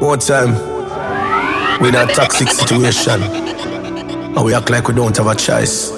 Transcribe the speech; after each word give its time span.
One 0.00 0.18
time, 0.18 0.52
we 1.80 1.88
in 1.88 1.94
a 1.94 2.06
toxic 2.06 2.48
situation, 2.48 3.22
and 3.22 4.44
we 4.44 4.52
act 4.52 4.68
like 4.68 4.88
we 4.88 4.94
don't 4.94 5.16
have 5.16 5.26
a 5.26 5.34
choice. 5.34 5.90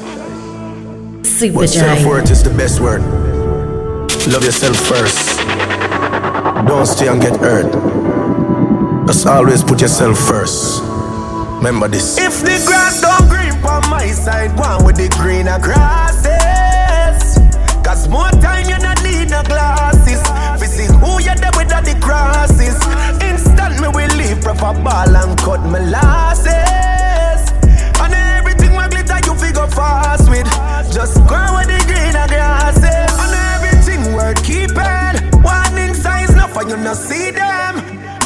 Super 1.23 1.61
But 1.61 1.69
self-worth 1.69 2.31
is 2.31 2.43
the 2.43 2.51
best 2.51 2.81
word. 2.81 3.03
Love 4.29 4.45
yourself 4.45 4.77
first. 4.77 5.39
Don't 6.69 6.87
stay 6.87 7.09
and 7.09 7.21
get 7.21 7.37
hurt. 7.41 7.73
Just 9.07 9.27
always 9.27 9.63
put 9.65 9.81
yourself 9.81 10.19
first. 10.19 10.83
Remember 11.57 11.89
this. 11.89 12.19
If 12.19 12.41
the 12.41 12.63
grass 12.67 13.01
don't 13.01 13.29
green 13.29 13.55
on 13.65 13.89
my 13.91 14.07
side, 14.09 14.57
one 14.59 14.85
with 14.85 14.97
the 14.97 15.09
greener 15.19 15.59
grasses. 15.59 16.27
Cause 17.85 18.09
more 18.09 18.31
time 18.43 18.69
you 18.69 18.79
not 18.79 19.03
need 19.03 19.31
no 19.31 19.43
glasses. 19.43 20.23
We 20.61 20.67
see 20.67 20.87
who 20.87 21.21
you 21.23 21.31
are 21.31 21.37
there 21.37 21.51
with 21.57 21.69
the 21.69 21.99
crosses. 22.01 22.77
Me 23.87 23.93
will 23.93 24.17
leave 24.17 24.41
proper 24.41 24.75
ball 24.83 25.17
and 25.17 25.39
cut 25.39 25.61
my 25.61 25.79
losses. 25.79 27.41
And 28.03 28.13
everything 28.13 28.75
my 28.75 28.89
glitter 28.89 29.19
you 29.25 29.35
figure 29.39 29.69
fast 29.69 30.29
with. 30.29 30.47
Just 30.93 31.15
go 31.29 31.39
with 31.55 31.69
the 31.71 31.79
greener 31.87 32.27
grasses. 32.27 33.15
And 33.15 33.35
everything 33.55 34.13
worth 34.13 34.43
keeping. 34.43 35.15
Warning 35.41 35.95
signs, 35.95 36.35
no 36.35 36.49
for 36.49 36.67
you 36.69 36.77
not 36.77 36.97
see 36.97 37.31
them. 37.31 37.77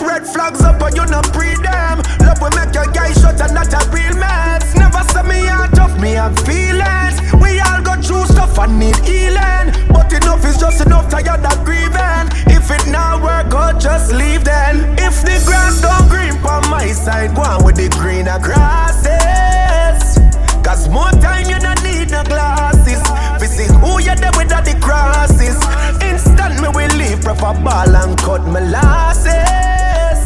Red 0.00 0.26
flags 0.26 0.62
up 0.62 0.80
and 0.80 0.96
you 0.96 1.04
not 1.06 1.30
pre 1.34 1.54
them. 1.56 2.00
Love 2.20 2.40
will 2.40 2.50
make 2.56 2.74
your 2.74 2.86
guy 2.86 3.12
shut 3.12 3.38
and 3.40 3.52
not 3.52 3.72
a 3.74 3.90
real 3.90 4.16
man. 4.16 4.59
Never 5.00 5.12
say 5.12 5.22
me 5.22 5.48
out 5.48 5.78
of 5.78 5.98
me 5.98 6.10
have 6.10 6.38
feelings. 6.40 7.16
We 7.40 7.58
all 7.60 7.80
go 7.80 7.94
through 8.02 8.26
stuff 8.26 8.58
and 8.58 8.78
need 8.78 8.96
healing. 8.96 9.72
But 9.88 10.12
enough 10.12 10.44
is 10.44 10.58
just 10.58 10.84
enough, 10.84 11.08
tired 11.08 11.44
of 11.44 11.64
grieving. 11.64 12.28
If 12.52 12.70
it 12.70 12.86
not 12.90 13.22
work 13.22 13.54
out, 13.54 13.80
just 13.80 14.12
leave 14.12 14.44
then. 14.44 14.92
If 14.98 15.22
the 15.22 15.40
grass 15.46 15.80
don't 15.80 16.08
green 16.10 16.36
on 16.44 16.68
my 16.68 16.88
side, 16.88 17.34
go 17.34 17.40
on 17.40 17.64
with 17.64 17.76
the 17.76 17.88
greener 17.96 18.38
grasses. 18.40 20.20
Cause 20.62 20.86
more 20.90 21.10
time 21.24 21.48
you 21.48 21.58
don't 21.58 21.82
need 21.82 22.10
no 22.10 22.22
glasses. 22.24 23.00
We 23.40 23.46
see 23.46 23.72
who 23.72 24.00
you 24.00 24.14
there 24.16 24.32
with 24.36 24.50
the 24.50 24.76
crosses. 24.82 25.56
Instant 26.04 26.60
me 26.60 26.68
will 26.68 26.94
leave 26.98 27.22
proper 27.22 27.58
ball 27.64 27.96
and 27.96 28.18
cut 28.18 28.46
my 28.46 28.60
losses. 28.60 30.20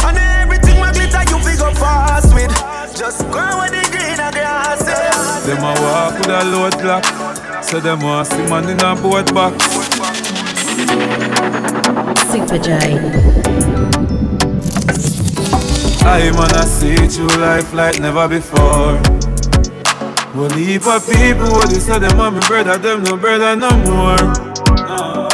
And 0.00 0.16
everything 0.16 0.80
my 0.80 0.92
glitter 0.92 1.24
you 1.28 1.38
figure 1.44 1.74
fast 1.76 2.32
with. 2.32 2.52
Just 2.96 3.20
go 3.30 3.44
with 3.60 3.70
grasses. 3.70 3.83
Them 5.44 5.58
a 5.58 5.74
walk 5.82 6.18
with 6.18 6.28
a 6.30 6.42
load 6.44 6.72
clock. 6.80 7.04
So 7.62 7.78
them 7.78 8.00
want 8.00 8.28
see 8.28 8.46
man 8.48 8.66
in 8.66 8.80
a 8.80 8.96
boat 8.96 9.34
box. 9.34 9.62
Super. 12.32 12.58
I 16.06 16.30
man 16.32 16.54
I 16.54 16.64
see 16.64 16.96
through 17.08 17.36
life 17.38 17.74
like 17.74 18.00
never 18.00 18.26
before. 18.26 18.96
One 20.32 20.56
heap 20.56 20.86
of 20.86 21.04
people 21.04 21.52
what 21.52 21.68
they 21.68 21.78
say 21.78 21.98
them 21.98 22.18
and 22.20 22.36
me 22.36 22.40
brother, 22.48 22.78
them 22.78 23.02
no 23.02 23.18
brother 23.18 23.54
no 23.54 23.70
more. 23.84 24.16
No. 24.16 25.28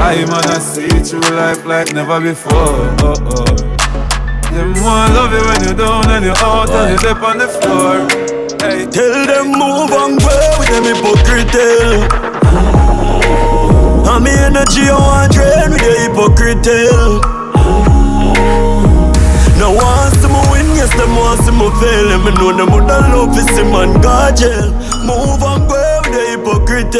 I 0.00 0.24
man 0.24 0.48
I 0.48 0.58
see 0.58 0.88
through 0.88 1.36
life 1.36 1.66
like 1.66 1.92
never 1.92 2.18
before. 2.18 2.52
Oh, 2.54 3.14
oh. 3.20 3.44
Them 4.52 4.72
want 4.82 5.12
love 5.12 5.32
you 5.32 5.44
when 5.46 5.64
you're 5.64 5.74
down 5.74 6.10
and 6.10 6.24
you're 6.24 6.36
out 6.38 6.70
and 6.70 6.92
you 6.92 6.98
dip 7.06 7.22
on 7.22 7.36
the 7.36 7.48
floor. 7.48 8.41
Tell 8.62 9.26
them 9.26 9.46
move 9.58 9.90
and 9.90 10.18
grow 10.22 10.58
with 10.58 10.70
them 10.70 10.84
hypocrite. 10.86 11.56
And 14.06 14.22
me 14.22 14.30
energy 14.30 14.86
I 14.86 14.94
want 14.94 15.32
drain 15.32 15.70
with 15.72 15.82
the 15.82 15.92
hypocrite. 16.06 16.70
No 19.58 19.68
one 19.74 20.10
see 20.14 20.28
me 20.30 20.40
win, 20.52 20.68
yes 20.78 20.94
them 20.94 21.10
see 21.42 21.50
me 21.50 21.66
fail. 21.82 22.06
And 22.14 22.22
me 22.24 22.30
know 22.38 22.52
them 22.54 22.70
would 22.72 22.86
love 22.86 23.34
to 23.34 23.42
see 23.52 23.64
man 23.64 24.00
go 24.00 24.30
jail. 24.30 24.70
Move 25.02 25.42
and 25.42 25.66
grow 25.66 25.98
with 26.02 26.14
the 26.14 26.22
hypocrite. 26.30 26.98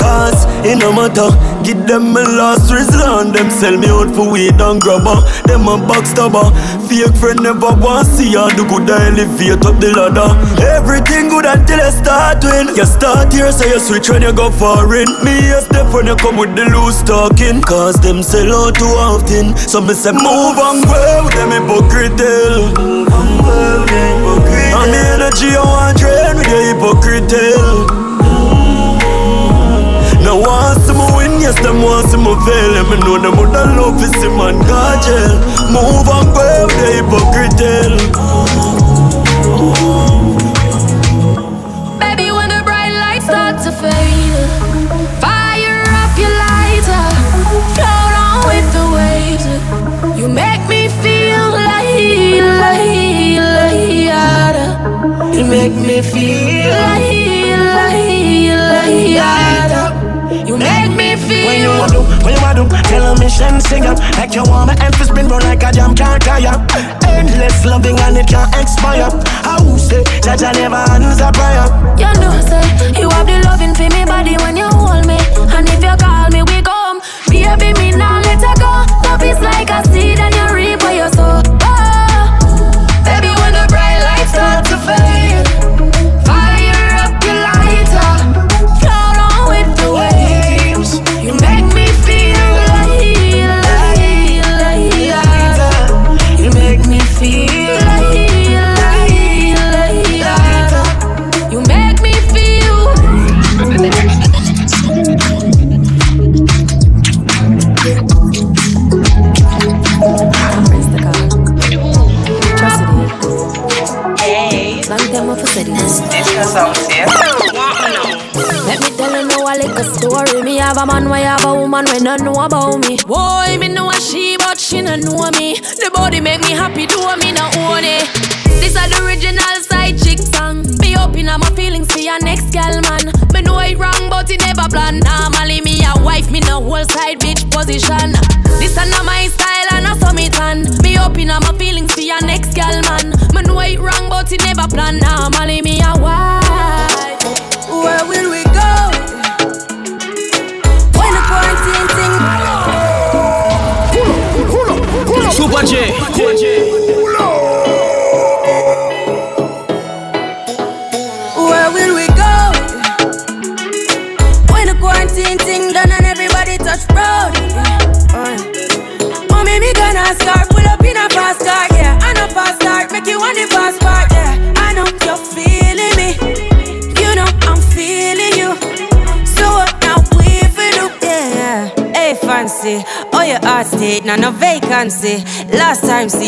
Cause 0.00 0.40
it 0.66 0.76
no 0.78 0.90
matter 0.92 1.30
Give 1.66 1.84
them 1.84 2.12
my 2.14 2.22
last 2.22 2.70
resort. 2.70 3.34
Them 3.34 3.50
sell 3.50 3.76
me 3.76 3.88
out 3.90 4.14
for 4.14 4.30
weed 4.30 4.54
and 4.54 4.80
grabber 4.80 5.18
Them 5.50 5.66
a 5.66 5.74
backstabber 5.74 6.54
Fake 6.86 7.10
friend 7.18 7.42
never 7.42 7.74
want 7.82 8.06
see 8.06 8.38
ya. 8.38 8.46
Do 8.54 8.62
good 8.70 8.86
I 8.86 9.10
elevate 9.10 9.66
up 9.66 9.74
the 9.82 9.90
ladder. 9.90 10.30
Everything 10.62 11.26
good 11.28 11.44
until 11.44 11.80
I 11.82 11.90
start 11.90 12.44
win. 12.46 12.70
You 12.78 12.86
start 12.86 13.32
here 13.32 13.50
so 13.50 13.66
you 13.66 13.80
switch 13.80 14.08
when 14.08 14.22
you 14.22 14.32
go 14.32 14.52
foreign. 14.54 15.10
Me 15.26 15.42
a 15.50 15.58
step 15.58 15.90
when 15.90 16.06
you 16.06 16.14
come 16.14 16.38
with 16.38 16.54
the 16.54 16.70
loose 16.70 17.02
talking. 17.02 17.58
Cause 17.62 17.98
them 17.98 18.22
sell 18.22 18.46
out 18.54 18.78
too 18.78 18.86
often. 18.94 19.58
So 19.58 19.80
me 19.82 19.94
say 19.94 20.14
move 20.14 20.62
and 20.62 20.86
grow 20.86 21.26
them 21.34 21.50
hypocrite 21.50 22.14
Move 22.78 23.10
and 23.10 23.32
grow 23.42 23.82
hypocrite 23.90 24.70
And 24.70 24.90
me 24.94 25.02
energy 25.18 25.50
I 25.58 25.66
want 25.66 25.98
drain 25.98 26.38
with 26.38 26.46
the 26.46 26.62
hypocrite 26.70 28.06
me 30.26 30.32
win, 30.32 30.75
yes 31.46 31.58
them 31.62 31.80
want 31.82 32.10
see 32.10 32.18
And 32.78 32.88
me 32.90 32.96
know 33.06 33.18
them 33.22 33.36
would 33.38 33.54
love 33.54 33.96
to 34.02 34.08
see 34.18 34.30
man 34.38 34.58
Move 35.74 36.08
and 36.16 36.28
go 36.34 36.46
with 36.66 36.98
the 37.06 37.70
Baby, 42.02 42.26
when 42.36 42.48
the 42.54 42.60
bright 42.66 42.94
lights 43.02 43.26
start 43.30 43.54
to 43.64 43.70
fade, 43.82 44.48
fire 45.22 45.82
up 46.02 46.12
your 46.22 46.34
lighter, 46.46 47.06
float 47.76 48.14
on 48.26 48.38
with 48.50 48.66
the 48.76 48.84
waves. 48.96 49.46
You 50.18 50.26
make 50.28 50.62
me 50.72 50.88
feel 51.02 51.44
like, 51.62 52.42
like, 52.64 53.06
like, 54.14 54.66
you 55.36 55.44
make 55.44 55.74
me 55.88 55.96
feel 56.02 56.70
like, 56.70 57.06
like, 57.78 59.16
like, 59.16 59.55
do, 62.56 62.64
tell 62.88 63.04
a 63.12 63.18
mission 63.20 63.60
sing 63.60 63.84
up 63.84 63.98
Like 64.16 64.34
you 64.34 64.42
want 64.48 64.72
my 64.72 64.76
emphasis 64.80 65.08
spin 65.08 65.28
run 65.28 65.42
like 65.44 65.62
a 65.62 65.70
jam 65.70 65.94
can't 65.94 66.22
tire 66.22 66.56
Endless 67.04 67.64
loving 67.64 67.98
and 68.00 68.16
it 68.16 68.26
can't 68.28 68.52
expire. 68.56 69.08
I 69.44 69.60
will 69.62 69.78
say, 69.78 70.02
Jaja 70.24 70.52
never 70.52 70.80
answer 70.96 71.30
prayer 71.32 71.66
You 72.00 72.12
know, 72.20 72.34
say 72.40 72.64
you 72.98 73.08
have 73.10 73.26
the 73.26 73.40
loving 73.44 73.74
for 73.74 73.88
me 73.92 74.04
body 74.04 74.36
when 74.42 74.56
you 74.56 74.68
hold 74.72 75.06
me, 75.06 75.18
and 75.52 75.68
if 75.68 75.82
you 75.82 75.96
call 75.96 76.28
me, 76.30 76.42
we 76.42 76.62
come. 76.62 77.00
Baby, 77.28 77.72
me 77.78 77.90
now 77.96 78.20
let 78.20 78.40
you 78.40 78.54
go. 78.60 78.84
Love 79.08 79.22
is 79.22 79.40
like 79.40 79.70
a 79.70 79.82
seed 79.92 80.18
and 80.18 80.34
you 80.34 80.54
reap 80.54 80.82
what 80.82 80.94
you 80.94 81.08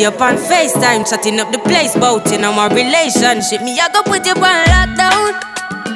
up 0.09 0.21
on 0.23 0.37
FaceTime, 0.37 1.05
chatting 1.05 1.39
up 1.39 1.53
the 1.53 1.59
place, 1.59 1.93
boating 1.95 2.43
on 2.43 2.57
my 2.57 2.67
relationship. 2.73 3.61
Me, 3.61 3.77
I 3.77 3.93
go 3.93 4.01
put 4.03 4.25
you 4.25 4.33
on 4.33 4.59
lockdown. 4.73 5.37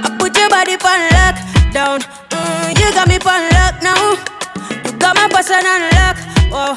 I 0.05 0.09
put 0.20 0.37
your 0.37 0.53
body 0.53 0.76
on 0.76 1.00
lockdown. 1.17 2.05
Mm, 2.29 2.76
you 2.76 2.93
got 2.93 3.09
me 3.09 3.17
on 3.17 3.43
lock 3.56 3.81
now. 3.81 3.97
You 4.85 4.93
got 5.00 5.17
my 5.17 5.32
person 5.32 5.64
on 5.64 5.82
lock. 5.97 6.17
Oh, 6.53 6.76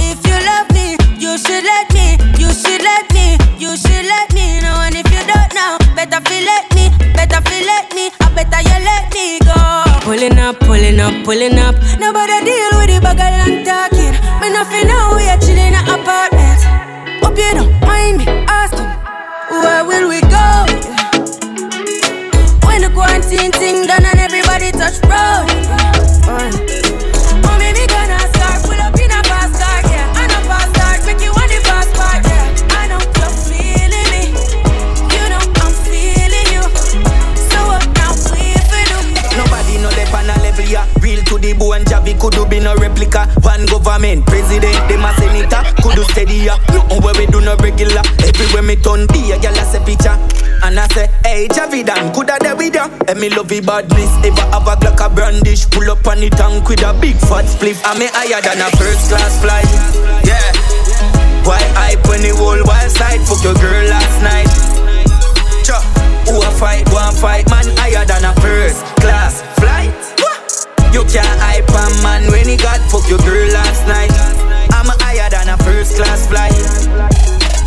if 0.00 0.24
you 0.24 0.38
love 0.48 0.72
me, 0.72 0.96
you 1.20 1.36
should 1.36 1.64
let 1.68 1.92
me. 1.92 2.16
You 2.40 2.48
should 2.48 2.80
let 2.80 3.04
me. 3.12 3.36
You 3.60 3.76
should 3.76 4.06
let 4.08 4.32
me 4.32 4.64
know. 4.64 4.80
And 4.80 4.96
if 4.96 5.04
you 5.12 5.22
don't 5.28 5.52
know, 5.52 5.76
better 5.92 6.24
feel 6.24 6.44
let 6.48 6.64
me. 6.72 6.88
Better 7.12 7.44
feel 7.44 7.60
let 7.60 7.92
me. 7.92 8.08
I 8.24 8.32
better 8.32 8.60
you 8.64 8.78
let 8.80 9.04
me 9.12 9.36
go. 9.44 9.60
Pulling 10.00 10.38
up, 10.40 10.56
pulling 10.64 10.98
up, 10.98 11.12
pulling 11.28 11.58
up. 11.60 11.76
Nobody 12.00 12.40
deal 12.40 12.72
with 12.80 12.88
the 12.88 12.98
bagel 13.04 13.36
and 13.44 13.66
talking. 13.68 14.16
Me 14.40 14.48
nothing 14.48 14.88
now, 14.88 15.12
we 15.12 15.28
steady 46.20 46.44
ya, 46.44 46.56
nothing 46.68 47.00
where 47.02 47.14
we 47.16 47.26
do 47.26 47.40
no 47.40 47.56
regular. 47.56 48.04
Everywhere 48.20 48.62
me 48.62 48.76
turn 48.76 49.06
be 49.08 49.32
a 49.32 49.38
gal 49.40 49.56
a 49.56 49.64
say 49.64 49.80
picture. 49.84 50.16
And 50.62 50.78
I 50.78 50.86
say, 50.92 51.08
hey 51.24 51.48
Javi 51.48 51.84
Dan, 51.84 52.12
coulda 52.12 52.36
there 52.40 52.56
with 52.56 52.74
ya. 52.74 52.88
And 53.08 53.20
me 53.20 53.30
love 53.30 53.48
the 53.48 53.60
badness, 53.60 54.12
ever 54.24 54.44
have 54.52 54.68
a 54.68 54.76
Glock 54.76 55.00
a 55.00 55.08
brandish 55.08 55.68
Pull 55.70 55.90
up 55.90 56.06
on 56.06 56.20
the 56.20 56.28
tank 56.30 56.68
with 56.68 56.84
a 56.84 56.92
big 57.00 57.16
fat 57.16 57.48
spliff. 57.48 57.80
And 57.88 57.98
me 57.98 58.06
higher 58.12 58.40
than 58.44 58.60
a 58.60 58.68
first 58.76 59.08
class 59.08 59.40
flight. 59.40 59.68
Yeah. 60.24 60.44
Why 61.48 61.60
hype 61.80 62.04
when 62.08 62.20
the 62.20 62.36
whole 62.36 62.60
wild 62.68 62.92
side? 62.92 63.24
Fuck 63.24 63.40
your 63.40 63.56
girl 63.56 63.84
last 63.88 64.20
night. 64.20 64.52
Cha, 65.64 65.80
who 66.28 66.36
a 66.36 66.50
fight, 66.60 66.84
one 66.92 67.14
fight? 67.16 67.48
Man 67.48 67.64
higher 67.80 68.04
than 68.04 68.28
a 68.28 68.32
first 68.44 68.84
class 69.00 69.40
flight. 69.56 69.96
You 70.92 71.04
can't 71.08 71.38
hype 71.40 71.70
a 71.70 72.02
man 72.02 72.28
when 72.30 72.46
he 72.46 72.56
got 72.56 72.80
fuck 72.90 73.08
your 73.08 73.22
girl 73.24 73.48
last 73.52 73.86
night. 73.88 74.39
First 75.80 75.96
class 75.96 76.26
flight. 76.26 76.89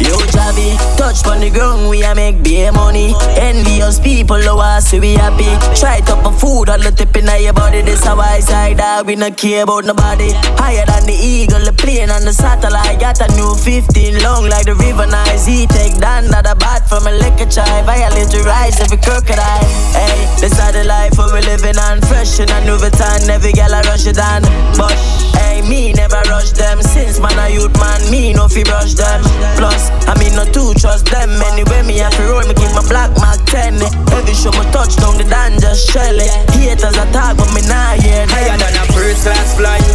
Yo, 0.04 0.20
Javi, 0.36 0.76
touch 0.98 1.26
on 1.26 1.40
the 1.40 1.50
ground, 1.50 1.90
we 1.90 2.04
a 2.04 2.14
make 2.14 2.44
beer 2.44 2.72
money. 2.72 3.16
Envious 3.40 4.00
people, 4.00 4.36
oh, 4.36 4.56
low 4.56 4.60
us, 4.60 4.92
so 4.92 5.00
we 5.00 5.14
happy. 5.14 5.48
Try 5.80 6.02
top 6.02 6.26
of 6.26 6.40
food, 6.40 6.68
all 6.68 6.78
the 6.78 6.92
tip 6.92 7.16
in 7.16 7.28
your 7.42 7.54
body. 7.54 7.82
This 7.82 8.06
a 8.06 8.16
wise 8.16 8.48
side, 8.48 8.78
dog, 8.78 9.08
we 9.08 9.16
not 9.16 9.38
care 9.38 9.64
about 9.64 9.86
nobody. 9.86 10.32
Higher 10.60 10.86
than 10.86 11.06
the 11.08 11.16
eagle, 11.16 11.64
the 11.64 11.72
plane 11.72 12.12
and 12.12 12.28
the 12.28 12.34
satellite. 12.34 13.00
Got 13.00 13.22
a 13.24 13.32
new 13.40 13.56
15 13.56 14.20
long 14.20 14.50
like 14.52 14.66
the 14.66 14.76
river 14.76 15.08
nice. 15.08 15.46
He 15.46 15.68
take 15.68 15.96
down 16.00 16.28
that 16.36 16.52
a 16.52 16.56
bat 16.56 16.84
from 16.90 17.08
a 17.08 17.12
liquor 17.12 17.48
chai. 17.48 17.84
Violate 17.88 18.28
the 18.28 18.44
rise 18.44 18.80
every 18.84 19.00
crocodile. 19.00 19.64
Hey, 19.96 20.28
this 20.44 20.60
are 20.60 20.76
the 20.76 20.84
life 20.84 21.16
we 21.16 21.40
living 21.48 21.80
on. 21.80 22.04
Fresh 22.12 22.44
in 22.44 22.52
a 22.52 22.60
new 22.68 22.76
Vuitton, 22.76 23.30
every 23.30 23.54
gal 23.54 23.72
I 23.74 23.80
rush 23.88 24.04
it 24.04 24.20
on. 24.20 24.44
But, 24.76 25.00
hey, 25.40 25.64
me 25.64 25.94
never 25.94 26.20
rush 26.28 26.52
them. 26.52 26.82
Since 26.82 27.24
man 27.24 27.40
a 27.40 27.48
youth 27.48 27.72
man, 27.80 28.04
me 28.12 28.34
no 28.34 28.50
fi 28.52 28.64
brush 28.68 28.94
them. 29.00 29.24
Plus, 29.56 29.93
I 30.08 30.14
mean, 30.20 30.36
not 30.36 30.54
too 30.54 30.74
trust 30.76 31.08
them. 31.08 31.30
Anyway, 31.54 31.82
me 31.84 31.98
have 32.04 32.14
to 32.18 32.24
roll, 32.28 32.44
me 32.44 32.54
keep 32.54 32.72
my 32.76 32.84
black 32.88 33.12
mark 33.18 33.40
10. 33.48 33.80
Every 34.14 34.36
show 34.36 34.52
my 34.54 34.66
touch 34.72 34.96
down 34.98 35.18
the 35.18 35.26
dan 35.26 35.60
just 35.60 35.90
it. 35.96 36.32
Haters 36.54 36.98
attack, 36.98 37.38
but 37.38 37.50
me 37.56 37.62
not 37.68 38.02
hear 38.02 38.26
them. 38.26 38.34
Higher 38.34 38.58
than 38.58 38.76
a 38.78 38.86
first 38.92 39.24
class 39.24 39.56
flight. 39.56 39.86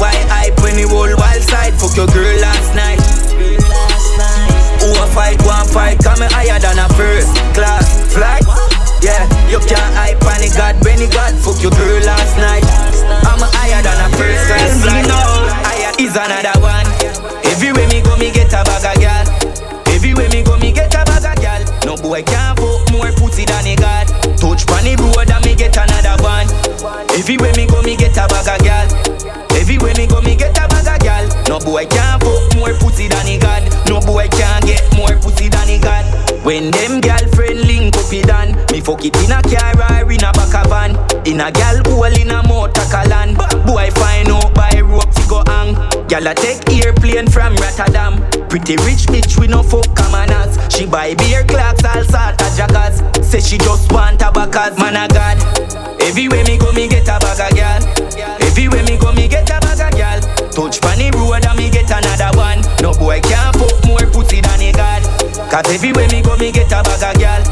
Why 0.00 0.16
hype 0.32 0.56
when 0.64 0.80
the 0.80 0.88
whole 0.88 1.12
wild 1.12 1.44
side? 1.44 1.76
Fuck 1.76 1.92
your 1.96 2.08
girl 2.08 2.36
last 2.40 2.72
night. 2.72 3.00
Who 4.80 4.88
a 4.96 5.06
fight, 5.12 5.36
one 5.44 5.68
fight, 5.68 6.00
come 6.00 6.24
higher 6.32 6.58
than 6.58 6.80
a 6.80 6.88
first 6.96 7.36
class 7.52 7.84
flight. 8.08 8.40
Yeah, 9.04 9.28
you 9.48 9.60
can't 9.60 9.92
hype 9.96 10.24
on 10.24 10.40
the 10.40 10.48
God, 10.56 10.80
Benny 10.80 11.06
God, 11.08 11.36
fuck 11.36 11.60
your 11.60 11.72
girl 11.72 12.00
last 12.08 12.36
night. 12.40 12.64
I'm 13.28 13.44
higher 13.44 13.82
than 13.84 13.98
a 14.00 14.08
first 14.16 14.46
class 14.48 14.82
flight. 14.82 15.04
Higher 15.08 15.92
is 16.00 16.16
another 16.16 16.56
one. 16.60 16.89
Get 18.32 18.52
a 18.52 18.62
bag 18.64 18.96
of 18.96 19.00
gal. 19.02 19.26
Everywhere 19.88 20.28
me 20.30 20.42
go, 20.42 20.56
me 20.58 20.72
get 20.72 20.94
a 20.94 21.04
bag 21.04 21.24
of 21.24 21.42
gal. 21.42 21.62
No 21.84 21.96
boy 21.96 22.22
can't 22.22 22.58
fuck 22.58 22.90
more 22.92 23.12
pussy 23.12 23.44
than 23.44 23.66
a 23.66 23.76
god. 23.76 24.06
Touch 24.38 24.64
funny 24.64 24.94
road 24.96 25.30
and 25.30 25.44
me 25.44 25.54
get 25.54 25.76
another 25.76 26.22
one. 26.22 26.46
Everywhere 27.18 27.52
me 27.56 27.66
go, 27.66 27.82
me 27.82 27.96
get 27.96 28.16
a 28.16 28.26
bag 28.30 28.48
of 28.48 28.58
gal. 28.64 28.86
Everywhere 29.58 29.94
me 29.96 30.06
go, 30.06 30.20
me 30.20 30.36
get 30.36 30.56
a 30.56 30.68
bag 30.68 30.86
of 30.86 30.98
gal. 31.02 31.26
No 31.48 31.58
boy 31.58 31.86
can't 31.86 32.22
fuck 32.22 32.54
more 32.54 32.74
pussy 32.78 33.08
than 33.08 33.26
a 33.26 33.38
god. 33.38 33.62
No 33.88 34.00
boy 34.00 34.28
can't 34.28 34.64
get 34.64 34.84
more 34.96 35.18
pussy 35.18 35.48
than 35.48 35.68
a 35.68 35.78
god. 35.78 36.06
When 36.44 36.70
them 36.70 37.00
girlfriend 37.00 37.66
link 37.66 37.96
up 37.96 38.12
it 38.12 38.26
done, 38.26 38.54
me 38.70 38.80
fuck 38.80 39.04
it 39.04 39.16
in 39.24 39.32
a 39.32 39.42
car 39.42 39.74
or 39.74 40.10
in 40.10 40.22
a 40.22 40.32
back 40.32 40.54
of 40.54 40.70
van. 40.70 40.94
In 41.26 41.40
a 41.40 41.50
gal 41.50 41.82
hole 41.86 42.04
in 42.04 42.30
a 42.30 42.46
motor 42.46 42.86
calan. 42.90 43.34
Boy 43.66 43.90
find 43.90 44.28
out 44.30 44.54
by 44.54 44.80
rope 44.80 45.10
to 45.10 45.22
go 45.28 45.42
hang. 45.46 45.74
Gal 46.10 46.26
a 46.26 46.34
take 46.34 46.68
airplane 46.72 47.30
from 47.30 47.54
Rotterdam. 47.54 48.18
Pretty 48.48 48.74
rich 48.82 49.06
bitch 49.06 49.38
we 49.38 49.46
no 49.46 49.62
fuck 49.62 49.86
commoners. 49.94 50.58
She 50.68 50.84
buy 50.84 51.14
beer 51.14 51.44
clocks, 51.44 51.84
all 51.84 52.02
sort 52.02 52.34
of 52.34 52.50
jackers. 52.58 52.98
Say 53.22 53.38
she 53.38 53.58
just 53.58 53.92
want 53.92 54.20
a 54.20 54.30
man 54.34 54.96
a 54.98 55.06
god. 55.06 55.38
Everywhere 56.02 56.42
me 56.46 56.58
go, 56.58 56.72
me 56.72 56.88
get 56.88 57.06
a 57.06 57.14
bag 57.22 57.38
of 57.38 57.54
gal. 57.54 57.78
Everywhere 58.42 58.82
me 58.82 58.98
go, 58.98 59.12
me 59.12 59.28
get 59.28 59.48
a 59.54 59.60
bag 59.60 59.78
of 59.78 59.96
gal. 59.96 60.20
Touch 60.50 60.80
funny 60.80 61.12
road 61.12 61.46
and 61.46 61.56
me 61.56 61.70
get 61.70 61.88
another 61.88 62.36
one. 62.36 62.58
No 62.82 62.92
boy 62.92 63.20
can't 63.20 63.54
fuck 63.54 63.78
more 63.86 64.02
pussy 64.10 64.40
than 64.40 64.60
a 64.62 64.72
god. 64.72 65.06
Cause 65.48 65.72
everywhere 65.72 66.08
me 66.08 66.22
go, 66.22 66.36
me 66.38 66.50
get 66.50 66.72
a 66.74 66.82
bag 66.82 67.06
of 67.06 67.20
gal. 67.22 67.42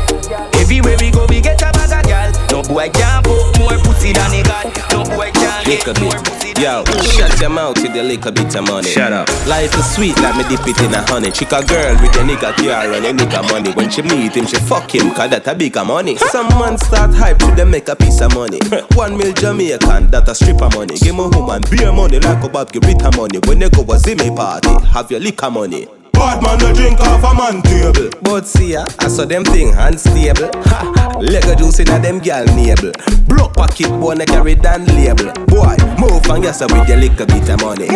Everywhere 0.59 0.99
me 0.99 1.13
go, 1.13 1.29
me 1.29 1.41
get 1.41 1.63
a 1.63 1.71
bag 1.71 1.95
of 1.95 2.11
gal. 2.11 2.33
No 2.51 2.63
boy 2.67 2.91
can't 2.91 3.25
fuck 3.25 3.59
more 3.61 3.79
pussy 3.87 4.13
than 4.13 4.35
a 4.35 4.43
god. 4.43 4.67
No 4.91 5.05
boy 5.15 5.31
Lick 5.69 5.87
a 5.87 5.93
bit. 5.93 6.59
Yo, 6.59 6.83
shut 7.13 7.39
your 7.41 7.51
mouth 7.51 7.77
with 7.83 7.93
the 7.93 8.03
little 8.03 8.33
bit 8.33 8.55
of 8.57 8.67
money. 8.67 8.89
Shut 8.89 9.13
up. 9.13 9.29
Life 9.47 9.77
is 9.77 9.95
sweet 9.95 10.17
like 10.17 10.35
me 10.35 10.43
dip 10.49 10.67
it 10.67 10.81
in 10.81 10.95
a 10.95 11.03
honey. 11.07 11.31
Chick 11.31 11.53
a 11.53 11.63
girl 11.63 11.93
with 12.01 12.17
a 12.17 12.25
nigga 12.25 12.57
car 12.57 12.91
and 12.91 13.05
a 13.05 13.13
nigga 13.13 13.43
money. 13.53 13.71
When 13.73 13.91
she 13.91 14.01
meet 14.01 14.35
him, 14.35 14.47
she 14.47 14.57
fuck 14.57 14.95
him, 14.95 15.13
cause 15.15 15.29
that 15.29 15.47
a 15.47 15.55
bigger 15.55 15.85
money. 15.85 16.17
Some 16.17 16.49
man 16.59 16.79
start 16.79 17.15
hype 17.15 17.39
to 17.41 17.55
them 17.55 17.71
make 17.71 17.89
a 17.89 17.95
piece 17.95 18.23
of 18.23 18.35
money. 18.35 18.61
One 18.95 19.19
mil 19.19 19.35
Jamaican, 19.35 20.11
that 20.11 20.27
a 20.27 20.35
stripper 20.35 20.71
money. 20.75 20.97
Give 20.97 21.15
me 21.15 21.29
woman 21.29 21.63
beer 21.71 21.93
money 21.93 22.19
like 22.19 22.43
a 22.43 22.49
Bob 22.49 22.73
give 22.73 22.85
Rita 22.85 23.15
money. 23.15 23.39
When 23.45 23.59
they 23.59 23.69
go 23.69 23.83
a 23.83 23.99
Zimmy 23.99 24.35
party, 24.35 24.73
have 24.87 25.11
your 25.11 25.21
liquor 25.21 25.51
money. 25.51 25.87
Bad 26.19 26.43
man 26.43 26.59
no 26.59 26.75
drink 26.75 27.01
off 27.01 27.23
a 27.23 27.33
man 27.35 27.63
table. 27.63 28.11
But 28.23 28.47
see 28.47 28.73
ya, 28.73 28.87
I 28.99 29.09
saw 29.09 29.25
them 29.25 29.45
thing 29.45 29.73
unstable. 29.79 30.51
Ha, 30.67 31.19
Lego 31.21 31.55
juice 31.55 31.79
in 31.81 31.89
a 31.89 31.99
them 31.99 32.19
gal 32.19 32.45
navel. 32.59 32.93
Block 33.27 33.55
pocket 33.55 33.89
bone 34.03 34.25
carry 34.27 34.55
down 34.55 34.85
label. 34.99 35.31
Boy, 35.47 35.77
move 35.99 36.27
and 36.27 36.43
yes 36.43 36.61
with 36.61 36.89
your 36.89 36.99
little 36.99 37.27
bit 37.27 37.49
of 37.49 37.61
money. 37.63 37.87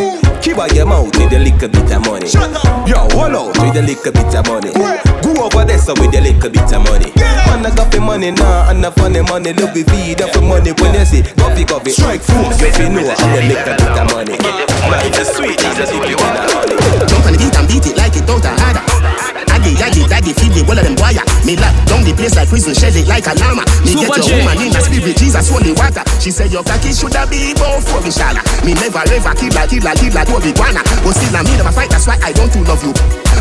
Keep 0.40 0.58
out 0.58 0.72
your 0.74 0.86
mouth 0.86 1.10
with 1.18 1.32
your 1.32 1.40
little 1.42 1.68
bit 1.68 1.92
of 1.92 2.06
money. 2.06 2.28
Shut 2.28 2.54
up. 2.54 2.88
Yo, 2.88 2.96
hold 3.14 3.34
out 3.34 3.58
with 3.58 3.74
your 3.74 3.84
little 3.84 4.12
bit 4.12 4.34
of 4.34 4.46
money. 4.46 4.72
Go 5.22 5.30
over 5.42 5.64
there 5.64 5.78
so 5.78 5.94
with 5.98 6.14
your 6.14 6.22
little 6.22 6.50
bit 6.50 6.72
of 6.72 6.80
money. 6.86 7.10
Man, 7.18 7.66
I 7.66 7.74
got 7.74 7.90
the 7.90 8.00
money 8.00 8.30
now, 8.30 8.70
and 8.70 8.82
the 8.82 8.90
funny 8.92 9.22
money. 9.22 9.52
Look 9.52 9.74
we 9.74 9.82
feed 9.82 10.22
up 10.22 10.32
the 10.32 10.40
money 10.40 10.72
when 10.78 10.94
you 10.94 11.04
see 11.04 11.22
coffee, 11.36 11.64
coffee. 11.64 11.90
Strike 11.90 12.22
food, 12.22 12.54
if 12.62 12.78
you 12.78 12.88
know 12.88 13.02
I'm 13.02 13.30
the 13.34 13.42
little 13.50 13.74
bit 13.76 13.98
of 13.98 14.06
money. 14.14 14.38
Life 14.90 15.18
is 15.18 15.28
sweet, 15.34 15.58
it's 15.58 15.78
a 15.78 15.86
dip 15.90 16.06
you 16.06 16.18
in 16.18 16.34
a 16.38 16.42
honey. 16.50 16.76
Jump 17.06 17.26
on 17.26 17.32
the 17.34 17.38
beat 17.38 17.56
and 17.58 17.68
beat 17.68 17.86
it 17.86 17.96
like 17.96 18.12
it 18.16 18.28
out 18.28 18.45
a 18.45 18.49
harder. 18.49 19.51
Aggy, 19.62 19.78
aggy, 19.78 20.02
daddy, 20.11 20.33
feed 20.35 20.50
the 20.59 20.66
wall 20.66 20.75
of 20.75 20.83
them 20.83 20.99
wire. 20.99 21.23
Me 21.47 21.54
lock 21.54 21.71
down 21.87 22.02
the 22.02 22.11
place 22.11 22.35
like 22.35 22.50
prison, 22.50 22.75
shed 22.75 22.99
it 22.99 23.07
like 23.07 23.31
a 23.31 23.35
llama. 23.38 23.62
Me 23.87 23.95
Super 23.95 24.19
get 24.19 24.26
J. 24.26 24.35
your 24.35 24.38
woman 24.42 24.59
in 24.59 24.75
a 24.75 24.81
spirit, 24.83 25.14
Jesus, 25.14 25.47
holy 25.47 25.71
water. 25.78 26.02
She 26.19 26.35
said 26.35 26.50
your 26.50 26.66
cocky 26.66 26.90
shoulda 26.90 27.31
be 27.31 27.54
both 27.54 27.87
for 27.87 28.02
the 28.02 28.11
shala. 28.11 28.42
Me 28.66 28.75
never 28.75 29.07
ever 29.07 29.35
kill 29.38 29.54
a 29.54 29.62
kill 29.71 29.87
a 29.87 29.95
kill 29.95 30.19
a 30.19 30.23
Toby 30.26 30.50
Guana. 30.50 30.83
But 31.07 31.14
still 31.14 31.31
I 31.38 31.47
me 31.47 31.54
never 31.54 31.71
fight, 31.71 31.95
that's 31.95 32.11
why 32.11 32.19
I 32.26 32.35
don't 32.35 32.50
too 32.50 32.66
love 32.66 32.83
you. 32.83 32.90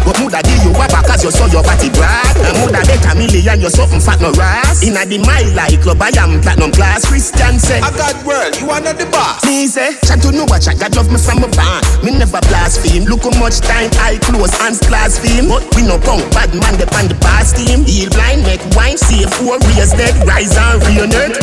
But 0.06 0.18
moulda 0.22 0.46
give 0.46 0.62
you 0.62 0.74
wapa 0.78 1.02
cause 1.10 1.26
you 1.26 1.34
saw 1.34 1.50
your 1.50 1.66
body 1.66 1.90
brag. 1.90 2.38
And 2.46 2.54
moulda 2.62 2.86
bet 2.86 3.02
a 3.02 3.18
million, 3.18 3.58
you're 3.58 3.74
something 3.74 3.98
fat 3.98 4.22
no 4.22 4.30
ras. 4.38 4.86
Inna 4.86 5.02
the 5.10 5.18
mile 5.26 5.50
like 5.58 5.82
club, 5.82 6.06
I 6.06 6.14
am 6.22 6.38
platinum 6.46 6.70
class. 6.70 7.02
Christian 7.10 7.58
say. 7.58 7.82
I 7.82 7.90
got 7.98 8.14
world, 8.22 8.54
you 8.62 8.70
are 8.70 8.78
not 8.78 9.02
the 9.02 9.10
boss. 9.10 9.42
Me 9.42 9.66
say, 9.66 9.98
chat 10.06 10.22
to 10.22 10.30
know 10.30 10.46
what 10.46 10.62
chat, 10.62 10.78
God 10.78 10.94
love 10.94 11.10
me 11.10 11.18
from 11.18 11.42
a 11.42 11.50
barn. 11.58 11.82
Me 12.06 12.14
never 12.14 12.42
blaspheme. 12.46 13.10
Look 13.10 13.26
how 13.26 13.34
much 13.42 13.58
time 13.66 13.90
I 13.98 14.22
close 14.22 14.54
hands 14.62 14.78
blaspheme. 14.86 15.50
But 15.50 15.66
we 15.74 15.82
no 15.82 15.98
punk, 16.12 16.28
bad 16.36 16.52
man 16.52 16.76
depend 16.76 17.08
the 17.08 17.18
past 17.24 17.56
team. 17.56 17.88
Heal 17.88 18.12
blind, 18.12 18.44
make 18.44 18.60
wine, 18.76 19.00
save 19.00 19.32
four 19.32 19.56
raise 19.72 19.96
dead, 19.96 20.12
rise 20.28 20.52
and 20.60 20.84
reunite. 20.84 21.40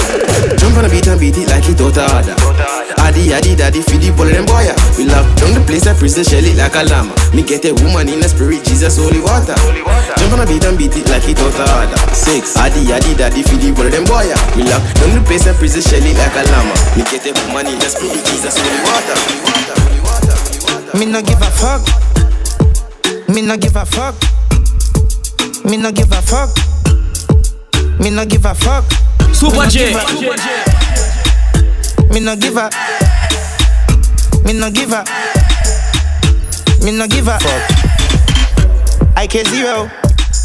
Jump 0.60 0.76
on 0.76 0.84
the 0.84 0.90
beat 0.92 1.08
and 1.08 1.16
beat 1.16 1.36
it 1.40 1.48
like 1.48 1.64
it 1.64 1.80
out 1.80 1.96
of 1.96 2.12
order. 2.12 2.36
All 2.44 3.08
Addy, 3.08 3.32
addy, 3.32 3.56
daddy, 3.56 3.80
feed 3.80 4.04
the 4.04 4.12
bullet 4.12 4.36
them 4.36 4.44
boy. 4.44 4.68
We 5.00 5.08
lock 5.08 5.24
down 5.40 5.56
the 5.56 5.64
place, 5.64 5.88
I 5.88 5.96
prison 5.96 6.24
shell 6.24 6.44
it 6.44 6.60
like 6.60 6.76
a 6.76 6.84
llama. 6.84 7.16
Me 7.32 7.40
get 7.40 7.64
a 7.64 7.72
woman 7.80 8.12
in 8.12 8.20
the 8.20 8.28
spirit, 8.28 8.60
Jesus, 8.68 9.00
holy 9.00 9.24
water. 9.24 9.56
Jump 10.20 10.36
on 10.36 10.44
a 10.44 10.46
beat 10.46 10.64
and 10.68 10.76
beat 10.76 10.92
it 10.92 11.08
like 11.08 11.24
it 11.24 11.40
out 11.40 11.56
of. 11.56 11.98
Six, 12.12 12.56
addy, 12.60 12.84
addy, 12.92 13.16
daddy, 13.16 13.40
feed 13.40 13.64
the 13.64 13.72
bullet 13.72 13.96
them 13.96 14.04
boy. 14.04 14.28
We 14.52 14.68
lock 14.68 14.84
down 15.00 15.16
the 15.16 15.24
place, 15.24 15.48
I 15.48 15.56
prison 15.56 15.80
shell 15.80 16.04
it 16.04 16.16
like 16.20 16.36
a 16.36 16.44
llama. 16.52 16.76
Me 16.92 17.02
get 17.08 17.24
a 17.24 17.32
woman 17.48 17.72
in 17.72 17.80
the 17.80 17.88
spirit, 17.88 18.20
Jesus, 18.28 18.60
holy 18.60 18.80
water. 18.84 19.16
Me 20.92 21.04
no 21.08 21.20
give 21.24 21.40
a 21.40 21.50
fuck. 21.56 21.80
Me 23.28 23.40
no 23.40 23.56
give 23.56 23.76
a 23.76 23.84
fuck. 23.86 24.37
Me 25.64 25.76
no 25.76 25.92
give 25.92 26.10
a 26.12 26.22
fuck. 26.22 26.50
Me 28.00 28.10
no 28.10 28.24
give 28.24 28.44
a 28.44 28.54
fuck. 28.54 28.84
Super 29.34 29.66
J. 29.68 29.92
Me 32.10 32.20
no 32.20 32.36
give 32.36 32.56
a. 32.56 32.70
Me 34.44 34.52
no 34.52 34.70
give 34.70 34.92
a. 34.92 35.04
Me 36.84 36.96
no 36.96 37.06
give 37.06 37.28
a 37.28 37.38
fuck. 37.38 39.22
IK 39.22 39.46
zero, 39.48 39.90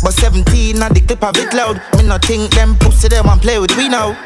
but 0.03 0.13
17 0.13 0.81
at 0.81 0.93
the 0.93 1.01
clip 1.01 1.23
of 1.23 1.37
it 1.37 1.53
loud. 1.53 1.81
Me 1.97 2.07
no 2.07 2.17
think 2.17 2.53
them 2.53 2.75
pussy 2.77 3.07
them 3.07 3.27
want 3.27 3.41
play 3.41 3.59
with 3.59 3.75
we 3.77 3.87
now. 3.87 4.17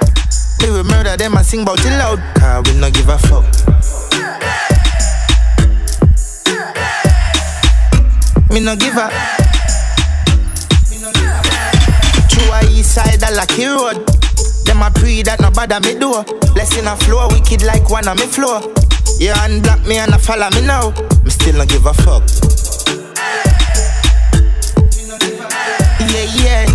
We 0.62 0.72
will 0.72 0.84
murder 0.84 1.17
them 1.17 1.36
and 1.36 1.46
sing 1.46 1.65
bout 1.65 1.79
it 1.79 1.98
loud. 2.00 2.20
Cause 2.36 2.63
we 2.72 2.79
no 2.79 2.89
give 2.89 3.10
a 3.10 3.17
fuck. 3.17 3.46
Me 8.50 8.60
no 8.62 8.75
give 8.75 8.96
a. 8.96 9.37
side 12.88 13.22
a 13.22 13.32
lucky 13.36 13.65
road. 13.65 14.08
Them 14.65 14.82
a 14.82 14.89
pre 14.89 15.22
that 15.24 15.39
no 15.41 15.51
bother 15.51 15.79
me 15.84 16.00
do. 16.00 16.24
Blessing 16.53 16.88
a 16.88 16.96
flow, 16.96 17.27
wicked 17.27 17.62
like 17.62 17.89
one 17.89 18.08
on 18.08 18.15
me 18.15 18.25
floor. 18.25 18.63
Yeah, 19.20 19.36
and 19.44 19.62
black 19.62 19.84
me 19.86 19.98
and 19.98 20.13
a 20.13 20.20
follow 20.20 20.50
me 20.56 20.62
now. 20.65 20.96
Me 21.24 21.29
still 21.29 21.58
no 21.58 21.65
give 21.65 21.86
a 21.86 21.94
fuck. 21.94 22.24
Yeah, 26.00 26.27
yeah. 26.39 26.65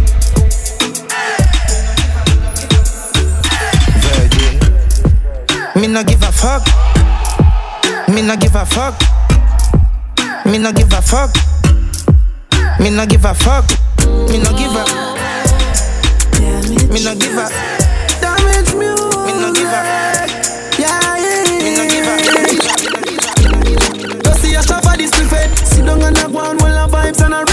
Me 5.75 5.89
no 5.89 6.05
give 6.05 6.23
a 6.23 6.31
fuck. 6.31 6.63
Me 8.09 8.21
no 8.21 8.37
give 8.37 8.55
a 8.55 8.67
fuck. 8.67 8.95
Me 10.45 10.59
no 10.59 10.73
give 10.73 10.93
a 10.93 11.01
fuck. 11.01 11.33
Me 12.79 12.91
no 12.91 13.07
give 13.07 13.25
a 13.25 13.35
fuck. 13.35 13.65
Me 14.29 14.39
no 14.39 14.53
give 14.53 14.77
a. 14.77 15.22
Me 16.93 17.03
no 17.03 17.15
give 17.15 17.33
a. 17.33 17.49
Damage 18.21 18.75
music. 18.75 19.25
Me 19.25 19.33
no 19.41 19.49
give 19.55 19.65
a. 19.65 19.81
Yeah, 20.79 21.17
yeah, 21.17 21.45
Me 21.65 21.71
no 21.75 21.85
give 21.89 22.05
a. 22.05 22.15
You 24.29 24.35
see 24.35 24.55
a 24.55 24.63
shop 24.63 24.85
for 24.85 24.97
this 24.99 25.11
buffet. 25.11 25.49
Sit 25.65 25.87
down 25.87 26.03
and 26.03 26.15
knock 26.15 26.33
one 26.33 26.59
while 26.59 26.87
the 26.87 26.95
vibes 26.95 27.25
and 27.25 27.33
a 27.33 27.52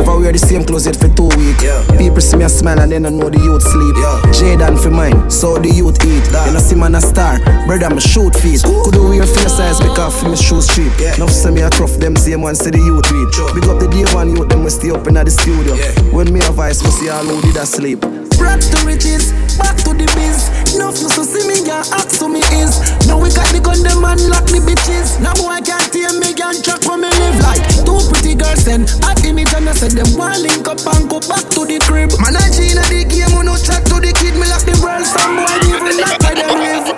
I 0.00 0.16
wear 0.16 0.32
the 0.32 0.38
same 0.38 0.64
clothes 0.64 0.86
yet 0.86 0.96
for 0.96 1.08
two 1.08 1.28
weeks. 1.36 1.60
People 1.98 2.20
see 2.20 2.36
me 2.36 2.44
a 2.44 2.48
smile 2.48 2.80
and 2.80 2.92
then 2.92 3.06
I 3.06 3.10
know 3.10 3.28
the 3.28 3.38
youth 3.38 3.62
sleep. 3.62 3.96
Jaden 4.32 4.80
for 4.80 4.90
mine, 4.90 5.30
so 5.30 5.58
the 5.58 5.68
youth 5.68 5.98
eat. 6.04 6.24
You 6.46 6.52
know 6.52 6.60
see 6.60 6.76
man 6.76 6.94
a 6.94 7.00
star, 7.00 7.38
brother 7.66 7.90
me 7.90 8.00
shoot 8.00 8.34
feet. 8.36 8.62
Could 8.62 8.94
do 8.94 9.08
wear 9.08 9.26
face 9.26 9.56
size 9.56 9.80
because 9.80 10.24
me 10.24 10.36
shoes 10.36 10.66
cheap. 10.74 10.92
Enough 11.16 11.30
say 11.30 11.50
me 11.50 11.62
a 11.62 11.70
tough, 11.70 11.96
them 11.98 12.16
same 12.16 12.42
one 12.42 12.54
say 12.54 12.70
the 12.70 12.78
youth 12.78 13.10
read. 13.10 13.28
Big 13.54 13.68
up 13.68 13.78
the 13.80 13.88
day 13.88 14.06
one 14.14 14.34
youth, 14.34 14.48
them 14.48 14.64
we 14.64 14.70
stay 14.70 14.90
up 14.90 15.06
in 15.06 15.14
the 15.14 15.30
studio. 15.30 15.76
When 16.12 16.32
me 16.32 16.40
a 16.40 16.52
voice, 16.52 16.82
we 16.82 16.90
see 16.90 17.08
all 17.08 17.24
who 17.24 17.40
did 17.42 17.56
a 17.56 17.66
sleep. 17.66 18.21
Brought 18.42 18.58
to 18.58 18.78
riches, 18.82 19.30
back 19.54 19.78
to 19.86 19.94
the 19.94 20.10
biz. 20.18 20.50
Enough 20.74 20.98
used 20.98 21.14
to 21.14 21.22
see 21.22 21.46
me, 21.46 21.62
yeah, 21.62 21.86
ask 21.94 22.18
who 22.18 22.26
me 22.26 22.42
is. 22.58 22.82
Now 23.06 23.22
we 23.22 23.30
got 23.30 23.46
the 23.54 23.62
gun, 23.62 23.78
them 23.86 24.02
and 24.02 24.18
lock 24.26 24.50
the 24.50 24.58
bitches. 24.58 25.22
Now 25.22 25.30
boy 25.38 25.62
can't 25.62 25.86
tame 25.94 26.18
me, 26.18 26.34
and 26.34 26.58
track 26.58 26.82
where 26.82 26.98
me 26.98 27.06
live 27.22 27.38
like. 27.38 27.62
Two 27.86 28.02
pretty 28.10 28.34
girls 28.34 28.66
and 28.66 28.90
at 29.06 29.22
image 29.22 29.54
and 29.54 29.70
I 29.70 29.78
said 29.78 29.94
them 29.94 30.10
one 30.18 30.42
link 30.42 30.66
up 30.66 30.82
and 30.82 31.06
go 31.06 31.22
back 31.30 31.46
to 31.54 31.62
the 31.62 31.78
crib. 31.86 32.10
Man, 32.18 32.34
I 32.34 32.50
Gina 32.50 32.82
the 32.90 33.06
game, 33.06 33.30
no 33.30 33.54
chat 33.54 33.86
to 33.94 34.02
the 34.02 34.10
kid. 34.10 34.34
Me 34.34 34.50
lock 34.50 34.66
the 34.66 34.74
world, 34.82 35.06
some 35.06 35.38
boy 35.38 35.62
even 35.70 36.02
not 36.02 36.18
by 36.18 36.34
them 36.34 36.58
live. 36.58 36.90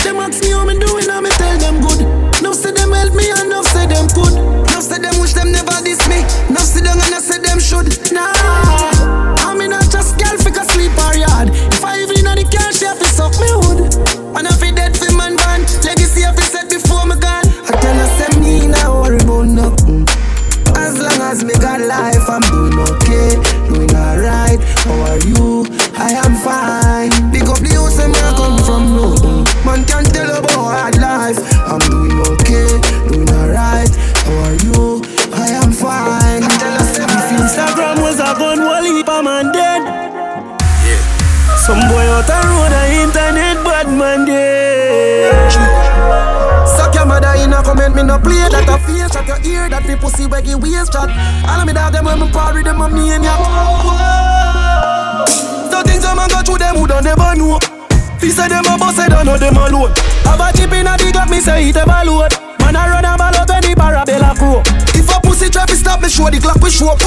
Them 0.00 0.24
ask 0.24 0.40
me 0.40 0.56
how 0.56 0.64
me 0.64 0.80
doing, 0.80 1.04
and 1.04 1.20
me 1.20 1.30
tell 1.36 1.56
them 1.60 1.84
good. 1.84 2.00
No 2.40 2.56
say 2.56 2.72
them 2.72 2.96
help 2.96 3.12
me, 3.12 3.28
and 3.28 3.52
no 3.52 3.60
say 3.60 3.84
them 3.84 4.08
could. 4.16 4.32
No 4.72 4.80
say 4.80 4.96
them 4.96 5.20
wish 5.20 5.36
them 5.36 5.52
never 5.52 5.76
diss 5.84 6.00
me. 6.08 6.24
No 6.48 6.64
sit 6.64 6.88
down 6.88 6.96
and 6.96 7.12
I 7.12 7.20
say 7.20 7.36
them 7.44 7.60
should. 7.60 7.92
Nah, 8.08 8.32
me 48.24 48.38
no 48.38 48.48
play 48.48 48.48
that 48.50 48.68
a 48.68 48.78
face 48.82 49.12
Shut 49.12 49.26
your 49.26 49.38
ear, 49.46 49.68
that 49.68 49.86
me 49.86 49.96
pussy 49.96 50.26
waggy 50.26 50.54
waist 50.54 50.92
chat. 50.92 51.10
All 51.48 51.60
of 51.60 51.66
me 51.66 51.72
dog 51.72 51.92
them 51.92 52.04
when 52.04 52.20
me 52.20 52.30
party 52.30 52.62
them 52.62 52.80
a 52.80 52.88
maniac 52.88 53.38
The 55.70 55.82
things 55.86 56.04
a 56.04 56.14
man 56.14 56.28
go 56.28 56.42
through 56.42 56.58
them 56.58 56.76
who 56.76 56.86
don't 56.86 57.04
never 57.04 57.34
know. 57.36 57.58
Fi 58.18 58.28
say 58.30 58.48
them 58.48 58.66
a 58.66 58.76
boss, 58.78 58.98
I 58.98 59.08
don't 59.08 59.26
know 59.26 59.38
them 59.38 59.56
alone. 59.56 59.92
Have 60.26 60.42
a 60.42 60.50
chip 60.56 60.72
in 60.72 60.86
a 60.86 60.96
dig 60.98 61.16
up, 61.16 61.30
me 61.30 61.40
say 61.40 61.68
it 61.70 61.76
ever 61.76 62.02
load. 62.04 62.34
Man 62.60 62.76
a 62.76 62.82
run 62.90 63.06
a 63.06 63.16
ball 63.16 63.32
out 63.32 63.48
when 63.48 63.62
the 63.64 63.72
parabella 63.72 64.36
crow 64.36 64.60
If 64.92 65.08
a 65.08 65.16
pussy 65.22 65.48
trap, 65.48 65.70
stop 65.70 66.02
me 66.02 66.08
show 66.10 66.28
the 66.28 66.42
clock 66.42 66.60
we 66.60 66.68
show. 66.70 66.98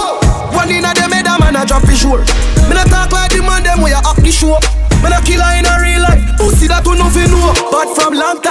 One 0.55 0.71
in 0.71 0.85
a 0.85 0.91
them 0.95 1.11
head 1.11 1.27
a 1.27 1.37
man 1.37 1.59
a 1.59 1.65
drop 1.67 1.83
fi 1.83 1.93
sure. 1.93 2.23
Me 2.65 2.73
no 2.73 2.83
talk 2.87 3.11
like 3.11 3.29
the 3.29 3.43
man 3.43 3.61
them 3.61 3.83
way 3.83 3.91
a 3.91 3.99
act 4.01 4.23
the 4.23 4.31
show. 4.31 4.57
Man 5.03 5.13
a 5.13 5.19
killer 5.21 5.51
in 5.59 5.67
a 5.67 5.75
real 5.77 6.01
life. 6.01 6.23
Pussy 6.39 6.65
that 6.71 6.81
you 6.87 6.95
know 6.95 7.10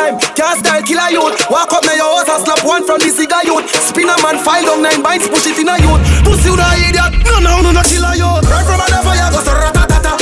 time. 0.01 0.15
Can't 0.35 0.59
style 0.59 0.83
killer 0.83 1.11
youth. 1.13 1.37
Walk 1.53 1.73
up 1.73 1.85
na 1.85 1.93
your 1.93 2.09
house 2.17 2.29
and 2.33 2.43
slap 2.45 2.63
one 2.65 2.85
from 2.87 2.99
the 3.01 3.11
cigar 3.13 3.45
youth. 3.45 3.69
Spin 3.69 4.09
a 4.09 4.17
man 4.25 4.41
file 4.41 4.65
down 4.65 4.81
nine 4.83 5.03
bites 5.03 5.29
Push 5.29 5.53
it 5.53 5.59
in 5.61 5.69
a 5.69 5.77
youth. 5.77 6.01
Pussy 6.25 6.49
you 6.49 6.57
no 6.57 6.65
idiot. 6.81 7.13
No 7.29 7.37
no 7.45 7.61
no 7.61 7.71
no 7.73 7.83
killer 7.85 8.17
youth. 8.17 8.49
Run 8.49 8.63
from 8.65 8.81
a 8.81 8.99
fire 9.05 9.29
go 9.33 9.41
so 9.45 9.53
ratatata. 9.53 10.15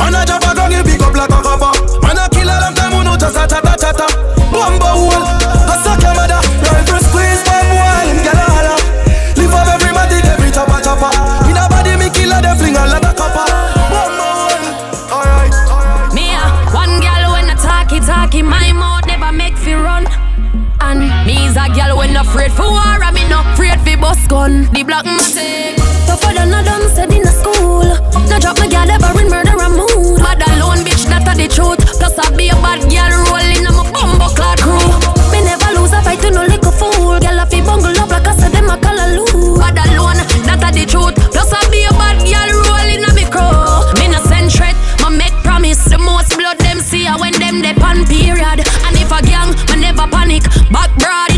Man 0.00 0.16
a 0.16 0.20
drop 0.24 0.44
a 0.48 0.50
gun 0.56 0.72
you 0.72 0.82
big 0.84 1.02
up 1.02 1.14
like 1.14 1.28
a 1.28 1.38
copper. 1.44 1.72
Man 2.00 2.18
a 2.18 2.24
killer 2.32 2.58
long 2.64 2.74
time 2.74 2.92
you 2.96 3.04
know 3.04 3.16
just 3.16 3.36
a 3.36 3.44
chatta 3.44 3.74
chatta 3.76 4.06
Bumbo 4.50 4.88
hole 4.88 5.39
war, 22.26 23.00
I 23.00 23.10
me 23.12 23.26
no 23.28 23.40
afraid 23.40 23.80
fi 23.80 23.96
bust 23.96 24.28
gun. 24.28 24.68
The 24.72 24.82
black 24.84 25.04
matic. 25.04 25.76
Tougher 26.06 26.34
than 26.34 26.52
a 26.52 26.62
dumb 26.62 26.88
said 26.92 27.12
in 27.12 27.26
a 27.26 27.32
school. 27.32 27.88
No 28.28 28.38
drop 28.38 28.58
my 28.58 28.68
gal 28.68 28.90
ever 28.90 29.20
in 29.20 29.28
murder 29.30 29.56
and 29.56 29.74
mood. 29.74 30.20
Bad 30.20 30.42
alone, 30.52 30.84
bitch, 30.84 31.06
that 31.08 31.24
a 31.24 31.32
the 31.34 31.48
truth. 31.48 31.80
Plus 31.98 32.18
I 32.18 32.28
be 32.36 32.50
a 32.50 32.54
bad 32.60 32.84
gal 32.90 33.10
rolling 33.24 33.64
on 33.66 33.74
my 33.74 33.84
bumbo 33.90 34.28
clad 34.36 34.60
crew. 34.60 34.84
Me 35.32 35.40
never 35.40 35.72
lose 35.80 35.92
a 35.92 36.02
fight 36.02 36.20
to 36.20 36.30
no 36.30 36.44
little 36.44 36.72
fool. 36.72 37.18
Gal 37.20 37.40
a 37.40 37.46
fi 37.46 37.64
bungle 37.64 37.96
up 37.98 38.10
like 38.10 38.26
I 38.26 38.36
said 38.36 38.52
them 38.52 38.68
a 38.68 38.76
call 38.76 39.00
a 39.00 39.06
loo. 39.16 39.56
Bad 39.56 39.80
alone, 39.88 40.20
that 40.44 40.60
a 40.60 40.68
the 40.76 40.84
truth. 40.84 41.16
Plus 41.32 41.52
I 41.52 41.60
be 41.72 41.88
a 41.88 41.92
bad 41.96 42.20
gal 42.20 42.50
rolling 42.68 43.00
on 43.00 43.14
me 43.16 43.24
crew. 43.32 43.80
Me 43.96 44.12
no 44.12 44.20
send 44.28 44.52
threat, 44.52 44.76
my 45.00 45.08
make 45.08 45.36
promise. 45.40 45.88
The 45.88 45.96
most 45.96 46.36
blood 46.36 46.58
them 46.60 46.80
see 46.84 47.08
when 47.16 47.32
them 47.40 47.64
they 47.64 47.72
pan 47.72 48.04
period. 48.04 48.60
And 48.84 48.94
if 49.00 49.08
a 49.08 49.24
gang, 49.24 49.56
me 49.72 49.88
never 49.88 50.06
panic. 50.06 50.44
Back 50.68 50.92
broad 51.00 51.29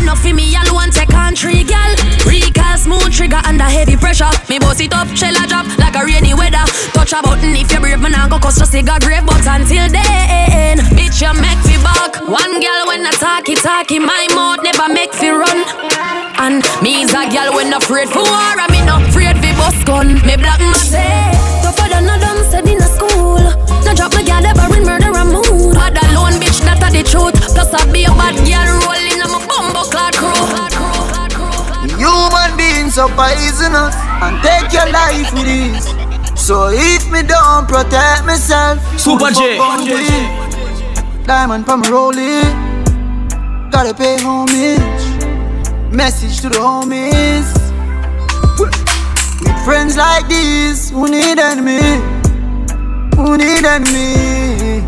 heavy 3.73 3.97
pressure. 3.97 4.29
Me 4.49 4.59
boss 4.59 4.79
it 4.79 4.93
up, 4.93 5.09
shell 5.17 5.33
a 5.33 5.43
drop 5.49 5.65
like 5.81 5.97
a 5.97 6.05
rainy 6.05 6.33
weather. 6.37 6.61
Touch 6.93 7.13
a 7.13 7.19
button 7.25 7.57
if 7.57 7.71
you 7.73 7.79
brave, 7.81 7.99
man, 7.99 8.13
I 8.13 8.29
go 8.29 8.37
cause 8.37 8.61
just 8.61 8.73
a 8.77 8.81
grave. 8.85 9.25
But 9.25 9.41
until 9.49 9.89
then, 9.89 10.77
bitch, 10.93 11.17
you 11.17 11.33
make 11.41 11.61
me 11.65 11.81
back. 11.81 12.21
One 12.29 12.61
girl 12.61 12.81
when 12.87 13.01
I 13.01 13.11
talky 13.17 13.55
talky, 13.57 13.97
my 13.97 14.29
mouth 14.37 14.61
never 14.61 14.87
make 14.93 15.13
me 15.17 15.29
run. 15.33 15.65
And 16.37 16.61
me 16.85 17.01
is 17.01 17.13
a 17.17 17.25
girl 17.33 17.57
when 17.57 17.73
i 17.73 17.77
afraid 17.77 18.09
for 18.09 18.21
war, 18.21 18.53
I 18.61 18.69
me 18.69 18.85
no 18.85 19.01
afraid 19.01 19.37
for 19.41 19.53
bust 19.57 19.81
gun. 19.85 20.21
Me 20.27 20.37
black 20.37 20.61
my 20.61 20.77
say, 20.77 21.33
tougher 21.65 21.89
than 21.89 22.05
a 22.05 22.15
dumb 22.21 22.41
said 22.51 22.67
in 22.69 22.77
a 22.77 22.87
school. 22.87 23.41
No 23.85 23.91
drop 23.97 24.13
my 24.13 24.23
girl 24.23 24.45
ever 24.45 24.69
in 24.77 24.85
murder 24.85 25.13
mood. 25.25 25.73
Bad 25.73 25.97
alone, 26.13 26.37
bitch, 26.37 26.61
that 26.61 26.83
a 26.85 26.87
the 26.93 27.01
truth. 27.03 27.35
Plus 27.53 27.73
I 27.73 27.81
be 27.91 28.05
a 28.05 28.13
bad 28.13 28.37
girl 28.45 28.82
Beings 32.93 33.09
are 33.09 33.15
poisonous 33.15 33.95
and 34.21 34.37
take 34.43 34.71
your 34.71 34.85
life 34.91 35.33
with 35.33 35.47
ease. 35.47 36.39
So 36.39 36.69
if 36.71 37.09
me 37.11 37.23
don't 37.23 37.67
protect 37.67 38.23
myself, 38.25 38.77
Super 38.99 39.31
J. 39.31 39.57
fuck 39.57 39.79
gon' 39.79 39.87
do 39.87 39.95
it? 39.97 41.25
Diamond 41.25 41.65
from 41.65 41.81
rolling, 41.83 42.43
gotta 43.71 43.95
pay 43.95 44.17
homage. 44.21 45.03
Message 45.91 46.41
to 46.41 46.49
the 46.49 46.59
homies. 46.59 47.49
With 49.41 49.65
friends 49.65 49.97
like 49.97 50.27
these, 50.27 50.91
who 50.91 51.09
need 51.09 51.39
enemy? 51.39 51.81
Who 53.15 53.37
need 53.37 53.65
enemy? 53.65 54.85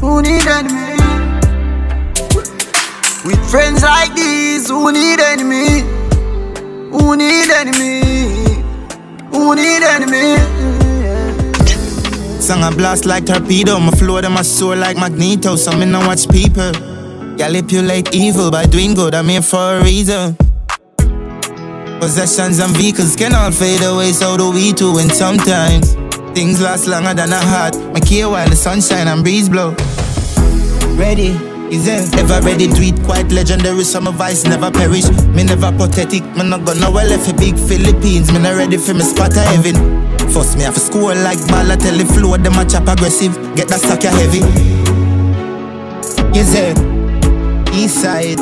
Who 0.00 0.22
need 0.22 0.46
enemy? 0.46 0.94
With 3.24 3.50
friends 3.50 3.82
like 3.82 4.14
these, 4.14 4.68
who 4.68 4.92
need 4.92 5.18
enemy? 5.18 6.01
Who 6.92 7.16
need 7.16 7.50
enemy? 7.50 8.62
Who 9.32 9.54
need 9.56 9.82
enemy? 9.82 10.36
Song 12.40 12.62
a 12.62 12.70
blast 12.70 13.04
like 13.06 13.26
torpedo, 13.26 13.78
my 13.80 13.90
flow 13.92 14.20
them 14.20 14.36
a 14.36 14.44
soar 14.44 14.76
like 14.76 14.96
magneto. 14.96 15.56
So 15.56 15.72
me 15.76 15.86
no 15.86 16.00
watch 16.00 16.28
people. 16.28 16.72
Manipulate 17.38 18.14
evil 18.14 18.50
by 18.50 18.64
doing 18.66 18.94
good, 18.94 19.14
I'm 19.14 19.28
here 19.28 19.42
for 19.42 19.78
a 19.78 19.82
reason. 19.82 20.36
Possessions 22.00 22.58
and 22.58 22.76
vehicles 22.76 23.14
can 23.14 23.34
all 23.34 23.50
fade 23.50 23.82
away, 23.82 24.12
so 24.12 24.36
do 24.36 24.50
we 24.50 24.72
too. 24.72 24.96
And 24.98 25.12
sometimes 25.12 25.94
things 26.34 26.60
last 26.60 26.86
longer 26.86 27.14
than 27.14 27.32
a 27.32 27.38
heart. 27.38 27.76
My 27.92 28.00
care 28.00 28.28
while 28.28 28.48
the 28.48 28.56
sunshine 28.56 29.06
and 29.06 29.22
breeze 29.22 29.48
blow. 29.48 29.74
Ready, 30.96 31.32
is 31.72 31.88
it 31.88 32.14
ever 32.18 32.44
ready? 32.44 32.66
Do 32.68 32.82
it 32.82 33.02
quite 33.04 33.32
legendary. 33.32 33.84
Some 33.84 34.06
advice 34.06 34.44
never 34.44 34.70
perish. 34.70 35.08
Me 35.32 35.42
never 35.42 35.72
pathetic. 35.72 36.22
Me 36.36 36.44
not 36.44 36.64
gonna 36.66 36.90
well 36.90 37.10
if 37.10 37.26
a 37.28 37.34
big 37.34 37.56
Philippines. 37.56 38.30
Me 38.30 38.38
not 38.38 38.56
ready 38.56 38.76
for 38.76 38.92
me 38.92 39.00
spot 39.00 39.36
of 39.36 39.44
heaven. 39.44 39.76
Force 40.30 40.54
me 40.56 40.66
off 40.66 40.76
a 40.76 40.80
school 40.80 41.14
like 41.24 41.38
Balotelli 41.48 42.04
flow. 42.14 42.36
Them 42.36 42.58
a 42.58 42.64
chop 42.64 42.88
aggressive. 42.88 43.34
Get 43.56 43.68
that 43.68 43.80
sucker 43.80 44.10
heavy. 44.10 44.44
Is 46.38 46.52
it 46.54 46.76
east 47.74 48.02
side? 48.02 48.40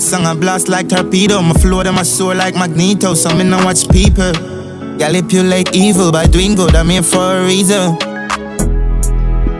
Song 0.00 0.26
a 0.26 0.34
blast 0.34 0.68
like 0.68 0.88
torpedo. 0.88 1.40
My 1.40 1.54
flow 1.54 1.82
them 1.82 1.96
a 1.96 2.04
soar 2.04 2.34
like 2.34 2.54
magneto. 2.54 3.14
So 3.14 3.34
me 3.34 3.44
no 3.44 3.64
watch 3.64 3.88
people. 3.88 4.32
Manipulate 5.00 5.74
evil 5.74 6.12
by 6.12 6.26
doing 6.26 6.54
good. 6.54 6.76
I'm 6.76 6.90
here 6.90 7.02
for 7.02 7.38
a 7.38 7.46
reason. 7.46 8.09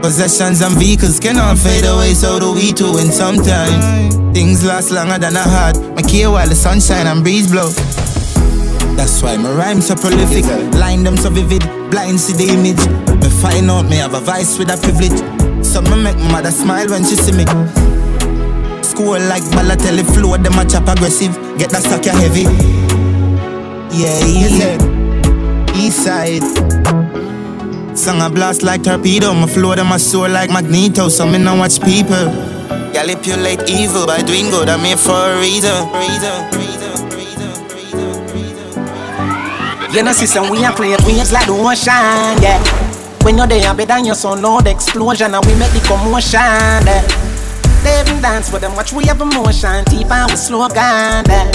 Possessions 0.01 0.61
and 0.61 0.75
vehicles 0.77 1.19
can 1.19 1.37
all 1.37 1.55
fade 1.55 1.85
away, 1.85 2.13
so 2.13 2.39
do 2.39 2.53
we 2.53 2.73
too. 2.73 2.97
And 2.97 3.13
sometimes 3.13 4.15
things 4.33 4.65
last 4.65 4.89
longer 4.89 5.19
than 5.19 5.35
a 5.35 5.43
heart. 5.43 5.77
My 5.95 6.01
care 6.01 6.31
while 6.31 6.49
the 6.49 6.55
sunshine 6.55 7.05
and 7.05 7.21
breeze 7.23 7.51
blow. 7.51 7.69
That's 8.97 9.21
why 9.21 9.37
my 9.37 9.51
rhymes 9.51 9.87
so 9.87 9.95
prolific, 9.95 10.45
line 10.73 11.03
them 11.03 11.17
so 11.17 11.29
vivid, 11.29 11.61
blind 11.91 12.19
see 12.19 12.33
the 12.33 12.51
image. 12.51 12.81
Me 13.21 13.29
find 13.41 13.69
out 13.69 13.85
me 13.85 13.97
have 13.97 14.15
a 14.15 14.19
vice 14.19 14.57
with 14.57 14.69
a 14.69 14.77
privilege. 14.77 15.21
So 15.63 15.81
me 15.81 16.03
make 16.03 16.17
my 16.17 16.31
mother 16.31 16.51
smile 16.51 16.89
when 16.89 17.03
she 17.03 17.15
see 17.15 17.31
me. 17.31 17.45
School 18.83 19.19
like 19.29 19.43
Balotelli 19.53 20.03
flow, 20.13 20.35
them 20.37 20.57
a 20.57 20.65
chop 20.65 20.87
aggressive, 20.87 21.33
get 21.57 21.69
that 21.69 21.83
sucker 21.83 22.11
heavy. 22.11 22.43
Yeah, 23.95 24.25
yeah, 24.25 25.77
east 25.77 26.03
side. 26.03 27.10
Song 27.95 28.21
a 28.21 28.29
blast 28.29 28.63
like 28.63 28.83
torpedo, 28.83 29.33
my 29.33 29.47
flow 29.47 29.75
them 29.75 29.91
a 29.91 29.99
soar 29.99 30.29
like 30.29 30.49
magneto. 30.49 31.09
So 31.09 31.25
me 31.25 31.37
no 31.37 31.55
watch 31.55 31.81
people. 31.81 32.31
Manipulate 32.93 33.69
evil 33.69 34.05
by 34.05 34.21
doing 34.21 34.49
good, 34.49 34.69
I'm 34.69 34.79
here 34.85 34.95
for 34.97 35.11
a 35.11 35.39
reason. 35.39 35.87
You 39.93 40.03
know, 40.03 40.13
sister, 40.13 40.41
we 40.49 40.63
are 40.63 40.73
create 40.73 41.01
waves 41.05 41.33
like 41.33 41.45
the 41.47 41.53
ocean, 41.53 42.41
yeah. 42.41 42.59
When 43.23 43.37
you're 43.37 43.47
there, 43.47 43.73
better 43.73 43.87
than 43.87 44.05
your 44.05 44.15
son, 44.15 44.41
Lord, 44.41 44.67
explosion, 44.67 45.33
and 45.33 45.45
we 45.45 45.53
make 45.55 45.71
the 45.71 45.81
commotion, 45.85 46.39
yeah. 46.39 47.01
They 47.83 47.99
even 48.01 48.21
dance 48.21 48.51
with 48.53 48.61
them, 48.61 48.75
watch 48.75 48.93
we 48.93 49.05
have 49.05 49.19
emotion, 49.19 49.83
deep 49.85 50.09
and 50.09 50.31
we 50.31 50.37
slow 50.37 50.69
down, 50.69 51.25
yeah. 51.27 51.51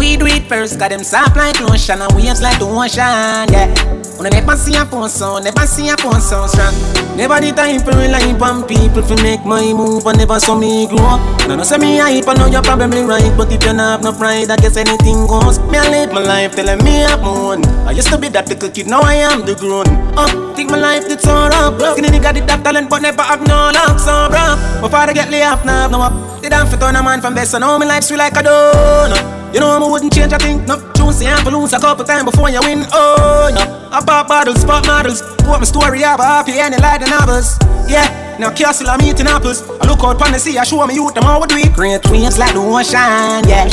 We 0.00 0.16
do 0.16 0.24
it 0.24 0.48
first, 0.48 0.78
got 0.80 0.88
them 0.88 1.04
soft 1.04 1.36
like 1.36 1.60
lotion, 1.60 2.00
and 2.00 2.08
waves 2.16 2.40
like 2.40 2.58
the 2.58 2.64
ocean, 2.64 3.52
yeah. 3.52 3.68
When 4.16 4.32
I 4.32 4.40
never 4.40 4.56
see 4.56 4.72
a 4.72 4.88
phone 4.88 5.12
sound, 5.12 5.44
never 5.44 5.66
see 5.68 5.92
a 5.92 5.96
phone 6.00 6.24
sound 6.24 6.48
strong. 6.48 6.72
Never 7.20 7.36
the 7.36 7.52
time 7.52 7.84
for 7.84 7.92
rely 7.92 8.32
on 8.40 8.64
people 8.64 9.04
to 9.04 9.14
make 9.20 9.44
my 9.44 9.60
move, 9.76 10.08
and 10.08 10.16
never 10.16 10.40
saw 10.40 10.56
me 10.56 10.88
grow 10.88 11.04
up. 11.04 11.20
I 11.44 11.52
know 11.52 11.68
say 11.68 11.76
me 11.76 12.00
hype, 12.00 12.24
I 12.26 12.32
know 12.32 12.48
you're 12.48 12.64
probably 12.64 13.04
right, 13.04 13.28
but 13.36 13.52
if 13.52 13.60
you 13.60 13.76
don't 13.76 13.78
have 13.78 14.00
no 14.00 14.16
pride, 14.16 14.48
I 14.48 14.56
guess 14.56 14.80
anything 14.80 15.28
goes. 15.28 15.60
Me 15.68 15.76
I 15.76 15.84
live 15.92 16.12
my 16.16 16.24
life 16.24 16.56
telling 16.56 16.80
me 16.80 17.04
I'm 17.04 17.20
own. 17.20 17.60
I 17.84 17.92
used 17.92 18.08
to 18.08 18.16
be 18.16 18.32
that 18.32 18.48
little 18.48 18.70
kid, 18.72 18.88
now 18.88 19.04
I 19.04 19.20
am 19.20 19.44
the 19.44 19.52
grown. 19.52 19.84
Uh, 20.16 20.54
think 20.56 20.70
my 20.70 20.80
life 20.80 21.08
did 21.08 21.20
so 21.20 21.28
rough. 21.28 21.76
Skinny 21.92 22.08
nigga 22.08 22.32
did 22.32 22.48
that 22.48 22.64
talent, 22.64 22.88
but 22.88 23.02
never 23.04 23.20
have 23.20 23.44
no 23.44 23.68
luck, 23.68 24.00
so 24.00 24.32
bro. 24.32 24.56
My 24.80 24.88
father 24.88 25.12
get 25.12 25.28
laid 25.28 25.44
off 25.44 25.60
now, 25.64 25.92
no 25.92 26.00
up. 26.00 26.40
Did 26.40 26.54
I 26.56 26.64
fit 26.64 26.82
on 26.82 26.96
a 26.96 27.02
man 27.02 27.20
from 27.20 27.34
best, 27.34 27.52
so 27.52 27.58
now 27.58 27.76
my 27.76 27.84
life 27.84 28.04
sweet 28.04 28.16
like 28.16 28.32
a 28.32 28.40
donut. 28.40 29.39
You 29.52 29.58
know 29.58 29.82
I 29.82 29.90
wouldn't 29.90 30.12
change 30.12 30.32
a 30.32 30.38
thing, 30.38 30.64
no. 30.66 30.78
Juicy 30.94 31.26
and 31.26 31.44
lose 31.46 31.72
a 31.72 31.80
couple 31.80 32.04
times 32.04 32.30
before 32.30 32.50
you 32.50 32.60
win. 32.62 32.86
Oh 32.92 33.50
no, 33.52 33.88
I 33.90 34.00
pop 34.04 34.28
bottles, 34.28 34.64
pop 34.64 34.86
models. 34.86 35.22
Put 35.42 35.58
my 35.58 35.64
story 35.64 36.04
up, 36.04 36.20
happy 36.20 36.52
and 36.60 36.78
like 36.80 37.00
the 37.00 37.08
novels. 37.08 37.58
Yeah, 37.88 38.36
now 38.38 38.54
castle 38.54 38.88
I'm 38.88 39.02
eating 39.02 39.26
apples. 39.26 39.68
I 39.80 39.88
look 39.88 40.04
out 40.04 40.18
pon 40.18 40.30
the 40.32 40.38
sea, 40.38 40.56
I 40.58 40.64
show 40.64 40.86
me 40.86 40.94
youth 40.94 41.14
them 41.14 41.24
how 41.24 41.40
we. 41.40 41.68
Great 41.70 42.06
waves 42.08 42.38
like 42.38 42.54
the 42.54 42.60
ocean, 42.60 43.42
yeah. 43.50 43.66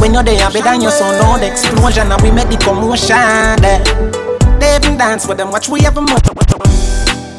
When 0.00 0.14
you're 0.14 0.22
there, 0.22 0.48
better 0.48 0.62
than 0.62 0.80
your 0.80 0.90
son, 0.90 1.18
no 1.20 1.38
the 1.38 1.50
explosion, 1.52 2.10
and 2.10 2.22
we 2.22 2.30
make 2.30 2.48
the 2.48 2.56
commotion. 2.56 3.16
Yeah. 3.60 3.82
They 4.58 4.76
even 4.76 4.96
dance 4.96 5.26
with 5.26 5.36
them, 5.36 5.50
watch 5.50 5.68
we 5.68 5.82
have 5.82 5.96
a 5.96 6.02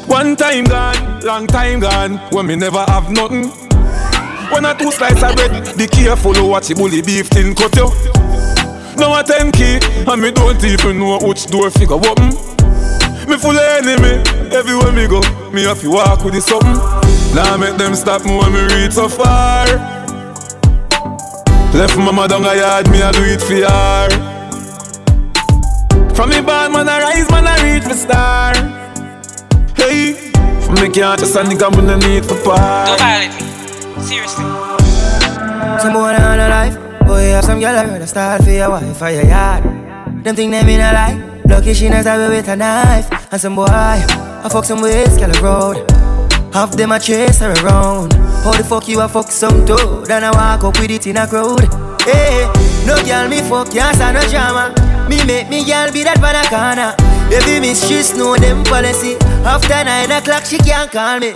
One 0.06 0.36
time 0.36 0.64
gone, 0.64 1.20
long 1.22 1.46
time 1.48 1.80
gone, 1.80 2.18
when 2.30 2.46
me 2.46 2.54
never 2.54 2.84
have 2.86 3.10
nothing. 3.10 3.61
When 4.52 4.66
I 4.66 4.74
two 4.74 4.92
slice 4.92 5.22
of 5.22 5.34
bread, 5.34 5.76
be 5.78 5.86
careful 5.86 6.34
what 6.46 6.68
you 6.68 6.74
bully 6.74 7.00
beef 7.00 7.30
tin 7.30 7.54
cut 7.54 7.74
you. 7.74 7.88
Now 8.96 9.18
a 9.18 9.24
ten 9.24 9.50
key, 9.50 9.80
and 10.06 10.20
me 10.20 10.30
don't 10.30 10.62
even 10.62 10.98
know 10.98 11.18
which 11.22 11.46
door 11.46 11.70
figure 11.70 11.94
open. 11.94 12.28
Me 13.26 13.38
full 13.38 13.56
of 13.56 13.64
enemy, 13.80 14.20
everywhere 14.52 14.92
me 14.92 15.06
go, 15.08 15.20
me 15.50 15.62
have 15.62 15.80
to 15.80 15.90
walk 15.90 16.22
with 16.24 16.34
the 16.34 16.40
something. 16.42 16.76
Now 17.34 17.56
make 17.56 17.78
them 17.78 17.94
stop 17.94 18.24
me 18.26 18.36
when 18.36 18.52
me 18.52 18.62
reach 18.74 18.92
so 18.92 19.08
far. 19.08 19.64
Left 21.72 21.96
mama 21.96 22.28
down 22.28 22.44
a 22.44 22.54
yard, 22.54 22.90
me 22.90 23.00
a 23.00 23.10
do 23.10 23.22
it 23.24 23.40
for 23.40 23.54
her. 23.64 24.08
From 26.14 26.28
me 26.28 26.42
born, 26.42 26.72
man 26.72 26.88
I 26.88 27.00
rise, 27.00 27.30
man 27.30 27.46
I 27.46 27.72
reach 27.72 27.84
for 27.84 27.94
star. 27.94 28.54
Hey, 29.74 30.12
from 30.66 30.74
me 30.74 30.90
can't 30.90 31.18
just 31.18 31.34
a 31.36 31.42
nigga, 31.42 31.70
me 31.74 31.82
no 31.86 31.96
need 31.96 32.26
for 32.26 32.36
part. 32.44 33.51
Seriously. 34.02 34.44
Some 35.80 35.94
boy 35.94 36.12
down 36.12 36.38
a 36.38 36.48
life. 36.48 36.76
Boy, 37.06 37.30
have 37.30 37.44
some 37.44 37.60
girl 37.60 37.76
I 37.76 37.84
heard 37.84 38.02
a 38.02 38.06
start 38.06 38.42
for 38.42 38.50
your 38.50 38.70
wife 38.70 38.96
for 38.96 39.10
your 39.10 39.24
yard. 39.24 39.64
Them 40.24 40.36
think 40.36 40.50
them 40.50 40.68
in 40.68 40.80
a 40.80 40.92
lie. 40.92 41.40
Lucky 41.46 41.74
she 41.74 41.88
not 41.88 42.02
stab 42.02 42.28
with 42.28 42.48
a 42.48 42.56
knife. 42.56 43.08
And 43.32 43.40
some 43.40 43.56
boy, 43.56 43.66
I 43.68 44.48
fuck 44.50 44.64
some 44.64 44.80
with 44.82 45.18
girl 45.18 45.42
road. 45.42 45.90
Half 46.52 46.72
them 46.76 46.92
a 46.92 46.98
chase 46.98 47.40
her 47.40 47.52
around. 47.64 48.12
How 48.44 48.52
the 48.52 48.64
fuck 48.64 48.88
you 48.88 49.00
a 49.00 49.08
fuck 49.08 49.30
some 49.30 49.64
toad? 49.64 50.10
And 50.10 50.24
I 50.24 50.30
walk 50.30 50.64
up 50.64 50.80
with 50.80 50.90
it 50.90 51.06
in 51.06 51.16
a 51.16 51.26
crowd. 51.26 51.60
Hey, 52.02 52.50
no 52.86 52.96
girl 53.04 53.28
me 53.28 53.40
fuck, 53.40 53.70
can't 53.70 53.96
stand 53.96 54.14
no 54.14 54.22
drama. 54.28 54.74
Me 55.08 55.24
make 55.24 55.48
me 55.48 55.64
girl 55.64 55.90
be 55.92 56.04
that 56.04 56.20
banana. 56.20 56.96
Baby 57.30 57.60
mistress 57.60 58.16
know 58.16 58.36
them 58.36 58.64
policy. 58.64 59.16
After 59.44 59.84
nine 59.84 60.10
o'clock 60.10 60.44
she 60.44 60.58
can't 60.58 60.90
call 60.90 61.20
me. 61.20 61.34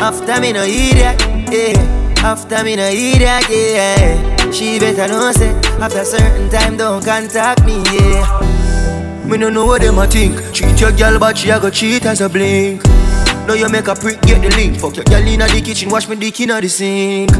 After 0.00 0.40
me 0.40 0.52
no 0.52 0.62
idiot, 0.62 1.20
yeah. 1.50 2.01
After 2.24 2.62
me 2.62 2.76
no 2.76 2.86
idiot, 2.88 3.44
yeah. 3.50 4.50
She 4.50 4.78
better 4.78 5.08
know 5.08 5.32
say 5.32 5.50
after 5.80 6.04
certain 6.04 6.48
time 6.48 6.76
don't 6.76 7.04
contact 7.04 7.64
me, 7.64 7.82
yeah. 7.92 9.24
Me 9.24 9.36
no 9.38 9.50
know 9.50 9.66
what 9.66 9.82
them 9.82 9.98
a 9.98 10.06
think. 10.06 10.36
Treat 10.54 10.80
your 10.80 10.92
girl 10.92 11.18
but 11.18 11.36
she 11.36 11.50
a 11.50 11.58
go 11.58 11.68
cheat 11.70 12.06
as 12.06 12.20
a 12.20 12.28
blink. 12.28 12.84
Now 13.46 13.54
you 13.54 13.68
make 13.68 13.88
a 13.88 13.94
prick 13.94 14.20
get 14.22 14.40
the 14.40 14.50
link. 14.56 14.78
Fuck 14.78 14.96
your 14.96 15.04
girl 15.04 15.26
inna 15.26 15.46
the 15.48 15.60
kitchen, 15.60 15.90
wash 15.90 16.08
me 16.08 16.16
dick 16.16 16.40
inna 16.40 16.60
the 16.60 16.68
sink. 16.68 17.32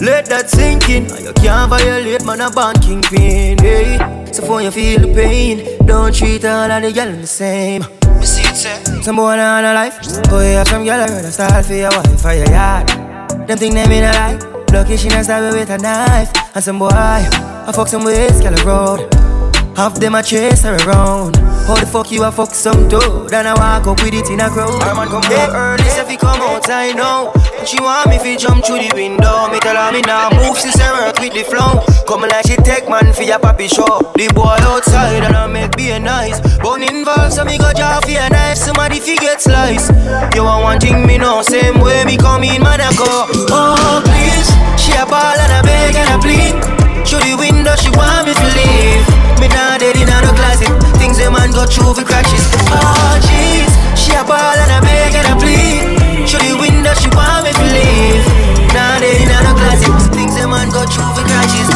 Let 0.00 0.26
that 0.26 0.48
sink 0.48 0.88
in. 0.88 1.06
Now 1.08 1.18
You 1.18 1.32
can't 1.34 1.68
violate 1.68 2.24
man 2.24 2.40
a 2.40 2.50
banking 2.50 3.02
pin. 3.02 3.58
Hey. 3.58 3.98
So 4.32 4.42
for 4.42 4.62
you 4.62 4.70
feel 4.70 5.00
the 5.00 5.12
pain, 5.12 5.86
don't 5.86 6.14
treat 6.14 6.44
all 6.44 6.70
of 6.70 6.82
the 6.82 6.92
girl 6.92 7.12
the 7.12 7.26
same. 7.26 7.82
Me 8.18 8.24
see 8.24 8.42
it 8.42 8.56
say. 8.56 9.02
Some 9.02 9.16
boy 9.16 9.36
on 9.36 9.64
a 9.64 9.74
life. 9.74 9.98
Oh 10.30 10.40
yeah, 10.40 10.64
some 10.64 10.84
girl 10.84 11.00
I 11.00 11.06
rather 11.08 11.30
start 11.30 11.66
for 11.66 11.74
your 11.74 11.90
wife 11.90 12.20
for 12.22 12.32
your 12.32 12.48
yard. 12.48 13.07
Them 13.48 13.56
think 13.56 13.72
them 13.72 13.90
in 13.90 14.04
a 14.04 14.12
life. 14.12 14.42
Lucky 14.74 14.98
she 14.98 15.08
not 15.08 15.24
stab 15.24 15.54
with 15.54 15.70
a 15.70 15.78
knife. 15.78 16.30
And 16.54 16.62
some 16.62 16.78
boy, 16.78 16.90
I 16.92 17.72
fuck 17.74 17.88
some 17.88 18.04
ways, 18.04 18.42
girl 18.42 18.52
road. 18.66 19.14
Half 19.74 19.94
them 19.94 20.14
a 20.16 20.22
chase 20.22 20.64
her 20.64 20.76
around. 20.86 21.47
How 21.68 21.76
the 21.76 21.84
fuck 21.84 22.10
you 22.10 22.24
a 22.24 22.32
fuck 22.32 22.54
some 22.54 22.88
toad? 22.88 23.30
And 23.30 23.46
I 23.46 23.52
walk 23.52 23.86
up 23.86 24.02
with 24.02 24.14
it 24.14 24.30
in 24.32 24.40
a 24.40 24.48
crowd. 24.48 24.80
Her 24.82 24.94
man 24.96 25.08
come 25.08 25.20
yeah. 25.28 25.52
early, 25.52 25.84
so 25.92 26.00
if 26.00 26.08
he 26.08 26.16
come 26.16 26.40
outside 26.40 26.96
now. 26.96 27.30
She 27.66 27.76
want 27.78 28.08
me 28.08 28.16
fi 28.16 28.40
jump 28.40 28.64
through 28.64 28.80
the 28.80 28.88
window. 28.96 29.52
Me 29.52 29.60
tell 29.60 29.76
her 29.76 29.92
me 29.92 30.00
nah 30.00 30.32
move, 30.32 30.56
she 30.56 30.72
say 30.72 30.88
work 30.96 31.20
with 31.20 31.36
the 31.36 31.44
flow. 31.44 31.84
Come 32.08 32.24
like 32.24 32.48
she 32.48 32.56
take 32.64 32.88
man 32.88 33.12
for 33.12 33.20
your 33.20 33.38
papi 33.38 33.68
show. 33.68 34.00
The 34.16 34.32
boy 34.32 34.56
outside 34.64 35.20
and 35.28 35.36
I 35.36 35.46
make 35.46 35.76
be 35.76 35.90
a 35.90 36.00
nice. 36.00 36.40
Bone 36.64 36.88
involved, 36.88 37.34
so 37.34 37.44
me 37.44 37.58
go 37.58 37.70
jar 37.76 38.00
fi 38.00 38.16
a 38.16 38.30
knife. 38.30 38.56
Somebody 38.56 38.98
fi 38.98 39.16
get 39.16 39.42
slice. 39.42 39.92
You 40.32 40.48
want 40.48 40.64
one 40.64 40.80
thing 40.80 41.04
me 41.06 41.18
know, 41.18 41.42
same 41.42 41.84
way 41.84 42.02
me 42.08 42.16
come 42.16 42.44
in 42.44 42.62
man 42.62 42.80
I 42.80 42.96
go. 42.96 43.28
Oh 43.52 44.00
please, 44.08 44.48
she 44.80 44.96
a 44.96 45.04
ball 45.04 45.36
and 45.36 45.52
a 45.52 45.60
beg 45.68 45.94
and 46.00 46.16
a 46.16 46.18
plead. 46.24 46.77
Through 47.08 47.24
the 47.24 47.36
window, 47.40 47.72
she 47.80 47.88
want 47.96 48.28
me 48.28 48.36
to 48.36 48.48
leave. 48.52 49.00
Me 49.40 49.48
nah 49.48 49.80
dead 49.80 49.96
in 49.96 50.12
no 50.12 50.28
closet. 50.36 50.68
Things 51.00 51.16
a 51.24 51.32
man 51.32 51.48
go 51.56 51.64
through 51.64 51.96
for 51.96 52.04
crashes. 52.04 52.44
Oh 52.68 53.16
jeez, 53.24 53.72
she 53.96 54.12
a 54.12 54.20
ball 54.20 54.36
and 54.36 54.76
a 54.76 54.84
beg 54.84 55.16
and 55.16 55.24
a 55.24 55.34
plead. 55.40 56.28
Through 56.28 56.44
the 56.44 56.54
window, 56.60 56.92
she 57.00 57.08
want 57.16 57.48
me 57.48 57.52
to 57.56 57.64
leave. 57.64 58.24
Nah 58.76 59.00
dead 59.00 59.24
in 59.24 59.32
no 59.32 59.56
closet. 59.56 59.88
Things 60.12 60.36
a 60.36 60.44
man 60.44 60.68
go 60.68 60.84
through 60.84 61.08
for 61.16 61.24
crashes. 61.24 61.72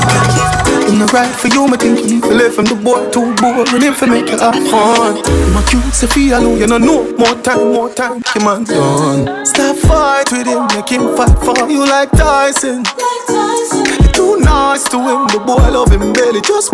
In 0.92 1.00
the 1.00 1.08
right 1.16 1.32
for 1.32 1.48
you, 1.48 1.64
me 1.64 1.80
think 1.80 2.04
you 2.04 2.20
need 2.20 2.22
to 2.28 2.34
live 2.36 2.52
from 2.52 2.66
the 2.68 2.76
boy 2.76 3.08
too 3.08 3.32
boring 3.40 3.80
him 3.80 3.94
for 3.96 4.12
make 4.12 4.28
you 4.28 4.36
have 4.36 4.52
fun. 4.68 5.16
My 5.56 5.64
cute 5.64 5.96
Sophia, 5.96 6.44
Lou, 6.44 6.60
you 6.60 6.66
know 6.66 6.76
no 6.76 7.08
more 7.16 7.40
time, 7.40 7.72
more 7.72 7.88
time, 7.88 8.20
you 8.36 8.44
man 8.44 8.64
done. 8.64 9.46
Stop 9.46 9.80
fight 9.88 10.28
with 10.28 10.44
him, 10.44 10.68
make 10.76 10.92
him 10.92 11.16
fight 11.16 11.32
for 11.40 11.56
you 11.72 11.88
like 11.88 12.10
Tyson. 12.12 12.84
You're 12.84 14.01
too 14.12 14.38
nice 14.40 14.84
to 14.90 14.98
him, 14.98 15.26
the 15.28 15.38
boy 15.44 15.70
love 15.70 15.90
him 15.90 16.12
barely 16.12 16.40
just 16.40 16.72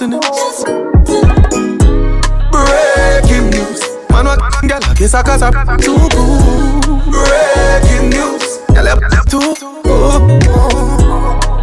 in 0.00 0.12
him. 0.12 0.20
Breaking 2.50 3.50
news, 3.50 3.80
man, 4.10 4.26
what 4.26 4.38
girl, 4.68 4.80
I 4.82 4.94
guess 4.94 5.14
I 5.14 5.22
cause 5.22 5.42
I'm 5.42 5.52
too 5.80 5.96
good. 6.10 6.84
Breaking 7.10 8.10
news, 8.10 8.58
girl, 8.74 8.88
I'm 8.88 9.26
too 9.26 9.54
good. 9.84 10.22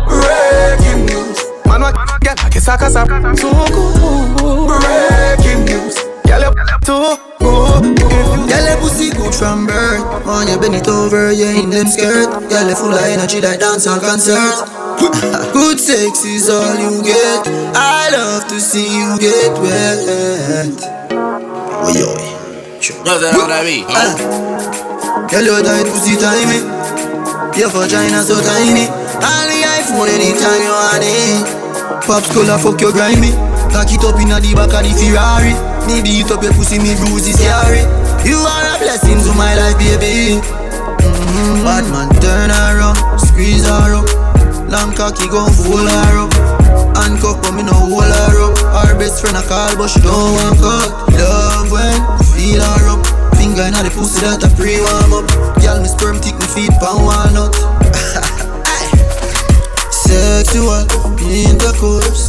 Breaking 0.08 1.06
news, 1.06 1.40
man, 1.66 1.82
what 1.82 1.96
girl, 2.22 2.36
I 2.38 2.50
guess 2.50 2.68
I 2.68 2.78
cause 2.78 2.96
I'm 2.96 3.08
too 3.36 3.52
good. 3.74 4.68
Breaking 4.82 5.66
news, 5.66 5.96
girl, 6.26 6.44
I'm 6.44 6.82
too 6.82 7.18
good. 7.40 7.98
Girl, 8.48 8.66
your 8.66 8.78
pussy 8.78 9.10
good 9.12 9.34
from 9.34 9.68
birth. 9.68 10.04
On 10.28 10.48
you 10.48 10.58
bend 10.60 10.76
it 10.76 10.88
over, 10.88 11.32
you 11.32 11.46
in 11.46 11.70
them 11.70 11.88
skirt. 11.88 12.28
Girl, 12.50 12.68
you 12.68 12.76
full 12.76 12.94
of 12.94 13.00
energy 13.00 13.42
like 13.42 13.60
dance 13.60 13.88
on 13.88 14.00
concert. 14.00 14.87
Good 14.98 15.80
sex 15.80 16.26
is 16.26 16.50
all 16.50 16.76
you 16.78 17.04
get. 17.04 17.48
I 17.76 18.10
love 18.12 18.48
to 18.50 18.60
see 18.60 18.88
you 18.88 19.18
get 19.20 19.54
wet. 19.62 20.74
Oh 21.10 21.94
yo, 21.94 22.10
Nothing 23.06 23.34
what 23.38 23.52
I 23.52 23.64
mean. 23.64 23.86
Girl, 25.30 25.46
your 25.46 25.62
tight 25.62 25.86
pussy 25.86 26.16
tiny. 26.18 26.62
Your 27.58 27.70
vagina 27.70 28.22
so 28.24 28.38
tiny. 28.42 28.86
Only 29.22 29.62
iPhone 29.66 30.10
anytime 30.10 30.62
you 30.62 30.74
want 30.74 31.04
it. 31.04 31.46
Pops 32.06 32.32
color 32.34 32.58
fuck 32.58 32.80
your 32.82 32.92
grimy. 32.92 33.32
Cock 33.74 33.92
it 33.92 34.04
up 34.06 34.20
inna 34.22 34.40
the 34.40 34.54
back 34.56 34.74
of 34.74 34.82
the 34.86 34.92
Ferrari. 34.96 35.54
Me 35.86 36.02
beat 36.02 36.32
up 36.32 36.44
your 36.44 36.54
pussy, 36.54 36.80
me 36.80 36.96
bruise 36.96 37.28
is 37.28 37.36
scary. 37.38 37.84
You 38.26 38.38
are 38.38 38.76
a 38.76 38.80
blessing 38.80 39.20
to 39.24 39.32
my 39.38 39.56
life, 39.56 39.78
baby. 39.78 40.40
Mm-hmm. 40.42 41.64
Bad 41.64 41.86
man, 41.92 42.10
turn 42.22 42.52
around, 42.52 42.98
squeeze 43.20 43.66
her 43.66 43.96
up. 43.96 44.37
Long 44.68 44.92
cocky 44.92 45.28
gon' 45.32 45.48
fool 45.54 45.88
her 45.88 46.28
up. 46.28 46.34
Handcuff, 46.98 47.42
but 47.42 47.54
me 47.56 47.64
no 47.64 47.72
hold 47.72 48.04
her 48.04 48.52
up. 48.52 48.58
Our 48.84 49.00
best 49.00 49.22
friend 49.22 49.38
a 49.38 49.42
call, 49.48 49.78
but 49.78 49.88
she 49.88 50.02
don't 50.02 50.36
want 50.36 50.60
cut. 50.60 50.92
Love 51.16 51.72
when 51.72 51.96
feel 52.36 52.60
her 52.60 52.92
up. 52.92 53.00
Finger 53.38 53.64
inna 53.64 53.82
the 53.84 53.92
pussy 53.96 54.20
that 54.28 54.44
a 54.44 54.50
pre 54.60 54.84
warm 54.84 55.24
up. 55.24 55.28
Girl, 55.64 55.80
me 55.80 55.88
sperm 55.88 56.20
tick 56.20 56.36
me 56.36 56.48
feet 56.52 56.76
pan 56.84 57.00
walnut. 57.00 57.56
Sexual 59.90 60.84
intercourse. 61.24 62.28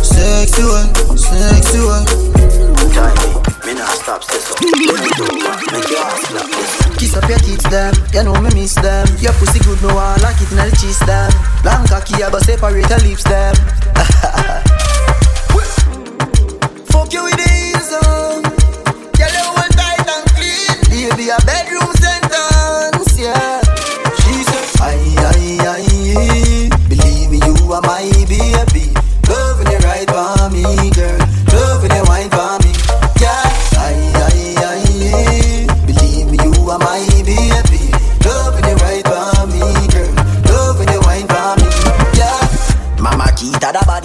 Sexual, 0.00 0.88
sexual. 1.20 2.00
Me 3.66 3.74
nah 3.74 3.92
stop, 3.92 4.24
stay 4.24 4.40
so. 4.40 4.54
Make 4.64 5.88
your 5.90 6.00
ass 6.00 6.24
clap. 6.32 6.83
Kiss 6.98 7.16
up 7.16 7.28
your 7.28 7.38
tits, 7.38 7.68
them. 7.70 7.94
You 8.12 8.22
know 8.24 8.34
me 8.40 8.50
miss 8.54 8.74
them. 8.74 9.06
Your 9.18 9.32
pussy 9.34 9.58
good, 9.60 9.80
no 9.82 9.94
one 9.94 10.20
like 10.22 10.40
it 10.40 10.50
in 10.50 10.56
the 10.58 10.70
cheese, 10.80 10.98
them. 11.00 11.30
Long 11.64 11.86
cocky, 11.86 12.22
I 12.22 12.30
go 12.30 12.38
separate 12.38 12.88
your 12.88 12.98
lips, 13.00 13.24
them. 13.24 13.54
Fuck 16.90 17.12
you 17.12 17.24
with 17.24 17.36
the 17.36 17.74
on. 18.06 18.42
Girl, 19.18 19.32
you 19.32 19.42
hold 19.42 19.70
tight 19.74 20.06
and 20.06 20.24
clean. 20.38 20.78
Baby, 20.90 21.30
a 21.30 21.38
bedroom 21.44 21.90
sentence, 21.98 22.53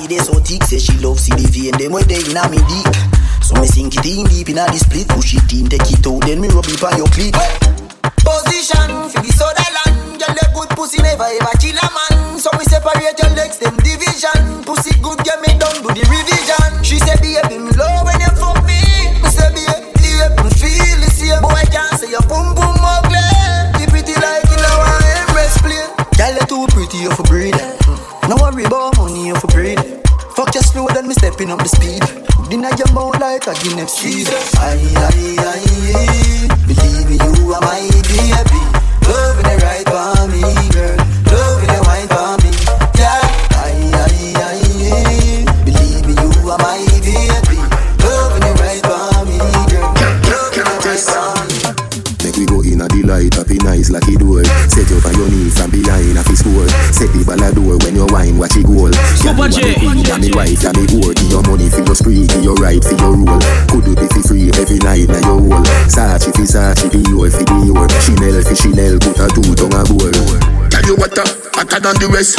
body 0.09 0.17
they 0.17 0.23
so 0.23 0.33
thick, 0.41 0.63
say 0.63 0.79
she 0.79 0.97
love 0.99 1.19
see 1.19 1.33
the 1.37 1.45
vein, 1.53 1.73
them 1.77 1.93
way 1.93 2.03
they 2.03 2.21
inna 2.25 2.49
me 2.49 2.57
deep. 2.65 2.89
So 3.45 3.53
me 3.61 3.67
sink 3.67 3.95
it 3.97 4.05
in 4.05 4.25
deep 4.25 4.49
inna 4.49 4.65
the 4.65 4.77
split, 4.81 5.07
push 5.09 5.37
it 5.37 5.53
in, 5.53 5.69
take 5.69 5.85
it 5.85 6.05
out, 6.05 6.25
then 6.25 6.41
me 6.41 6.49
rub 6.49 6.65
it 6.65 6.81
on 6.81 6.97
your 6.97 7.09
clit. 7.13 7.33
Position 8.25 8.89
for 9.09 9.21
the 9.21 9.31
soda 9.33 9.61
land. 9.61 10.17
Girl, 10.17 10.33
the 10.33 10.45
good 10.53 10.69
pussy 10.73 11.01
never 11.01 11.29
ever 11.29 11.53
kill 11.61 11.77
a 11.77 11.87
man. 11.93 12.39
So 12.41 12.49
we 12.57 12.65
separate 12.65 13.17
your 13.21 13.31
legs, 13.37 13.57
them 13.61 13.77
division. 13.85 14.65
Pussy 14.65 14.97
good, 15.01 15.21
get 15.23 15.41
me 15.45 15.53
done, 15.57 15.77
do 15.85 15.89
the 15.93 16.03
revision. 16.09 16.69
She 16.83 16.97
said, 16.99 17.21
baby, 17.21 17.61
me 17.61 17.71
love 17.77 18.05
when 18.05 18.17
you 18.19 18.31
fuck 18.37 18.59
me. 18.65 18.81
Me 19.21 19.29
say, 19.29 19.49
baby, 19.53 19.77
me 20.41 20.49
feel 20.57 20.97
the 21.05 21.09
same. 21.09 21.41
Boy, 21.41 21.53
I 21.53 21.65
can't 21.69 21.93
say 21.97 22.09
your 22.09 22.25
boom 22.25 22.57
boom 22.57 22.77
ugly. 22.81 23.21
You 23.81 23.87
pretty 23.89 24.17
like 24.17 24.45
in 24.49 24.61
a 24.61 24.71
embrace 25.25 25.57
play. 25.61 25.85
Girl, 26.17 26.33
you 26.33 26.45
too 26.49 26.65
pretty, 26.73 26.97
you 27.05 27.11
for 27.13 27.25
breed. 27.29 27.57
No 28.27 28.37
worry 28.37 28.65
about 28.65 28.97
money, 28.97 29.27
you 29.27 29.35
for 29.37 29.47
breed. 29.47 29.98
Fuck 30.39 30.55
you 30.55 30.61
slow, 30.61 30.87
then 30.87 31.05
me 31.05 31.13
stepping 31.15 31.51
up 31.51 31.59
the 31.59 31.67
speed. 31.67 31.99
Dinner 32.47 32.71
your 32.79 32.87
mouth 32.95 33.19
like 33.19 33.43
a 33.43 33.53
Guinness 33.59 33.91
seed. 33.91 34.23
Aye, 34.55 34.87
aye, 34.95 35.35
aye. 35.35 36.47
Believe 36.63 37.11
me, 37.11 37.19
you 37.19 37.51
are 37.51 37.59
my 37.59 37.83
baby. 38.07 38.63
Loving 39.03 39.51
it 39.51 39.59
right 39.59 39.83
for 39.83 40.15
me, 40.31 40.39
girl. 40.71 40.95
Loving 41.27 41.75
it 41.75 41.83
wine 41.83 42.07
for 42.07 42.39
me. 42.39 42.55
Yeah. 42.95 43.19
Aye, 43.67 43.91
aye, 43.99 44.31
aye. 44.39 45.43
Believe 45.67 46.07
me, 46.07 46.15
you 46.15 46.31
are 46.47 46.55
my 46.63 46.87
baby. 47.03 47.59
Loving 47.99 48.47
it 48.47 48.55
right 48.63 48.79
for 48.79 49.27
me, 49.27 49.43
girl. 49.43 49.91
Loving 49.91 50.71
it 50.71 50.87
right 50.87 51.03
for 51.03 51.35
me. 51.51 51.59
Make 52.23 52.39
we 52.39 52.45
go 52.47 52.63
in 52.63 52.79
a 52.79 52.87
delight, 52.87 53.35
happy 53.35 53.59
nice 53.59 53.91
like 53.91 54.07
it 54.07 54.23
door. 54.23 54.47
Set 54.71 54.87
you 54.87 55.03
on 55.03 55.19
your 55.19 55.27
knees 55.35 55.59
a 56.19 56.23
fist 56.23 56.43
door. 56.43 56.67
Set 56.91 57.09
the 57.15 57.23
ball 57.23 57.39
a 57.39 57.49
door 57.55 57.79
when 57.79 57.95
you 57.95 58.07
wine, 58.11 58.35
watch 58.35 58.59
it 58.59 58.67
goal. 58.67 58.91
Super 59.15 59.47
J. 59.47 59.79
Yeah, 60.03 60.19
me 60.19 60.29
wife, 60.35 60.59
yeah, 60.59 60.75
me 60.75 60.83
whore. 60.91 61.15
Give 61.15 61.31
your 61.31 61.43
money 61.47 61.71
for 61.71 61.83
your 61.87 61.95
spree, 61.95 62.27
give 62.27 62.43
your 62.43 62.57
right 62.59 62.83
for 62.83 62.95
your 62.99 63.15
rule. 63.15 63.39
Could 63.71 63.87
do 63.87 63.93
it 63.95 64.11
for 64.11 64.23
free 64.27 64.51
every 64.59 64.79
night, 64.83 65.07
now 65.07 65.23
your 65.23 65.39
whole. 65.39 65.65
Sachi 65.87 66.35
fi 66.35 66.43
Sachi, 66.43 66.91
Dior 66.91 67.31
fi 67.31 67.43
Dior. 67.47 67.87
Chanel 68.03 68.43
fi 68.43 68.55
Chanel, 68.55 68.99
put 68.99 69.19
a 69.23 69.25
two 69.31 69.55
tongue 69.55 69.75
a 69.75 69.81
bowl. 69.87 70.11
Tell 70.67 70.85
you 70.85 70.95
what, 70.99 71.15
uh, 71.15 71.25
hotter 71.55 71.79
than 71.79 71.95
the 72.03 72.07
rest. 72.11 72.35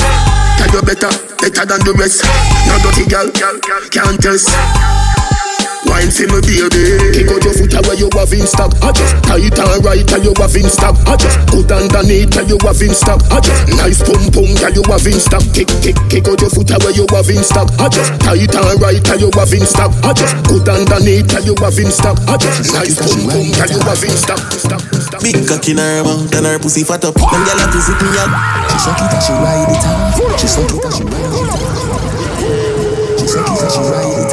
Tell 0.61 0.71
you 0.71 0.83
better, 0.85 1.13
better 1.41 1.65
than 1.65 1.81
the 1.89 1.93
rest. 1.97 2.21
No 2.69 2.77
dirty 2.85 3.09
girl, 3.09 3.29
can't 3.33 4.21
test. 4.21 4.53
Wine 5.89 6.13
for 6.13 6.29
me 6.29 6.41
baby. 6.45 6.83
Kick 7.17 7.31
out 7.33 7.45
your 7.45 7.55
foot 7.57 7.73
away 7.73 7.97
you 7.97 8.09
have 8.13 8.33
in 8.33 8.45
stock. 8.47 8.73
Ah, 8.85 8.89
I 8.89 8.93
just 8.93 9.15
tight 9.25 9.59
and 9.59 9.85
right 9.85 10.05
and 10.05 10.25
you 10.25 10.33
have 10.37 10.57
in 10.57 10.69
stock. 10.69 10.97
Ah, 11.09 11.13
I 11.13 11.17
just 11.17 11.39
good 11.49 11.73
underneath 11.73 12.37
and 12.37 12.49
you 12.49 12.59
have 12.61 12.83
in 12.83 12.93
stock. 12.93 13.21
Ah, 13.33 13.37
I 13.37 13.41
just 13.41 13.63
nice 13.81 14.01
pum 14.05 14.21
pum 14.31 14.45
and 14.45 14.75
you 14.77 14.85
have 14.87 15.07
in 15.09 15.17
stock. 15.21 15.45
Kick 15.57 15.73
kick 15.81 15.97
kick 16.13 16.29
out 16.29 16.41
your 16.41 16.53
foot 16.53 16.71
away 16.71 16.93
you 16.93 17.07
have 17.09 17.31
in 17.33 17.43
stock. 17.43 17.69
I 17.81 17.89
just 17.89 18.13
tight 18.21 18.53
and 18.53 18.77
right 18.81 19.01
and 19.01 19.21
you 19.21 19.31
have 19.33 19.53
in 19.57 19.65
stock. 19.65 19.93
I 20.05 20.13
just 20.13 20.37
good 20.45 20.69
underneath 20.69 21.33
and 21.33 21.45
you 21.49 21.57
have 21.65 21.79
in 21.81 21.91
stock. 21.91 22.19
I 22.29 22.37
just 22.37 22.73
nice 22.77 22.97
pum 23.01 23.21
pum 23.31 23.49
and 23.49 23.71
you 23.73 23.81
have 23.81 24.05
in 24.05 24.17
stock. 24.17 24.41
Big 25.25 25.37
cock 25.49 25.65
in 25.69 25.81
her 25.81 26.05
mouth 26.05 26.33
and 26.37 26.47
her 26.47 26.59
pussy 26.61 26.85
fat 26.85 27.05
up. 27.05 27.17
Them 27.17 27.41
gyal 27.45 27.61
have 27.61 27.73
visit 27.73 27.97
me 28.01 28.09
up 28.21 28.31
She 28.71 28.79
suck 28.79 29.01
it 29.01 29.13
and 29.13 29.23
she 29.23 29.33
ride 29.33 29.69
it 29.71 29.85
off 29.87 30.17
She 30.41 30.47
suck 30.47 30.71
it 30.71 30.85
and 30.85 30.95
she 30.95 31.05
ride 31.05 31.31
it 31.31 31.49
off 31.51 31.61
She 33.21 33.27
suck 33.29 33.49
it 33.49 33.63
and 33.63 33.71
she 33.71 33.81
ride 33.81 34.19
it 34.19 34.25
off 34.25 34.30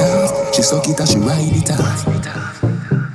she 0.57 0.63
suck 0.63 0.89
it 0.89 0.97
and 0.97 1.05
she 1.05 1.21
ride 1.21 1.53
it 1.53 1.69
off. 1.69 2.01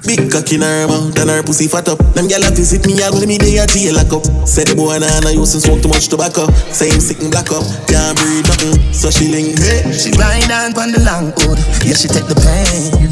Big 0.06 0.30
cock 0.30 0.46
in 0.54 0.62
her 0.62 0.86
mouth 0.86 1.10
and 1.18 1.26
her 1.26 1.42
pussy 1.42 1.66
fat 1.66 1.90
up. 1.90 1.98
Them 2.14 2.30
gyal 2.30 2.46
a 2.46 2.54
visit 2.54 2.86
me 2.86 3.02
all 3.02 3.10
when 3.18 3.26
me 3.26 3.34
day 3.34 3.58
a 3.58 3.66
jail 3.66 3.98
lock 3.98 4.14
up. 4.14 4.22
Say 4.46 4.62
the 4.62 4.78
boy 4.78 5.02
nah 5.02 5.10
nah 5.26 5.34
used 5.34 5.50
to 5.50 5.58
smoke 5.58 5.82
too 5.82 5.90
much 5.90 6.06
tobacco. 6.06 6.46
Say 6.70 6.94
him 6.94 7.02
sick 7.02 7.18
and 7.18 7.34
black 7.34 7.50
up, 7.50 7.66
can't 7.90 8.14
breathe 8.14 8.46
nothing. 8.46 8.78
So 8.94 9.10
she 9.10 9.26
link 9.26 9.58
hey. 9.58 9.90
She 9.90 10.14
ride 10.14 10.46
on 10.54 10.70
pon 10.70 10.94
the 10.94 11.02
long 11.02 11.34
hood, 11.34 11.58
yeah 11.82 11.98
she 11.98 12.06
take 12.06 12.30
the 12.30 12.38
pain. 12.38 13.10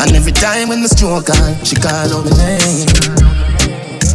And 0.00 0.08
every 0.16 0.32
time 0.32 0.72
when 0.72 0.80
the 0.80 0.88
stroke 0.88 1.28
on, 1.28 1.60
she 1.68 1.76
call 1.76 2.08
out 2.08 2.24
my 2.24 2.32
name. 2.40 2.88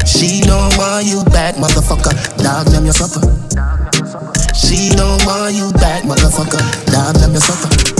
She 0.10 0.42
don't 0.42 0.74
want 0.82 1.06
you 1.06 1.22
back, 1.30 1.62
motherfucker. 1.62 2.18
Dog 2.42 2.74
them 2.74 2.90
your 2.90 2.98
supper. 2.98 3.22
She 4.58 4.90
don't 4.98 5.22
want 5.30 5.54
you 5.54 5.70
back, 5.78 6.10
motherfucker. 6.10 6.64
Dog 6.90 7.22
them 7.22 7.38
your 7.38 7.46
supper. 7.46 7.92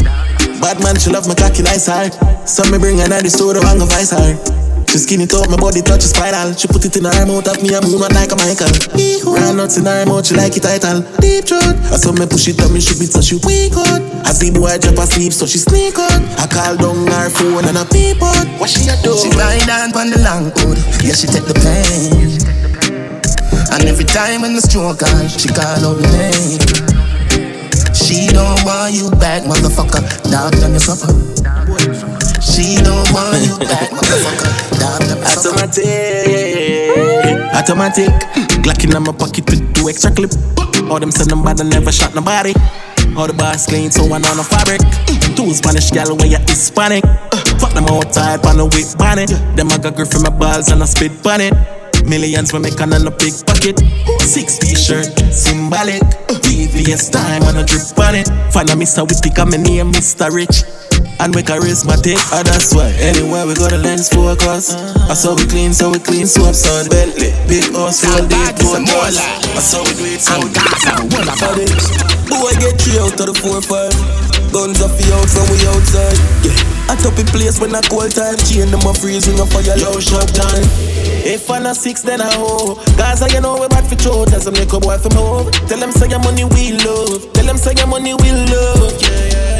Bad 0.64 0.80
man, 0.80 0.96
she 0.96 1.12
love 1.12 1.28
my 1.28 1.36
cocky 1.36 1.62
nice 1.62 1.92
hard. 1.92 2.16
So 2.48 2.64
me 2.72 2.80
bring 2.80 2.98
her 3.04 3.12
to 3.12 3.20
the 3.20 3.28
store 3.28 3.60
and 3.60 3.80
go 3.80 3.86
vice 3.86 4.16
her. 4.16 4.32
She 4.88 4.98
skin 5.02 5.20
it 5.20 5.34
up, 5.36 5.50
my 5.52 5.60
body 5.60 5.84
touch 5.84 6.08
spinal. 6.08 6.56
She 6.56 6.72
put 6.72 6.88
it 6.88 6.96
in 6.96 7.04
her 7.04 7.26
mouth, 7.28 7.44
at 7.52 7.60
me 7.60 7.76
a 7.76 7.84
moon 7.84 8.00
like 8.00 8.32
a 8.32 8.38
Michael. 8.40 8.72
Ran 9.28 9.60
nuts 9.60 9.76
in 9.76 9.84
her 9.84 10.08
mouth, 10.08 10.24
she 10.24 10.40
like 10.40 10.56
it 10.56 10.64
title. 10.64 11.04
Deep 11.20 11.52
throat. 11.52 11.76
I 11.92 12.00
saw 12.00 12.16
me 12.16 12.24
push 12.24 12.48
it 12.48 12.62
up, 12.64 12.72
me 12.72 12.80
shoot 12.80 13.02
it 13.04 13.12
so 13.12 13.20
she 13.20 13.42
weak 13.44 13.76
out. 13.76 14.00
I 14.24 14.32
see 14.32 14.56
boy 14.56 14.72
drop 14.80 15.04
asleep, 15.04 15.34
so 15.36 15.44
she 15.44 15.60
sneak 15.60 16.00
out. 16.00 16.22
I 16.40 16.48
call 16.48 16.80
down 16.80 17.12
her 17.12 17.28
phone 17.28 17.68
and 17.68 17.76
I 17.76 17.84
peep 17.90 18.24
out. 18.24 18.48
What 18.56 18.72
she 18.72 18.88
a 18.88 18.96
do? 19.04 19.20
She 19.20 19.34
ride 19.36 19.68
on 19.68 19.92
pon 19.92 20.16
the 20.16 20.22
long 20.24 20.48
hood, 20.62 20.80
yeah 21.04 21.18
she 21.18 21.28
take 21.28 21.44
the 21.44 21.58
pain. 21.60 22.40
And 23.74 23.84
every 23.90 24.06
time 24.06 24.48
when 24.48 24.54
the 24.54 24.62
stroke 24.62 25.02
on, 25.02 25.28
she 25.28 25.50
call 25.50 25.92
out 25.92 26.00
my 26.00 26.08
name. 26.08 26.93
She 28.04 28.28
don't 28.28 28.60
want 28.66 28.94
you 28.94 29.10
back, 29.12 29.44
motherfucker. 29.44 30.04
Dog 30.30 30.52
them 30.60 30.72
your 30.72 30.84
supper. 30.84 31.08
She 32.44 32.76
don't 32.84 33.08
want 33.16 33.40
you 33.48 33.56
back, 33.64 33.90
motherfucker. 33.96 34.52
Dog 34.78 35.02
them 35.08 35.20
your 35.20 35.28
supper. 35.32 35.56
Automatic, 35.64 36.92
automatic. 37.56 38.12
Glock 38.60 38.84
in 38.84 38.92
my 38.92 39.12
pocket 39.14 39.50
with 39.50 39.74
two 39.74 39.88
extra 39.88 40.12
clip. 40.12 40.32
All 40.92 41.00
them 41.00 41.12
bad 41.44 41.62
and 41.62 41.70
never 41.70 41.94
shot 41.94 42.14
nobody. 42.14 42.54
All 43.16 43.28
the 43.28 43.34
bars 43.34 43.66
clean, 43.68 43.90
so 43.90 44.06
one 44.06 44.26
on 44.26 44.36
the 44.36 44.44
fabric. 44.44 44.82
Two 45.38 45.54
Spanish 45.54 45.90
gal 45.92 46.14
where 46.18 46.28
you 46.28 46.40
Hispanic. 46.40 47.06
Fuck 47.58 47.74
them 47.74 47.86
outside, 47.86 48.46
on 48.46 48.58
the 48.58 48.66
whip 48.66 48.98
bonnet. 48.98 49.30
Them 49.56 49.72
I 49.72 49.78
got 49.78 49.96
grip 49.96 50.10
from 50.10 50.24
my 50.24 50.30
balls 50.30 50.70
and 50.70 50.84
I 50.84 50.86
spit 50.86 51.24
bonnet. 51.24 51.54
Millions 52.08 52.54
we 52.54 52.60
make 52.60 52.80
on 52.82 52.94
a 52.94 53.12
big 53.12 53.34
pocket. 53.46 53.80
Six 54.22 54.58
t-shirt, 54.60 55.08
symbolic. 55.32 56.04
VVS 56.44 57.12
time 57.12 57.42
and 57.44 57.58
a 57.58 57.64
drip 57.66 57.98
on 57.98 58.16
it. 58.16 58.28
Find 58.54 58.70
a 58.70 58.74
Mr. 58.74 59.06
Whippy, 59.08 59.34
come 59.34 59.52
my 59.52 59.58
name 59.58 59.92
Mr. 59.92 60.30
Rich. 60.30 60.64
And 61.20 61.34
we 61.36 61.42
charismatic, 61.44 62.18
oh 62.34 62.44
that's 62.44 62.74
why 62.74 62.90
Anywhere 63.00 63.46
we 63.46 63.54
go 63.54 63.70
the 63.70 63.78
lens 63.78 64.10
focus 64.10 64.74
I 64.74 65.14
saw 65.14 65.36
we 65.36 65.46
clean, 65.46 65.72
so 65.72 65.92
we 65.92 66.00
clean, 66.00 66.26
so 66.26 66.44
up 66.50 66.56
son 66.56 66.90
Bentley, 66.90 67.32
big 67.48 67.72
house, 67.72 68.04
roll 68.04 68.28
deep, 68.28 68.58
more 68.66 68.82
trust 68.82 69.22
I 69.56 69.62
saw 69.62 69.84
we 69.86 69.94
do 69.94 70.04
it, 70.10 70.20
so 70.20 70.42
we 70.42 70.50
do 70.50 70.60
it 70.60 70.74
Boy 72.28 72.52
get 72.60 72.82
three 72.82 73.00
out 73.00 73.20
of 73.20 73.28
the 73.30 73.34
four 73.40 73.62
five 73.62 74.33
Guns 74.54 74.82
off 74.86 74.94
the 74.96 75.10
out 75.18 75.26
when 75.34 75.46
we 75.50 75.58
outside 75.74 76.20
Yeah, 76.46 76.54
I 76.88 76.96
top 77.02 77.18
in 77.18 77.26
place 77.28 77.60
when 77.60 77.74
I 77.74 77.82
cold 77.90 78.14
time 78.14 78.38
Chain 78.46 78.70
them 78.70 78.86
a 78.86 78.94
freeze, 78.94 79.26
we 79.28 79.34
no 79.36 79.46
fire 79.50 79.76
low 79.82 80.00
shop 80.00 80.30
time 80.30 80.64
if 81.26 81.50
I'm 81.50 81.66
a 81.66 81.74
six, 81.74 82.02
then 82.02 82.20
I 82.20 82.34
hoe. 82.36 82.76
Gaza, 82.98 83.30
you 83.30 83.40
know 83.40 83.56
we 83.56 83.70
bad 83.70 83.88
for. 83.88 84.28
As 84.34 84.46
I 84.46 84.52
make 84.52 84.74
a 84.74 84.80
boy 84.80 84.98
from 84.98 85.14
home. 85.14 85.52
Tell 85.72 85.80
them 85.80 85.94
say 85.94 86.10
your 86.10 86.20
money 86.20 86.44
we 86.44 86.74
love. 86.84 87.32
Tell 87.32 87.46
them 87.46 87.56
say 87.56 87.74
your 87.78 87.88
money 87.88 88.14
we 88.14 88.30
love. 88.30 89.02
Yeah, 89.02 89.32
yeah. 89.32 89.53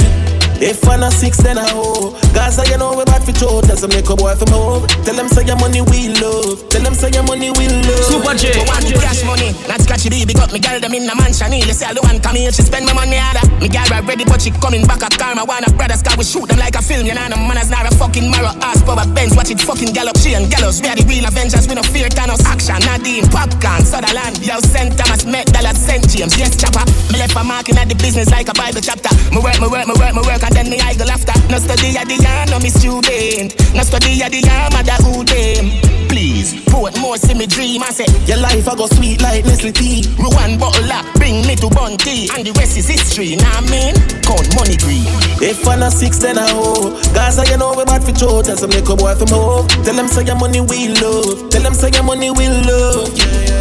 If 0.62 0.88
I'm 0.88 1.04
a 1.04 1.12
six, 1.12 1.38
then 1.38 1.58
I 1.58 1.70
hoe. 1.70 2.14
Gaza, 2.34 2.64
you 2.70 2.78
know 2.78 2.96
we 2.96 3.06
bad 3.06 3.24
for 3.24 3.32
throat. 3.32 3.70
As 3.70 3.84
I 3.84 3.88
make 3.88 4.10
a 4.10 4.16
boy 4.16 4.36
from 4.36 4.50
home. 4.54 4.88
Tell 5.04 5.16
them 5.16 5.28
say 5.28 5.46
your 5.46 5.58
money 5.58 5.82
we 5.82 6.14
love. 6.20 6.70
Tell 6.70 6.82
them 6.82 6.94
say 6.94 7.10
your 7.12 7.24
money 7.24 7.52
we 7.52 7.68
love. 7.68 8.04
Super 8.06 8.34
J. 8.38 8.54
Go 8.54 8.64
on, 8.72 8.84
cash 9.02 9.24
money. 9.26 9.52
Not 9.68 9.82
scratchy 9.82 10.10
D. 10.10 10.24
Up 10.40 10.52
me 10.54 10.60
girl 10.60 10.80
them 10.80 10.94
in 10.94 11.06
the 11.06 11.16
mansion. 11.16 11.52
You 11.54 11.74
see 11.74 11.86
all 11.86 11.94
the 11.94 12.02
one 12.02 12.20
come 12.20 12.36
here. 12.36 12.52
She 12.52 12.64
spend 12.64 12.86
my 12.86 12.94
money 12.94 13.18
harder. 13.18 13.44
Me 13.60 13.68
girl 13.68 13.86
right 13.92 14.04
ready, 14.06 14.26
but 14.26 14.42
she 14.42 14.52
coming 14.64 14.86
back 14.88 15.04
at 15.04 15.16
karma. 15.18 15.44
Wanna 15.44 15.72
brothers, 15.74 16.02
cause 16.02 16.18
we 16.18 16.24
shoot 16.24 16.48
them 16.48 16.60
like 16.60 16.76
a 16.76 16.82
film. 16.82 17.06
You 17.06 17.16
know, 17.16 17.28
the 17.28 17.38
man 17.38 17.58
is 17.60 17.70
not 17.70 17.84
a 17.84 17.92
fucking 17.96 18.30
marrow. 18.30 18.56
Ass 18.64 18.84
power 18.84 19.06
Benz. 19.12 19.36
Watch 19.36 19.52
it 19.52 19.60
fucking 19.60 19.92
gallop. 19.92 20.18
She 20.18 20.34
and 20.34 20.48
gallows. 20.48 20.80
We 20.82 20.88
are 20.88 20.96
the 20.96 21.04
real 21.08 21.26
Avengers. 21.28 21.68
We 21.68 21.76
no 21.76 21.84
fear 21.84 22.08
Thanos. 22.08 22.44
Action, 22.48 22.80
Nadine, 22.88 23.28
Popcorn, 23.28 23.84
Sutherland. 23.84 24.40
Yo, 24.40 24.60
St. 24.64 24.96
Thomas, 24.96 25.26
Met, 25.26 25.52
Dallas, 25.52 25.76
St. 25.80 26.04
James. 26.08 26.38
Yes, 26.38 26.56
chopper. 26.56 26.86
Me 27.12 27.20
left 27.20 27.36
a 27.36 27.44
mark 27.44 27.68
in 27.70 27.78
at 27.78 27.90
the 27.90 27.96
business 27.96 28.30
like 28.32 28.48
a 28.48 28.56
Bible 28.56 28.82
chapter. 28.82 29.12
Me 29.34 29.40
work, 29.44 29.60
me 29.60 29.68
work, 29.68 29.88
me 29.88 29.96
work, 29.98 30.14
me 30.16 30.22
work, 30.24 30.44
then 30.54 30.70
me 30.70 30.80
I 30.80 30.96
go 30.96 31.06
after. 31.06 31.34
No 31.50 31.58
study 31.58 31.98
at 31.98 32.08
the 32.08 32.18
yarn, 32.22 32.50
no 32.50 32.60
me 32.60 32.70
student. 32.70 33.54
No 33.76 33.84
study 33.84 34.22
at 34.24 34.32
the 34.32 34.42
yarn, 34.42 34.72
mother 34.74 34.98
who 35.04 35.26
them. 35.26 35.70
Please, 36.08 36.54
put 36.70 36.94
more 37.02 37.18
see 37.18 37.34
me 37.34 37.48
dream. 37.48 37.82
I 37.82 37.90
say, 37.90 38.06
your 38.30 38.38
life 38.38 38.68
I 38.70 38.76
go 38.76 38.86
sweet 38.88 39.22
like 39.22 39.46
Nestle 39.46 39.72
tea. 39.72 40.06
Ruan 40.18 40.60
bottle 40.60 40.92
up, 40.92 41.06
bring 41.16 41.46
me 41.48 41.56
to 41.58 41.70
Bunty. 41.70 42.30
And 42.34 42.46
the 42.46 42.54
rest 42.54 42.78
is 42.78 42.88
history, 42.88 43.36
nah 43.36 43.62
man. 43.66 43.98
Count 44.22 44.48
money 44.56 44.78
green. 44.78 45.04
If 45.42 45.68
I'm 45.68 45.82
a 45.82 45.90
six, 45.90 46.20
then 46.20 46.38
I 46.38 46.50
hoe. 46.54 46.94
Gaza, 47.14 47.44
you 47.50 47.58
know 47.58 47.74
we 47.74 47.84
bad 47.86 48.04
for. 48.04 48.14
As 48.14 48.64
I 48.64 48.68
make 48.68 48.88
a 48.88 48.96
boy 48.96 49.16
from 49.16 49.30
home. 49.30 49.68
Tell 49.84 49.96
them 49.96 50.08
say 50.08 50.24
your 50.24 50.36
money 50.38 50.62
we 50.62 50.90
love. 51.02 51.50
Tell 51.50 51.62
them 51.62 51.74
say 51.74 51.90
your 51.90 52.04
money 52.04 52.30
we 52.30 52.48
love. 52.48 53.10
Yeah, 53.18 53.26
yeah. 53.26 53.53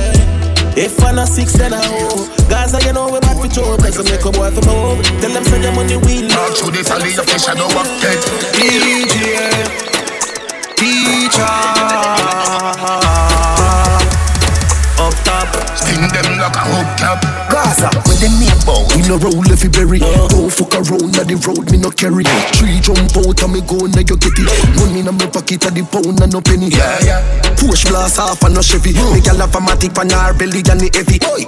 If 0.75 1.03
I'm 1.05 1.19
a 1.19 1.27
six, 1.27 1.53
then 1.53 1.75
I 1.75 1.85
hoe. 1.85 2.27
Gaza, 2.49 2.81
you 2.87 2.93
know 2.93 3.11
we 3.11 3.21
bad 3.21 3.37
for 3.37 3.49
throat. 3.49 3.85
As 3.85 3.99
I 3.99 4.03
make 4.05 4.25
a 4.25 4.31
boy 4.31 4.51
from 4.51 4.65
home. 4.65 5.03
Tell 5.21 5.31
them 5.33 5.45
say 5.45 5.61
your 5.63 5.73
money 5.73 5.97
we 5.97 6.23
love. 6.23 6.31
Not 6.31 6.57
through 6.59 6.71
this 6.73 6.91
alley 6.91 7.13
of 7.17 7.27
fish, 7.27 7.49
I 7.49 7.55
know 7.55 7.69
what 7.69 7.87
dead. 8.01 8.19
DJ 8.57 9.93
Teacher 10.77 11.45
Up 15.01 15.15
top 15.25 15.49
Sting 15.77 16.05
them 16.13 16.39
like 16.41 16.57
a 16.57 16.63
hubcap. 16.65 17.21
Gaza 17.51 17.91
When 18.09 18.17
them 18.21 18.35
name 18.41 18.61
bow 18.65 18.85
We 18.97 19.03
no 19.09 19.17
roll 19.19 19.45
every 19.51 19.69
berry 19.69 19.99
Don't 20.01 20.53
fuck 20.53 20.75
around 20.77 21.17
on 21.17 21.27
the 21.29 21.37
road 21.45 21.69
Me 21.73 21.79
no 21.79 21.91
carry 21.91 22.25
Three 22.57 22.81
jump 22.81 23.13
out 23.21 23.41
and 23.43 23.53
me 23.53 23.61
go 23.67 23.85
now 23.91 24.01
you 24.05 24.17
get 24.17 24.37
it 24.37 24.49
Money 24.79 25.01
in 25.05 25.11
my 25.13 25.27
pocket 25.29 25.65
and 25.67 25.77
the 25.77 25.83
pound 25.85 26.21
and 26.21 26.33
no 26.33 26.41
penny 26.41 26.69
Yeah, 26.73 26.99
yeah. 27.05 27.21
Push 27.59 27.89
blast 27.89 28.19
off 28.19 28.43
and 28.45 28.55
no 28.55 28.63
Chevy 28.63 28.93
Me 29.13 29.21
gal 29.21 29.41
have 29.41 29.55
a 29.55 29.61
matic 29.61 29.97
on 29.99 30.09
her 30.13 30.33
belly 30.37 30.63
and 30.65 30.81
the 30.81 30.89
heavy 30.95 31.19
Oi. 31.29 31.45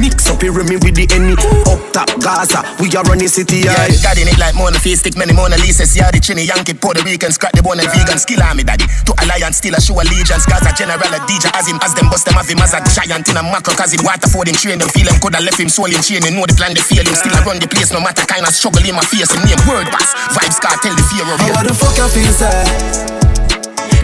Mix 0.00 0.30
up 0.30 0.40
here 0.40 0.54
me 0.64 0.76
with 0.80 0.96
the 0.96 1.04
enemy 1.12 1.36
Up 1.68 1.80
top 1.92 2.08
Gaza 2.22 2.62
We 2.80 2.88
are 2.96 3.04
running 3.04 3.28
city 3.28 3.66
Yeah, 3.66 3.74
yeah. 3.90 4.00
got 4.04 4.16
in 4.20 4.28
it 4.28 4.38
like 4.38 4.54
Mona 4.54 4.78
Face, 4.78 5.00
stick 5.00 5.16
many 5.16 5.32
Mona 5.32 5.56
Lisa. 5.56 5.88
See 5.88 6.00
how 6.00 6.12
the 6.12 6.20
chinny 6.20 6.44
Yankee, 6.44 6.76
Puerto 6.76 7.00
Rican, 7.02 7.32
scrap 7.32 7.56
the 7.56 7.62
bone 7.64 7.80
and 7.80 7.88
vegan. 7.88 8.20
Skill 8.20 8.44
army 8.44 8.62
daddy. 8.62 8.84
To 9.08 9.12
alliance, 9.24 9.58
still 9.58 9.72
a 9.72 9.80
show 9.80 9.96
allegiance. 9.96 10.44
Gaza 10.44 10.76
general, 10.76 11.00
a 11.00 11.18
DJ 11.24 11.48
as 11.56 11.64
him, 11.64 11.80
as 11.80 11.96
them 11.96 12.12
bust 12.12 12.28
them 12.28 12.36
have 12.36 12.44
him 12.44 12.60
as 12.60 12.76
a 12.76 12.83
giant 12.92 13.28
in 13.28 13.36
a 13.38 13.42
macro. 13.42 13.72
Cause 13.74 13.94
him 13.94 14.04
water 14.04 14.28
for 14.28 14.44
him, 14.44 14.56
train 14.56 14.78
them, 14.78 14.90
feel 14.90 15.08
him, 15.08 15.16
coulda 15.22 15.40
left 15.40 15.60
him 15.60 15.68
soul 15.68 15.88
in 15.88 16.00
chain. 16.04 16.20
Know 16.24 16.44
the 16.44 16.54
plan, 16.56 16.74
they 16.74 16.84
feel 16.84 17.04
him. 17.04 17.14
Still 17.14 17.32
I 17.32 17.40
run 17.44 17.62
the 17.62 17.68
place, 17.68 17.92
no 17.92 18.00
matter 18.00 18.26
kind 18.26 18.44
of 18.44 18.52
struggle 18.52 18.84
in 18.84 18.94
my 18.94 19.04
face. 19.06 19.30
Him 19.32 19.44
name 19.46 19.60
word 19.64 19.88
boss, 19.88 20.12
Vybz 20.36 20.58
Kartel, 20.60 20.92
the 20.92 21.04
fear 21.08 21.24
of 21.24 21.40
How 21.40 21.64
the 21.64 21.72
fuck 21.72 21.96
you 21.96 22.08
feel 22.12 22.32
sad? 22.32 23.24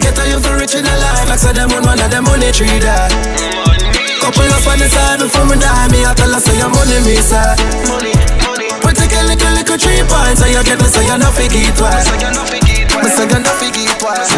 Get 0.01 0.17
a 0.17 0.25
you 0.29 0.41
for 0.41 0.57
rich 0.57 0.75
in 0.75 0.87
a 0.87 0.95
life 0.97 1.29
Like 1.29 1.39
say 1.39 1.53
them 1.53 1.71
on 1.71 1.85
one 1.85 2.01
of 2.01 2.11
them 2.11 2.25
money 2.25 2.51
tree 2.53 2.81
that 2.81 3.13
Couple 4.21 4.49
up 4.49 4.67
on 4.67 4.79
the 4.81 4.89
side 4.89 5.21
before 5.21 5.45
me 5.45 5.61
die 5.61 5.89
Me 5.93 6.05
I 6.05 6.15
tell 6.15 6.33
her 6.33 6.41
say 6.41 6.57
your 6.57 6.73
money 6.73 6.99
me 7.05 7.21
side 7.21 7.61
Put 8.81 8.97
take 8.97 9.13
a 9.13 9.23
little 9.29 9.53
little 9.53 9.79
three 9.79 10.03
points 10.09 10.41
So 10.41 10.47
you 10.49 10.65
get 10.65 10.81
me 10.81 10.89
so 10.89 11.01
you 11.05 11.17
not 11.21 11.33
forget 11.37 11.77
twice 11.77 12.60
Me 13.01 13.09
say 13.09 13.25
you 13.25 13.41
not 13.41 13.57
forget 13.57 13.97
twice 13.99 14.29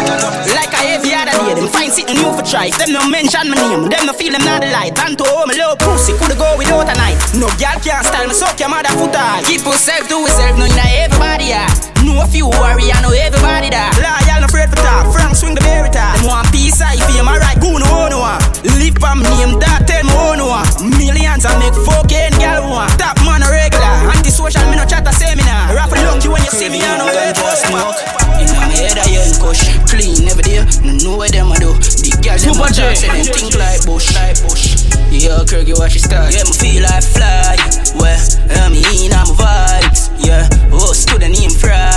Like 0.55 0.73
I 0.73 0.95
every 0.95 1.13
other 1.13 1.35
day, 1.35 1.53
them 1.59 1.67
find 1.67 1.91
something 1.91 2.15
new 2.15 2.31
for 2.31 2.43
try. 2.43 2.69
Them 2.71 2.93
no 2.93 3.03
mention 3.09 3.49
my 3.51 3.55
name, 3.55 3.89
them 3.89 4.05
no 4.05 4.13
feel 4.13 4.31
them 4.31 4.43
not 4.45 4.61
the 4.61 4.71
light. 4.71 4.97
And 4.99 5.17
to 5.17 5.23
home, 5.23 5.49
little 5.49 5.75
pussy 5.75 6.13
coulda 6.15 6.35
go 6.35 6.57
without 6.57 6.87
a 6.87 6.95
night. 6.95 7.19
No 7.35 7.47
girl 7.59 7.77
can't 7.83 8.05
style 8.05 8.27
me, 8.27 8.33
suck 8.33 8.59
your 8.59 8.69
mother 8.69 8.93
foot 8.95 9.15
hard. 9.15 9.45
Keep 9.45 9.65
yourself 9.65 10.07
to 10.07 10.15
yourself, 10.15 10.57
no 10.57 10.65
inna 10.65 10.85
everybody 11.03 11.51
ah. 11.53 11.92
Know 12.03 12.19
a 12.19 12.27
few 12.27 12.51
worry, 12.51 12.91
I 12.91 12.99
know 12.99 13.15
everybody 13.15 13.71
that. 13.71 13.95
Loyal, 13.95 14.43
no 14.43 14.51
afraid 14.51 14.67
for 14.67 14.75
talk. 14.83 15.07
Frank 15.15 15.39
swing 15.39 15.55
the 15.55 15.63
berry 15.63 15.87
top. 15.87 16.19
Them 16.19 16.27
want 16.27 16.51
peace, 16.51 16.83
I 16.83 16.99
feel 17.07 17.23
my 17.23 17.39
right. 17.39 17.55
Go 17.63 17.79
no 17.79 17.87
one 17.87 18.11
one. 18.11 18.43
Uh. 18.43 18.75
Live 18.75 18.99
from 18.99 19.23
name 19.23 19.55
that 19.63 19.87
tell 19.87 20.03
me 20.03 20.11
oh, 20.11 20.35
one 20.35 20.43
one. 20.43 20.67
Uh. 20.67 20.99
Millions 20.99 21.47
I 21.47 21.55
make 21.63 21.71
fucking 21.87 22.35
girl 22.43 22.75
one. 22.75 22.91
Oh, 22.91 22.91
uh. 22.91 22.99
Top 22.99 23.15
man 23.23 23.39
a 23.39 23.47
regular. 23.47 24.11
Anti-social, 24.19 24.67
me 24.67 24.75
no 24.75 24.83
chat 24.83 25.07
a 25.07 25.15
seminar. 25.15 25.71
Rap 25.71 25.95
along 25.95 26.19
you 26.27 26.35
when 26.35 26.43
you 26.43 26.51
see 26.51 26.67
me, 26.67 26.83
I 26.83 26.99
know 26.99 27.07
where 27.07 27.31
smoke. 27.55 27.95
In 28.35 28.51
my 28.51 28.67
head 28.67 28.99
I 28.99 29.07
ain't 29.23 29.39
kush. 29.39 29.63
Clean 29.87 30.27
every 30.27 30.43
day. 30.43 30.59
No 30.83 30.91
know 30.99 31.15
what 31.23 31.31
them 31.31 31.55
I 31.55 31.57
do. 31.63 31.71
The 31.71 32.11
girl 32.19 32.35
them 32.35 32.59
a 32.59 32.67
talk, 32.67 32.83
eh? 32.83 32.99
say 32.99 33.07
them 33.15 33.31
think 33.31 33.55
like 33.55 33.79
bush. 33.87 34.11
Like 34.11 34.43
bush. 34.43 34.75
Yeah, 35.07 35.39
Kirky, 35.47 35.77
watch 35.79 35.95
it 35.95 36.03
start. 36.03 36.35
Yeah, 36.35 36.43
me 36.43 36.51
feel 36.51 36.83
like 36.83 37.05
fly. 37.05 37.55
Well, 37.95 38.19
I'm 38.59 38.75
in, 38.75 39.13
I'm 39.13 39.29
vibes. 39.39 40.11
Yeah, 40.19 40.49
oh, 40.73 40.91
student 40.91 41.39
in 41.39 41.51
fried. 41.51 41.92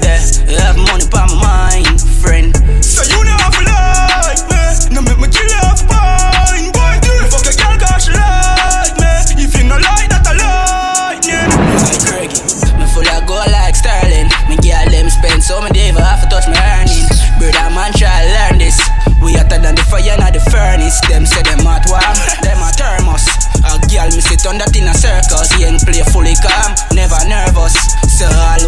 There, 0.00 0.20
I 0.48 0.60
have 0.66 0.78
money 0.78 1.06
by 1.10 1.26
my 1.26 1.36
mind, 1.42 2.00
friend. 2.22 2.54
So 2.84 3.02
you 3.04 3.20
know 3.24 3.36
how 3.38 3.50
to 3.50 3.62
like 3.64 4.42
me. 4.48 4.62
No 4.94 5.00
make 5.02 5.18
me 5.18 5.28
kill 5.28 5.52
off 5.64 5.80
fine, 5.84 6.72
boy. 6.72 6.96
Me 7.02 7.26
fuck 7.28 7.46
a 7.46 7.52
girl 7.52 7.76
'cause 7.78 8.04
she 8.04 8.12
like 8.12 8.94
me. 8.98 9.10
If 9.44 9.54
you 9.56 9.64
no 9.64 9.76
like 9.76 10.08
that, 10.08 10.26
I 10.26 10.34
like 10.38 11.24
yeah. 11.26 11.46
Like 11.84 12.00
Kirky, 12.02 12.40
me 12.78 12.86
full 12.92 13.08
of 13.08 13.26
gold 13.26 13.50
like 13.52 13.76
Sterling. 13.76 14.28
Me 14.48 14.56
girl 14.58 14.88
them 14.90 15.10
spend 15.10 15.42
so 15.42 15.60
many 15.60 15.74
days, 15.74 15.96
have 15.98 16.22
to 16.22 16.28
touch 16.28 16.46
my 16.48 16.56
earning. 16.56 17.06
Brother 17.38 17.70
man 17.70 17.92
try 17.92 18.24
learn 18.34 18.58
this. 18.58 18.80
We 19.22 19.34
hotter 19.34 19.58
than 19.58 19.74
the 19.74 19.82
fire 19.82 20.14
in 20.14 20.32
the 20.32 20.40
furnace. 20.50 21.00
Them 21.08 21.26
say 21.26 21.42
them 21.42 21.60
hot 21.66 21.86
warm, 21.90 22.18
them 22.42 22.62
a 22.62 22.70
thermos. 22.72 23.26
A 23.66 23.78
girl 23.90 24.08
me 24.14 24.20
sit 24.22 24.46
on 24.46 24.58
that 24.58 24.74
in 24.76 24.88
a 24.88 24.94
circus. 24.94 25.52
He 25.52 25.64
ain't 25.64 25.84
play 25.84 26.02
fully 26.14 26.34
calm, 26.38 26.74
never 26.94 27.18
nervous. 27.26 27.74
So 28.06 28.26
all 28.26 28.62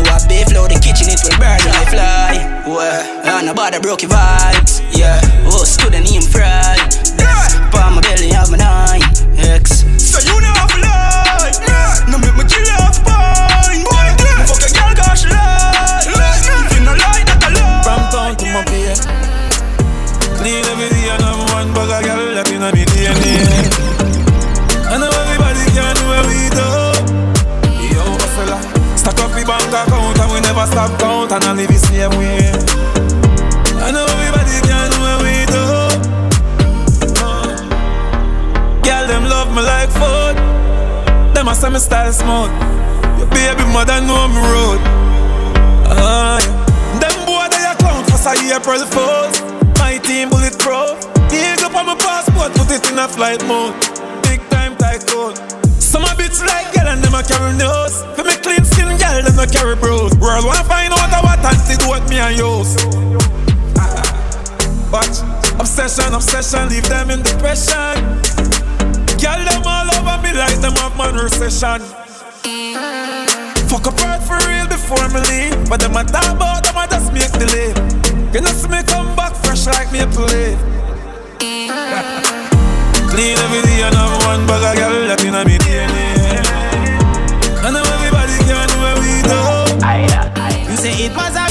it 1.30 1.38
will 1.38 1.40
burn 1.40 1.58
like 1.72 1.88
fly. 1.88 2.64
Well, 2.66 3.40
and 3.40 3.48
about 3.48 3.72
the 3.72 3.80
broken 3.80 4.08
vibes. 4.08 4.80
Yeah, 4.96 5.20
oh 5.46 5.64
student 5.64 6.08
him 6.08 6.22
fried. 6.22 6.49
Palm 6.49 6.49
me 41.70 41.78
style 41.78 42.12
smooth. 42.12 42.50
Your 43.18 43.28
baby 43.30 43.62
mother 43.70 44.00
know 44.02 44.26
me 44.26 44.40
road. 44.42 44.80
Yeah. 45.86 46.38
Uh, 46.38 46.98
them 46.98 47.14
boy 47.26 47.46
they 47.50 47.62
a 47.62 47.74
clown 47.78 48.02
for 48.04 48.18
say 48.18 48.34
April 48.50 48.82
Fools. 48.90 49.34
My 49.78 49.98
team 50.02 50.30
bulletproof. 50.30 50.98
Eagle 51.30 51.70
up 51.70 51.76
on 51.76 51.86
my 51.86 51.94
passport, 51.94 52.52
put 52.54 52.70
it 52.74 52.82
in 52.90 52.98
a 52.98 53.06
flight 53.06 53.44
mode. 53.46 53.74
Big 54.26 54.42
time 54.50 54.76
tycoon. 54.76 55.36
Some 55.78 56.02
a 56.02 56.12
bitch 56.18 56.42
like 56.42 56.74
girl 56.74 56.88
and 56.88 57.02
them 57.02 57.14
a 57.14 57.22
carry 57.22 57.56
nose. 57.56 58.02
For 58.16 58.24
me 58.24 58.34
clean 58.42 58.64
skin 58.64 58.90
girl, 58.98 59.22
them 59.22 59.38
a 59.38 59.46
carry 59.46 59.76
bros. 59.76 60.14
World 60.18 60.46
wanna 60.46 60.64
find 60.64 60.92
out 60.92 61.22
what 61.22 61.38
antidote 61.38 62.08
me 62.10 62.18
and 62.18 62.36
use. 62.36 62.74
Ah, 63.78 63.94
ah. 63.94 64.90
Watch, 64.90 65.22
obsession, 65.60 66.14
obsession, 66.14 66.68
leave 66.68 66.88
them 66.88 67.10
in 67.10 67.22
depression. 67.22 68.20
Girl, 69.20 69.44
them 69.44 69.62
all 69.66 69.88
over 70.00 70.16
me 70.22 70.32
like 70.32 70.56
them 70.60 70.72
have 70.80 70.96
man 70.96 71.14
recession. 71.14 71.80
Fuck 73.68 73.86
apart 73.86 74.22
for 74.24 74.40
real 74.48 74.66
before 74.66 75.08
me 75.12 75.20
leave. 75.28 75.68
But 75.68 75.80
them 75.80 75.96
a 75.96 76.04
talk 76.04 76.36
about 76.36 76.64
them 76.64 76.76
a 76.76 76.86
just 76.88 77.12
make 77.12 77.30
the 77.32 77.44
leave. 77.52 77.76
You 78.34 78.40
know 78.40 78.52
see 78.52 78.68
me 78.68 78.82
come 78.82 79.14
back 79.14 79.34
fresh 79.36 79.66
like 79.66 79.92
maple 79.92 80.24
leaf. 80.24 80.58
Clean 83.12 83.36
every 83.36 83.60
day 83.68 83.82
and 83.84 83.94
have 83.94 84.24
one 84.24 84.46
bag 84.46 84.64
of 84.64 84.76
girl 84.78 85.06
that 85.08 85.20
inna 85.22 85.44
me 85.44 85.58
DNA. 85.58 86.40
I 87.60 87.70
know 87.70 87.84
everybody 87.84 88.40
can 88.48 88.68
do 88.72 88.76
what 88.80 88.96
we 89.04 89.20
do. 89.28 89.36
You 90.70 90.76
say 90.78 90.96
it 91.04 91.12
was 91.12 91.36
a 91.36 91.49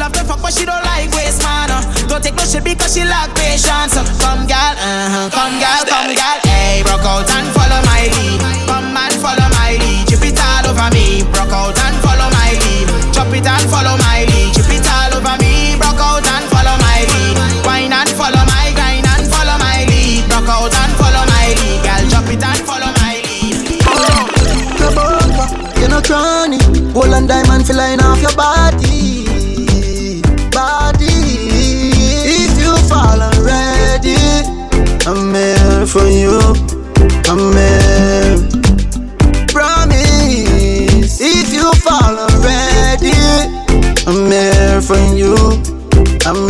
love 0.00 0.16
to 0.16 0.24
fuck, 0.24 0.40
but 0.40 0.52
she 0.56 0.64
don't 0.64 0.80
like 0.82 1.12
waste 1.12 1.44
man. 1.44 1.68
oh. 1.68 1.84
Don't 2.08 2.24
take 2.24 2.34
no 2.34 2.44
shit 2.48 2.64
because 2.64 2.96
she 2.96 3.04
lack 3.04 3.28
patience. 3.36 3.92
So 3.92 4.00
come, 4.24 4.48
girl, 4.48 4.74
uh-huh. 4.80 5.28
come, 5.28 5.60
girl, 5.60 5.82
come, 5.84 6.16
girl. 6.16 6.38
Hey, 6.48 6.80
broke 6.80 7.04
out 7.04 7.28
and 7.28 7.46
follow 7.52 7.80
my 7.84 8.08
lead. 8.08 8.40
Come 8.64 8.96
and 8.96 9.14
follow 9.20 9.48
my 9.60 9.76
lead. 9.76 10.08
Chip 10.08 10.24
it 10.24 10.40
all 10.40 10.72
over 10.72 10.88
me. 10.96 11.20
Broke 11.28 11.52
out 11.52 11.76
and 11.76 11.96
follow 12.00 12.32
my 12.32 12.56
lead. 12.64 12.88
Chop 13.12 13.28
it 13.36 13.44
and 13.44 13.66
follow 13.68 14.00
my 14.00 14.24
lead. 14.24 14.56
Chip 14.56 14.72
it 14.72 14.88
all 14.88 15.20
over 15.20 15.36
me. 15.36 15.76
Broke 15.76 16.00
out 16.00 16.24
and 16.24 16.46
follow 16.48 16.76
my 16.80 17.04
lead. 17.04 17.36
Wine 17.68 17.92
and 17.92 18.10
follow 18.16 18.40
my 18.48 18.72
grind 18.72 19.04
and 19.04 19.28
follow 19.28 19.60
my 19.60 19.84
lead. 19.84 20.24
Broke 20.32 20.48
out 20.48 20.72
and 20.72 20.92
follow 20.96 21.24
my 21.28 21.52
lead. 21.60 21.78
Girl, 21.84 22.02
chop 22.08 22.28
it 22.32 22.40
and 22.40 22.62
follow 22.64 22.88
my 23.04 23.20
lead. 23.20 23.68
Your 24.80 24.92
bumper, 24.96 25.46
you 25.76 25.92
no 25.92 26.00
cranny. 26.00 26.56
Gold 26.96 27.12
and 27.12 27.28
diamond 27.28 27.68
feel 27.68 27.76
line 27.76 28.00
off 28.00 28.24
your 28.24 28.32
body. 28.32 28.89
For 35.90 36.06
you. 36.06 36.38
I'm 37.26 37.52
here. 37.52 38.36
Promise. 39.48 41.20
If 41.20 41.52
you 41.52 41.72
fall 41.82 42.16
already, 42.16 43.10
I'm 44.06 44.30
here 44.30 44.80
for 44.80 45.00
you. 45.16 45.34
I'm 46.26 46.48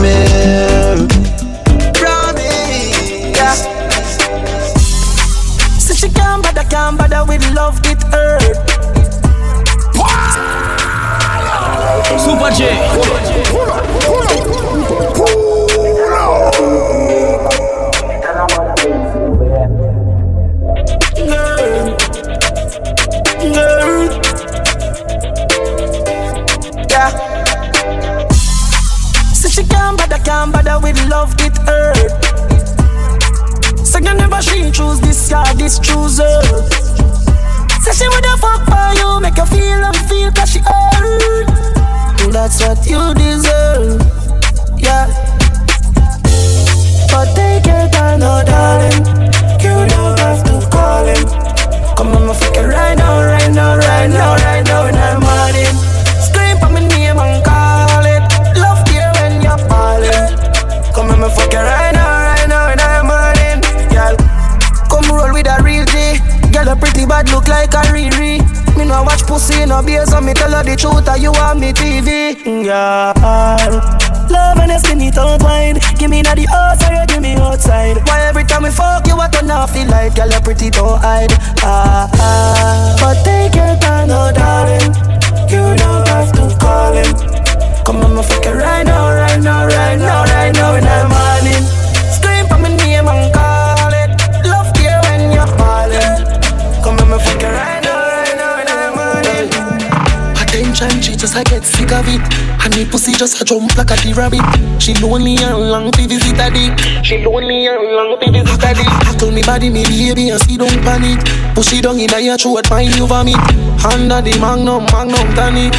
like 103.81 103.99
a 103.99 104.03
the 104.05 104.13
rabbit. 104.13 104.45
She 104.81 104.93
lonely 105.01 105.37
and 105.41 105.71
long 105.71 105.91
to 105.93 106.07
visit 106.07 106.37
a 106.37 106.51
dick. 106.53 106.77
She 107.05 107.25
lonely 107.25 107.67
and 107.67 107.83
long 107.97 108.21
to 108.21 108.31
visit 108.31 108.61
a 108.61 108.75
dick. 108.75 108.87
I 108.87 109.17
told 109.17 109.33
me 109.33 109.43
body 109.43 109.71
me 109.71 109.85
baby 109.85 110.29
and 110.29 110.41
see 110.41 110.57
don't 110.57 110.83
panic. 110.85 111.21
Push 111.55 111.73
it 111.73 111.83
down 111.83 111.99
in 111.99 112.11
your 112.25 112.37
throat, 112.37 112.69
mind 112.69 112.95
you 112.97 113.07
vomit. 113.07 113.41
Under 113.85 114.21
the 114.21 114.37
magnum, 114.39 114.85
magnum 114.93 115.29
tonic. 115.35 115.73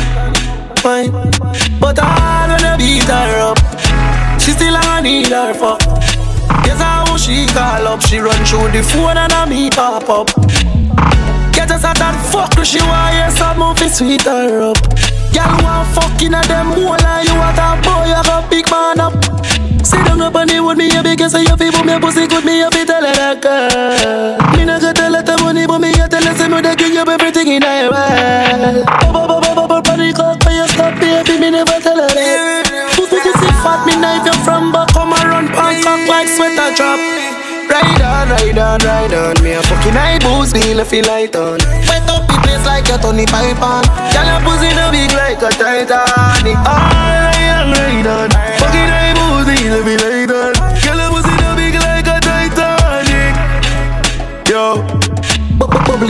Fine. 0.81 1.11
But 1.79 1.99
I 2.01 2.49
wanna 2.49 2.77
beat 2.77 3.05
her 3.05 3.53
up. 3.53 3.59
She 4.41 4.51
still 4.51 4.75
I 4.75 5.01
need 5.01 5.27
her 5.27 5.53
fuck. 5.53 5.79
Guess 6.65 6.81
how 6.81 7.17
she 7.17 7.45
call 7.53 7.87
up. 7.87 8.01
She 8.01 8.17
run 8.17 8.41
through 8.45 8.71
the 8.71 8.81
phone 8.81 9.17
and 9.17 9.31
I 9.31 9.45
me 9.45 9.69
pop 9.69 10.09
up. 10.09 10.27
Get 11.53 11.69
us 11.69 11.83
at 11.83 11.97
that 11.97 12.17
fuck, 12.31 12.65
she 12.65 12.79
want 12.79 13.13
hear 13.13 13.29
some 13.29 13.59
movie 13.59 13.89
sweet 13.89 14.23
her 14.23 14.71
up. 14.71 15.20
Girl 15.33 15.53
want 15.63 15.87
fucking 15.95 16.33
at 16.33 16.45
them 16.47 16.75
whole 16.75 16.95
and 16.95 17.27
you 17.27 17.35
want 17.35 17.57
a 17.57 17.79
boy, 17.81 18.05
you 18.11 18.21
got 18.23 18.49
big 18.49 18.69
man 18.69 18.99
up. 18.99 19.13
Sit 19.85 20.05
down 20.05 20.21
up 20.21 20.35
on 20.35 20.47
the 20.47 20.59
wood, 20.61 20.77
me 20.77 20.91
a 20.95 21.01
big 21.01 21.19
say 21.25 21.41
you 21.43 21.55
feel 21.57 21.83
me 21.83 21.99
pussy 21.99 22.27
good, 22.27 22.45
me 22.45 22.61
a 22.61 22.69
fi 22.69 22.85
tell 22.85 23.01
her 23.01 23.13
that 23.15 23.41
girl. 23.41 24.37
Me 24.55 24.65
not 24.65 24.81
gonna 24.81 24.93
tell 24.93 25.13
her 25.13 25.23
the 25.23 25.35
money, 25.41 25.65
but 25.65 25.79
me 25.79 25.89
a 25.97 26.07
tell 26.07 26.21
her 26.21 26.33
say 26.37 26.47
me 26.47 26.61
they 26.61 26.75
give 26.75 26.93
you 26.93 27.01
everything 27.01 27.47
in 27.47 27.63
her 27.63 27.89
world. 27.89 28.85
Bubble 29.01 29.27
bubble 29.27 29.55
bubble 29.55 29.81
body 29.81 30.13
cock, 30.13 30.37
but 30.45 30.53
you 30.53 30.67
stop 30.69 30.93
baby, 31.01 31.39
me 31.39 31.49
never 31.49 31.79
tell 31.81 31.97
her 31.97 32.07
that. 32.07 32.93
Pussy 32.93 33.17
pussy 33.25 33.49
fat, 33.65 33.81
me 33.87 33.97
knife 33.97 34.25
you 34.27 34.35
from 34.45 34.71
back, 34.71 34.93
come 34.93 35.11
run 35.11 35.47
pants 35.49 35.81
cock 35.81 36.01
like 36.07 36.29
sweater 36.29 36.69
drop. 36.77 36.99
Ride 37.71 38.03
on, 38.03 38.27
ride 38.29 38.59
on, 38.59 38.79
ride 38.85 39.13
on. 39.15 39.35
Me 39.43 39.53
a 39.57 39.61
fucking 39.63 39.95
high 39.97 40.19
boost, 40.19 40.53
me 40.53 40.77
a 40.77 40.85
feel 40.85 41.05
light 41.07 41.35
on. 41.35 41.57
Wet 41.89 42.05
up 42.11 42.20
place 42.61 42.65
like 42.65 42.89
a 42.89 43.01
Tony 43.01 43.25
Python. 43.25 43.83
Girl, 44.13 44.25
your 44.25 44.41
pussy 44.45 44.69
no 44.75 44.91
big 44.91 45.11
like 45.13 45.41
a 45.41 45.49
Titanic. 45.49 46.57
Oh, 46.57 46.69
ride 46.69 47.49
on, 47.57 47.71
ride 47.71 48.07
on. 48.07 48.29
Fucking 48.59 48.89
high 48.89 49.13
boost, 49.13 49.47
me 49.85 50.10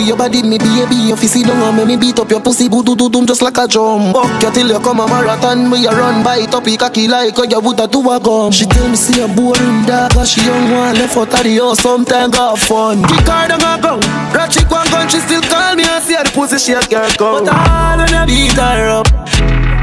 Bubbly 0.01 0.07
your 0.07 0.17
body, 0.17 0.41
me 0.41 0.57
baby. 0.57 0.95
You 0.95 1.15
fi 1.15 1.27
sit 1.27 1.45
down 1.45 1.77
and 1.77 1.87
me 1.87 1.95
beat 1.95 2.17
up 2.19 2.29
your 2.29 2.41
pussy. 2.41 2.67
Boo 2.69 2.83
doo 2.83 2.95
doo 2.95 3.09
doom 3.09 3.25
just 3.25 3.41
like 3.41 3.57
a 3.57 3.67
drum. 3.67 4.13
Fuck 4.13 4.41
you 4.41 4.51
till 4.51 4.67
you 4.69 4.79
come 4.79 4.99
a 4.99 5.07
marathon. 5.07 5.69
Me 5.69 5.85
a 5.85 5.91
run 5.91 6.23
by 6.23 6.41
up, 6.41 6.65
he 6.65 6.77
cocky 6.77 7.07
like 7.07 7.35
How 7.35 7.43
you 7.43 7.59
woulda 7.59 7.87
do 7.87 8.01
a 8.09 8.19
gum. 8.19 8.51
She 8.51 8.65
tell 8.65 8.89
me 8.89 8.95
see 8.95 9.21
a 9.21 9.27
boring 9.27 9.85
dog. 9.85 10.25
She 10.25 10.41
young 10.41 10.71
one 10.71 10.95
left 10.95 11.17
out 11.17 11.33
of 11.33 11.43
the 11.43 11.57
house. 11.57 11.79
Sometime 11.81 12.31
got 12.31 12.57
fun. 12.57 13.03
Kick 13.03 13.27
her 13.27 13.47
down 13.47 13.61
a 13.61 13.81
gun 13.81 13.99
Ratchet 14.33 14.69
one 14.71 14.87
gun. 14.89 15.07
She 15.09 15.19
still 15.19 15.41
call 15.41 15.75
me 15.75 15.83
and 15.83 16.03
see 16.03 16.15
her 16.15 16.23
the 16.23 16.31
pussy 16.31 16.57
she 16.57 16.73
a 16.73 16.81
girl 16.81 17.09
come. 17.11 17.45
But 17.45 17.53
all 17.53 17.97
when 17.97 18.13
I 18.13 18.25
beat 18.25 18.53
her 18.53 19.01
up 19.01 19.07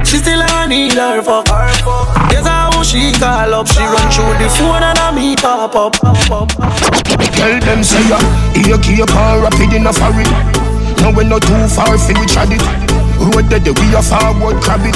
she 0.05 0.17
still 0.17 0.41
I 0.41 0.67
need 0.67 0.93
her 0.95 1.21
for 1.21 1.43
her 1.45 1.69
fuck 1.85 2.31
Guess 2.31 2.47
how 2.47 2.83
she 2.83 3.13
call 3.13 3.53
up? 3.53 3.67
She 3.67 3.81
run 3.81 4.09
through 4.11 4.39
the 4.41 4.49
phone 4.57 4.83
and 4.83 4.99
I 4.99 5.11
me 5.13 5.37
pop 5.37 5.75
up 5.75 7.08
Tell 7.35 7.61
them 7.61 7.83
say 7.83 8.03
ya, 8.09 8.19
here 8.55 8.79
keep 8.79 9.09
her 9.09 9.43
rapid 9.43 9.73
in 9.73 9.87
a 9.87 9.93
hurry. 9.93 10.27
Now 11.03 11.15
we 11.15 11.25
not 11.25 11.43
too 11.43 11.69
far, 11.69 11.97
fi 11.99 12.13
we 12.19 12.27
trad 12.27 12.51
it. 12.51 12.63
Road 13.19 13.51
that 13.51 13.63
the 13.65 13.73
we 13.75 13.95
a 13.95 14.03
forward 14.03 14.63
crab 14.63 14.87
it. 14.87 14.95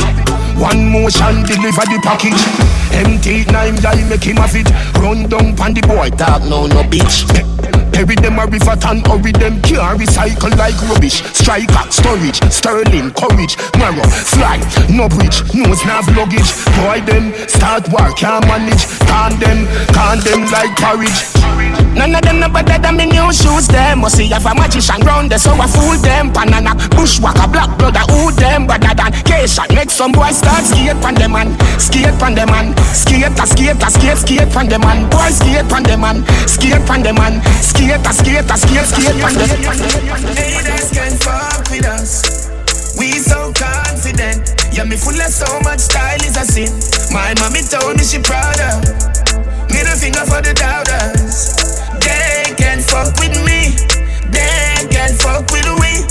One 0.59 0.91
motion 0.91 1.43
deliver 1.43 1.87
the 1.91 1.99
package. 2.03 2.39
Empty 2.95 3.51
nine 3.51 3.77
guy 3.77 3.99
make 4.09 4.23
him 4.23 4.37
have 4.37 4.55
it. 4.55 4.71
Run 4.99 5.29
down 5.29 5.57
pon 5.57 5.75
the 5.75 5.83
boy 5.83 6.11
talk 6.11 6.43
no 6.43 6.67
no 6.67 6.83
bitch. 6.87 7.27
Bury 7.91 8.15
them 8.17 8.39
a 8.39 8.47
river 8.47 8.77
and 8.87 9.07
hurry 9.07 9.33
them 9.33 9.61
can't 9.63 9.99
recycle 10.01 10.55
like 10.57 10.77
rubbish. 10.89 11.23
Striker, 11.35 11.91
storage, 11.91 12.41
sterling, 12.51 13.11
courage, 13.13 13.57
narrow, 13.77 14.07
fly, 14.07 14.59
no 14.89 15.09
bridge, 15.09 15.43
nose 15.55 15.85
nav 15.85 16.07
luggage. 16.17 16.51
Boy 16.79 17.01
them 17.05 17.35
start 17.49 17.89
work 17.91 18.17
can't 18.17 18.47
manage. 18.47 18.87
Can 19.07 19.39
them, 19.41 19.67
can 19.93 20.19
them 20.21 20.47
like 20.51 20.75
porridge. 20.79 21.21
None 21.95 22.15
of 22.15 22.23
them 22.23 22.41
no 22.41 22.49
better 22.49 22.79
than 22.81 22.97
me 22.97 23.07
new 23.07 23.33
shoes 23.33 23.69
them 23.69 24.01
Must 24.01 24.17
see 24.17 24.29
have 24.29 24.47
a 24.47 24.55
magician 24.55 25.01
round 25.03 25.31
there 25.31 25.39
so 25.39 25.53
I 25.53 25.67
fool 25.69 25.97
them 26.01 26.33
Banana, 26.33 26.75
bushwhacker, 26.97 27.49
black 27.53 27.77
brother, 27.79 28.01
who 28.11 28.33
them 28.33 28.67
Better 28.67 28.95
than 28.95 29.13
K-shot, 29.25 29.75
make 29.75 29.91
some 29.91 30.13
boys 30.13 30.39
start 30.39 30.65
skate 30.65 30.97
pan 31.05 31.15
them 31.15 31.33
man 31.33 31.53
Skate 31.79 32.17
pan 32.19 32.35
them 32.35 32.49
man 32.49 32.73
Skate 32.97 33.29
a 33.29 33.47
skate 33.47 33.83
a 33.83 33.89
skate, 33.93 34.19
skate 34.19 34.49
pan 34.53 34.69
them 34.69 34.81
man 34.81 35.09
Boy 35.11 35.29
skate 35.29 35.69
pan 35.69 35.83
them 35.83 36.01
man 36.01 36.25
Skate 36.49 36.81
pan 36.87 37.03
them 37.03 37.17
man 37.17 37.43
Skate 37.61 38.01
a 38.01 38.13
skate 38.13 38.49
a 38.49 38.57
skate, 38.57 38.89
skate 38.89 39.21
pan 39.21 39.35
them 39.37 40.33
Haters 40.35 40.91
can 40.91 41.13
fuck 41.19 41.71
with 41.71 41.87
us. 41.87 42.51
We 42.99 43.19
so 43.19 43.53
confident. 43.53 44.55
Yeah, 44.73 44.85
me 44.85 44.97
full 44.97 45.21
of 45.21 45.33
so 45.33 45.61
much 45.61 45.81
style 45.81 46.23
is 46.23 46.37
a 46.37 46.45
sin. 46.45 46.71
My 47.13 47.35
mommy 47.41 47.63
told 47.63 47.97
me 47.97 48.05
she 48.05 48.19
proud 48.19 48.61
of. 48.61 48.85
Middle 49.71 49.97
finger 49.97 50.25
for 50.27 50.43
the 50.43 50.55
doubters. 50.55 51.22
Fuck 52.93 53.17
with 53.25 53.33
me. 53.49 53.73
They 54.29 54.85
can 54.93 55.17
fuck 55.17 55.49
with 55.49 55.65
we. 55.81 56.05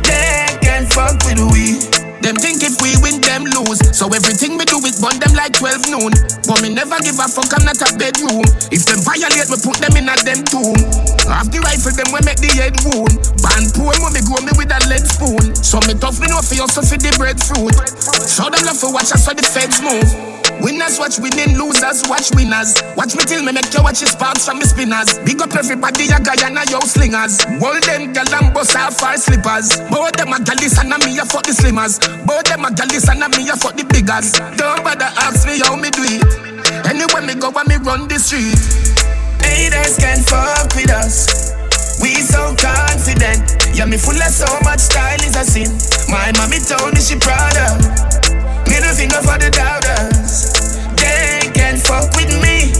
They 0.00 0.48
can 0.64 0.88
fuck 0.88 1.20
with 1.28 1.44
we. 1.52 1.76
Them 2.24 2.40
think 2.40 2.64
if 2.64 2.80
we 2.80 2.96
win, 3.04 3.20
them 3.20 3.44
lose. 3.44 3.76
So 3.92 4.08
everything 4.08 4.56
we 4.56 4.64
do 4.64 4.80
is 4.88 4.96
burn 4.96 5.20
them 5.20 5.36
like 5.36 5.52
12 5.52 5.92
noon. 5.92 6.16
But 6.48 6.64
me 6.64 6.72
never 6.72 6.96
give 7.04 7.20
a 7.20 7.28
fuck, 7.28 7.52
I'm 7.52 7.68
not 7.68 7.76
a 7.84 7.92
bedroom. 8.00 8.48
If 8.72 8.88
them 8.88 9.04
violate, 9.04 9.52
we 9.52 9.60
put 9.60 9.76
them 9.76 9.92
in 9.92 10.08
a 10.08 10.16
them 10.24 10.40
tomb. 10.48 10.80
Have 11.28 11.52
the 11.52 11.60
rifle, 11.60 11.92
them 11.92 12.08
we 12.16 12.24
make 12.24 12.40
the 12.40 12.48
head 12.56 12.80
wound. 12.80 13.12
Band 13.44 13.76
when 13.76 14.16
me 14.16 14.24
grow 14.24 14.40
me 14.40 14.56
with 14.56 14.72
a 14.72 14.80
lead 14.88 15.04
spoon. 15.04 15.52
So 15.60 15.84
me 15.84 15.92
tough, 16.00 16.16
me 16.16 16.32
know 16.32 16.40
for 16.40 16.56
you, 16.56 16.64
so 16.64 16.80
for 16.80 16.96
the 16.96 17.12
breadfruit. 17.20 17.76
Show 18.24 18.48
them 18.48 18.64
love 18.64 18.80
for 18.80 18.88
watch 18.88 19.12
us 19.12 19.20
so 19.20 19.36
the 19.36 19.44
feds 19.44 19.84
move. 19.84 20.41
Winners 20.62 20.98
watch 20.98 21.18
winning, 21.18 21.58
losers 21.58 22.06
watch 22.06 22.30
winners. 22.38 22.78
Watch 22.94 23.18
me 23.18 23.26
till 23.26 23.42
me 23.42 23.50
make 23.50 23.74
you 23.74 23.82
watch 23.82 23.98
your 24.00 24.08
sparks 24.08 24.46
from 24.46 24.62
me 24.62 24.64
spinners. 24.64 25.18
Big 25.26 25.42
up 25.42 25.50
everybody, 25.58 26.06
a 26.06 26.22
guy 26.22 26.38
and 26.46 26.54
a 26.54 26.62
yo 26.70 26.78
slingers. 26.86 27.42
Hold 27.58 27.82
them 27.82 28.12
gal 28.14 28.30
and 28.30 28.54
bust 28.54 28.76
off 28.78 29.02
our 29.02 29.18
slippers. 29.18 29.82
Both 29.90 30.14
them 30.22 30.32
a 30.32 30.38
galis 30.38 30.78
and 30.78 30.94
a 30.94 30.98
me 31.02 31.18
a 31.18 31.26
fuck 31.26 31.42
the 31.42 31.50
slimmers. 31.50 31.98
Both 32.24 32.46
them 32.46 32.64
a 32.64 32.70
galis 32.70 33.10
and 33.10 33.22
a 33.22 33.28
me 33.34 33.50
a 33.50 33.56
fuck 33.58 33.74
the 33.74 33.82
biggers. 33.90 34.38
Don't 34.54 34.86
bother 34.86 35.10
ask 35.26 35.42
me 35.50 35.58
how 35.58 35.74
me 35.74 35.90
do 35.90 36.06
it. 36.06 36.22
Anywhere 36.86 37.26
me 37.26 37.34
go, 37.34 37.50
when 37.50 37.66
me 37.66 37.82
run 37.82 38.06
the 38.06 38.22
street. 38.22 38.54
Haters 39.42 39.98
can 39.98 40.22
fuck 40.22 40.70
with 40.78 40.94
us. 40.94 41.58
We 41.98 42.22
so 42.22 42.54
confident. 42.54 43.58
Yeah, 43.74 43.86
me 43.86 43.98
full 43.98 44.14
of 44.14 44.30
so 44.30 44.46
much 44.62 44.78
style 44.78 45.22
is 45.26 45.34
a 45.34 45.42
sin. 45.42 45.70
My 46.06 46.30
mommy 46.38 46.62
told 46.62 46.94
me 46.94 47.00
she 47.02 47.18
proud 47.18 47.58
of. 47.66 47.82
Middle 48.70 48.94
finger 48.94 49.22
for 49.26 49.38
the 49.42 49.50
doubters. 49.50 50.51
Fuck 51.92 52.16
with 52.16 52.32
me. 52.40 52.72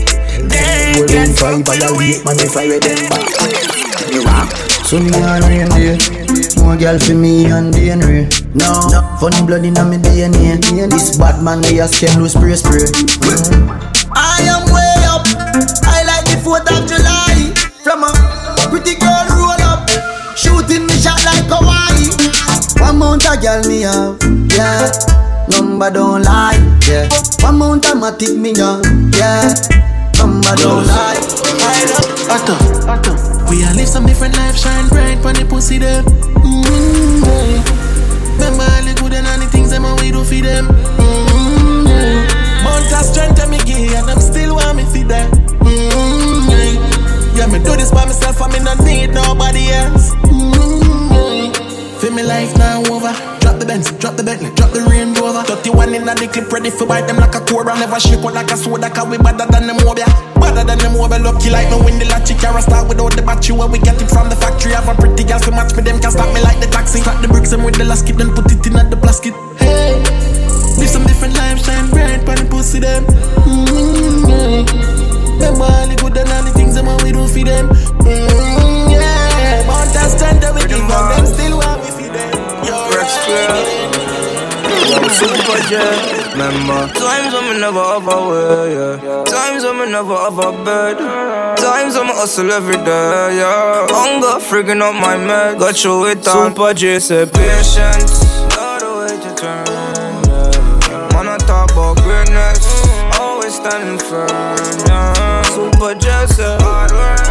They 0.49 1.05
can 1.05 1.37
fuck 1.37 1.61
with 1.61 1.85
we. 2.01 2.17
Man, 2.25 2.41
if 2.41 2.57
I 2.57 2.65
read 2.65 2.81
them 2.81 2.97
back. 3.13 3.29
Me 4.09 4.25
rock. 4.25 4.49
So 4.89 4.97
me 4.99 5.13
on 5.21 5.41
rain 5.49 5.69
day 5.69 5.97
More 6.57 6.75
girl 6.75 6.99
for 6.99 7.13
me 7.13 7.45
and 7.45 7.73
DNA 7.73 8.25
No, 8.53 8.89
funny 9.17 9.45
blood 9.45 9.65
in 9.65 9.73
me 9.73 9.97
DNA 9.97 10.89
This 10.89 11.17
bad 11.17 11.41
man 11.43 11.61
me 11.61 11.79
a 11.79 11.85
scam 11.85 12.17
loose 12.17 12.33
spray 12.33 12.55
spray. 12.55 12.89
I 14.15 14.41
am 14.49 14.65
way 14.73 14.97
up. 15.05 15.25
I 15.85 16.03
like 16.09 16.25
the 16.25 16.41
4th 16.41 16.69
of 16.73 16.89
July. 16.89 17.53
From 17.83 18.03
a 18.03 18.11
pretty 18.69 18.95
girl 18.99 19.25
roll 19.37 19.61
up. 19.61 19.89
Shooting 20.35 20.87
me 20.87 20.93
shot 20.97 21.23
like 21.23 21.45
Hawaii. 21.45 22.09
One 22.81 22.97
mount 22.97 23.25
a 23.25 23.37
girl 23.39 23.63
me 23.67 23.81
have, 23.81 24.17
yeah 24.57 25.22
Number 25.49 25.91
don't 25.91 26.23
lie, 26.23 26.57
yeah 26.87 27.09
One 27.41 27.57
mount 27.57 27.85
a 27.85 27.89
matic 27.89 28.37
me 28.37 28.57
have, 28.57 28.83
yeah 29.15 29.53
Number 30.17 30.55
don't 30.55 30.87
lie 30.87 31.33
Otto, 32.33 32.55
Otto. 32.87 33.13
We 33.49 33.63
all 33.63 33.75
live 33.75 33.87
some 33.87 34.05
different 34.05 34.35
life, 34.37 34.57
shine 34.57 34.87
bright 34.89 35.23
when 35.23 35.35
the 35.35 35.45
pussy 35.45 35.77
them. 35.77 36.03
Mm-hmm. 36.03 37.61
Remember 38.33 38.63
all 38.63 38.83
the 38.83 38.93
good 38.97 39.13
and 39.13 39.27
all 39.27 39.37
the 39.37 39.45
things 39.51 39.69
them 39.69 39.85
and 39.85 39.99
we 39.99 40.11
do 40.11 40.23
for 40.23 40.41
them. 40.41 40.67
Mm-hmm. 40.67 42.65
Mount 42.65 42.91
of 42.91 43.05
strength 43.05 43.39
and 43.39 43.51
me 43.51 43.59
give 43.63 43.93
and 43.93 44.07
them 44.09 44.19
still 44.19 44.55
want 44.55 44.77
me 44.77 44.83
for 44.83 45.05
that. 45.13 45.29
Mm-hmm. 45.61 47.37
yeah. 47.37 47.47
me 47.47 47.59
do 47.59 47.75
this 47.77 47.91
by 47.91 48.05
myself 48.05 48.41
and 48.41 48.53
me 48.53 48.59
not 48.59 48.79
need 48.83 49.13
nobody 49.13 49.69
else. 49.69 50.09
Mm-hmm. 50.25 51.53
Feel 51.99 52.11
me 52.11 52.23
life 52.23 52.57
now 52.57 52.81
over. 52.89 53.13
Drop 53.39 53.59
the 53.59 53.65
Benz, 53.67 53.91
drop 54.01 54.15
the 54.15 54.23
Bentley, 54.23 54.49
drop 54.55 54.71
the 54.71 54.81
Range 54.89 55.12
Rover. 55.33 55.45
31 55.49 55.93
in 55.95 56.05
the 56.05 56.29
clip, 56.29 56.51
ready 56.51 56.69
for 56.69 56.85
bite 56.85 57.07
them 57.07 57.17
like 57.17 57.33
a 57.33 57.41
cobra. 57.41 57.73
Never 57.77 57.99
shake 57.99 58.21
out 58.21 58.33
like 58.33 58.51
a 58.51 58.57
soda, 58.57 58.89
cause 58.89 59.07
we 59.09 59.17
better 59.17 59.45
than 59.49 59.65
them 59.67 59.81
over. 59.81 60.05
Better 60.37 60.63
than 60.63 60.77
them 60.77 60.95
over, 60.95 61.17
lucky 61.17 61.49
like 61.49 61.69
me 61.73 61.77
win 61.81 61.97
the 61.97 62.05
lottery. 62.05 62.37
Car 62.37 62.61
start 62.61 62.87
without 62.87 63.13
the 63.17 63.21
battery, 63.21 63.57
where 63.57 63.67
we 63.67 63.79
get 63.79 63.99
it 64.01 64.09
from 64.09 64.29
the 64.29 64.37
factory. 64.37 64.73
I 64.73 64.81
have 64.81 64.89
a 64.89 64.93
pretty 64.93 65.23
girl 65.25 65.39
to 65.39 65.51
match 65.51 65.73
me, 65.75 65.81
them 65.81 65.99
can 65.99 66.11
stop 66.11 66.29
me 66.33 66.41
like 66.41 66.59
the 66.61 66.67
taxi. 66.69 67.01
Crack 67.01 67.21
the 67.21 67.27
bricks 67.27 67.51
and 67.51 67.65
with 67.65 67.75
the 67.75 67.85
last 67.85 68.05
kit, 68.05 68.17
then 68.17 68.33
put 68.33 68.51
it 68.51 68.65
in 68.65 68.77
at 68.77 68.89
the 68.93 68.97
plastic. 68.97 69.33
Hey, 69.57 69.97
live 70.77 70.89
some 70.89 71.05
different 71.09 71.33
life, 71.33 71.57
shine 71.65 71.89
bright, 71.89 72.21
pan 72.25 72.37
the 72.37 72.45
pussy 72.45 72.79
them. 72.79 73.05
Mm-hmm. 73.49 74.69
Remember 75.41 75.65
all 75.65 75.87
the 75.89 75.97
good 75.97 76.17
and 76.17 76.29
all 76.29 76.43
the 76.45 76.53
things 76.53 76.77
them 76.77 76.87
and 76.87 77.01
we 77.01 77.09
do 77.09 77.25
for 77.25 77.41
them. 77.41 77.73
Mm-hmm, 78.05 78.93
yeah, 78.93 79.65
but 79.65 79.89
that's 79.97 80.13
strength 80.13 80.45
that 80.45 80.53
we 80.53 80.61
give 80.69 80.85
them 80.85 81.25
still 81.25 81.57
want 81.57 81.81
me 81.81 81.89
for 81.89 82.09
them. 82.13 82.37
Yo, 82.69 82.77
right. 82.93 84.02
Super 84.83 85.59
J. 85.69 85.79
Remember 86.33 86.87
times 86.93 87.33
when 87.33 87.53
me 87.53 87.59
never 87.59 87.79
have 87.79 88.07
a 88.07 88.17
way, 88.29 88.73
yeah. 88.75 89.23
Times 89.23 89.63
when 89.63 89.79
me 89.79 89.91
never 89.91 90.15
have 90.15 90.37
a 90.37 90.51
bed. 90.65 90.97
Times 91.57 91.95
me 91.95 92.07
hustle 92.07 92.51
every 92.51 92.75
day, 92.75 93.37
yeah. 93.39 93.87
Hunger 93.89 94.43
freaking 94.43 94.81
up 94.81 94.95
my 94.95 95.15
med. 95.17 95.59
Got 95.59 95.83
you 95.83 95.99
with 96.01 96.23
that. 96.23 96.33
Super 96.33 96.73
J. 96.73 96.99
Say 96.99 97.25
patience. 97.25 98.23
Not 98.55 98.81
the 98.81 98.91
way 98.99 99.15
to 99.23 99.31
turn. 99.35 99.65
Yeah. 100.27 101.15
Wanna 101.15 101.37
talk 101.37 101.71
about 101.71 101.97
greatness. 102.03 102.67
Always 103.19 103.55
standing 103.55 103.99
firm, 103.99 104.27
yeah. 104.87 105.41
Super 105.43 105.93
J. 105.95 106.07
Say 106.27 106.57
hard 106.59 106.91
work. 106.91 107.23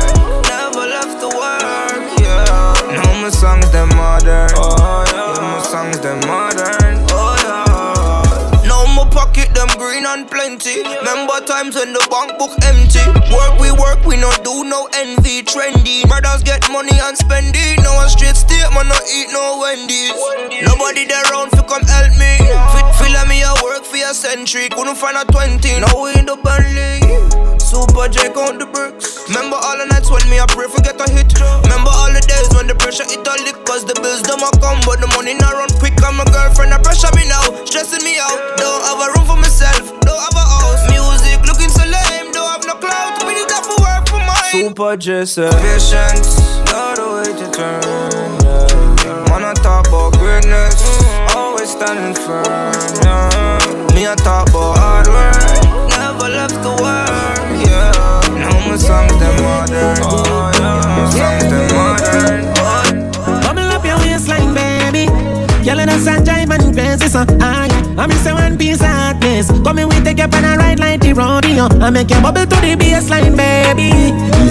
Never 0.49 0.87
left 0.89 1.21
the 1.21 1.29
work, 1.29 2.05
yeah. 2.19 2.97
Now 2.97 3.21
my 3.21 3.29
songs 3.29 3.69
them 3.73 3.89
modern. 3.91 4.49
Oh 4.57 5.05
yeah. 5.13 5.35
yeah 5.35 5.41
my 5.53 5.63
songs 5.63 5.99
them 6.01 6.21
modern. 6.27 6.52
And 10.13 10.29
plenty. 10.29 10.85
Remember 10.85 11.41
times 11.49 11.75
when 11.75 11.93
the 11.93 12.05
bank 12.13 12.37
book 12.39 12.53
empty. 12.69 13.01
Work 13.33 13.57
we 13.61 13.73
work, 13.73 14.05
we 14.05 14.17
not 14.17 14.45
do 14.45 14.65
no 14.65 14.89
envy. 14.93 15.43
Trendy. 15.43 16.05
Brothers 16.07 16.43
get 16.43 16.61
money 16.71 16.93
and 17.01 17.17
spend 17.17 17.57
it. 17.57 17.81
No 17.83 17.95
one 17.95 18.09
straight 18.09 18.37
state, 18.37 18.69
man, 18.77 18.89
not 18.89 19.03
eat 19.09 19.33
no 19.33 19.61
Wendy's. 19.65 20.13
Nobody 20.69 21.07
there 21.09 21.25
around 21.33 21.51
to 21.57 21.63
come 21.65 21.85
help 21.89 22.13
me. 22.21 22.37
Fit, 22.77 22.87
feel 23.01 23.17
me 23.27 23.41
a 23.41 23.53
work 23.65 23.85
for 23.85 23.97
a 23.97 24.13
century. 24.13 24.69
Couldn't 24.69 24.97
find 24.97 25.17
a 25.17 25.25
20. 25.25 25.81
Now 25.81 25.97
we 25.97 26.13
in 26.21 26.27
the 26.29 26.37
Bentley. 26.45 27.01
Super 27.59 28.09
J 28.09 28.29
count 28.33 28.61
the 28.61 28.67
bricks. 28.67 29.12
Remember 29.33 29.57
all 29.57 29.81
the 29.81 29.89
nights 29.89 30.13
when 30.13 30.21
me 30.29 30.37
I 30.37 30.45
pray 30.45 30.69
forget 30.69 31.01
a 31.01 31.09
hit. 31.09 31.33
Remember 31.65 31.89
all 31.89 32.13
the 32.13 32.21
days 32.21 32.53
when 32.53 32.69
the 32.69 32.77
pressure 32.77 33.09
hit 33.09 33.25
a 33.25 33.35
lick. 33.49 33.57
Cause 33.65 33.81
the 33.89 33.97
bills 34.05 34.21
them 34.29 34.45
a 34.45 34.53
come, 34.61 34.77
but 34.85 35.01
the 35.01 35.09
money 35.17 35.33
not 35.41 35.57
run 35.57 35.73
quick. 35.81 35.97
And 36.05 36.21
my 36.21 36.29
girlfriend 36.29 36.77
a 36.77 36.79
pressure 36.85 37.09
me 37.17 37.25
now, 37.25 37.41
stressing 37.65 38.05
me 38.05 38.21
out. 38.21 38.37
Don't 38.61 38.85
have 38.85 39.01
a 39.01 39.09
room 39.17 39.25
for 39.25 39.41
myself, 39.41 39.89
don't 40.05 40.21
have 40.21 40.37
a 40.37 40.45
house. 40.45 40.85
Music 40.93 41.41
looking 41.49 41.73
so 41.73 41.81
lame, 41.81 42.29
don't 42.37 42.45
have 42.45 42.61
no 42.69 42.77
clout. 42.77 43.25
We 43.25 43.33
need 43.41 43.49
that 43.49 43.65
for 43.65 43.81
work 43.81 44.05
for 44.13 44.21
mine. 44.21 44.53
Super 44.53 45.01
J 45.01 45.25
say 45.25 45.49
patience, 45.65 46.37
not 46.69 47.01
the 47.01 47.09
way 47.09 47.33
to 47.33 47.47
turn. 47.57 48.29
Yeah. 48.45 49.33
Wanna 49.33 49.57
talk 49.65 49.89
about 49.89 50.13
greatness, 50.21 50.77
always 51.33 51.73
standing 51.73 52.13
firm. 52.13 52.45
Yeah. 53.01 53.97
Me 53.97 54.05
a 54.05 54.13
talk 54.13 54.53
about 54.53 54.77
hard 54.77 55.09
work, 55.09 55.89
never 55.97 56.29
left 56.29 56.61
the 56.61 56.77
work. 56.85 57.41
Yeah, 57.65 57.72
my 58.73 58.79
songs 58.79 59.13
modern. 59.13 59.99
Up 63.45 63.85
your 63.85 63.99
waistline, 63.99 64.55
baby. 64.55 65.07
Girl 65.63 65.79
in 65.81 65.89
a 65.89 65.93
jive 65.93 66.51
and 66.51 66.75
crazy 66.75 67.09
so 67.09 67.25
yeah. 67.39 67.69
I 67.99 68.07
miss 68.07 68.27
a 68.27 68.33
one 68.33 68.57
piece 68.57 68.81
hotness. 68.81 69.51
Come 69.63 69.79
in, 69.79 69.89
we 69.89 70.01
take 70.01 70.19
you 70.19 70.25
on 70.25 70.45
a 70.45 70.57
ride 70.57 70.81
like 70.81 71.01
the 71.01 71.13
rodeo. 71.13 71.69
I 71.85 71.91
make 71.91 72.11
you 72.11 72.21
bubble 72.23 72.47
to 72.47 72.57
the 72.65 72.75
baseline, 72.77 73.37
baby. 73.37 73.93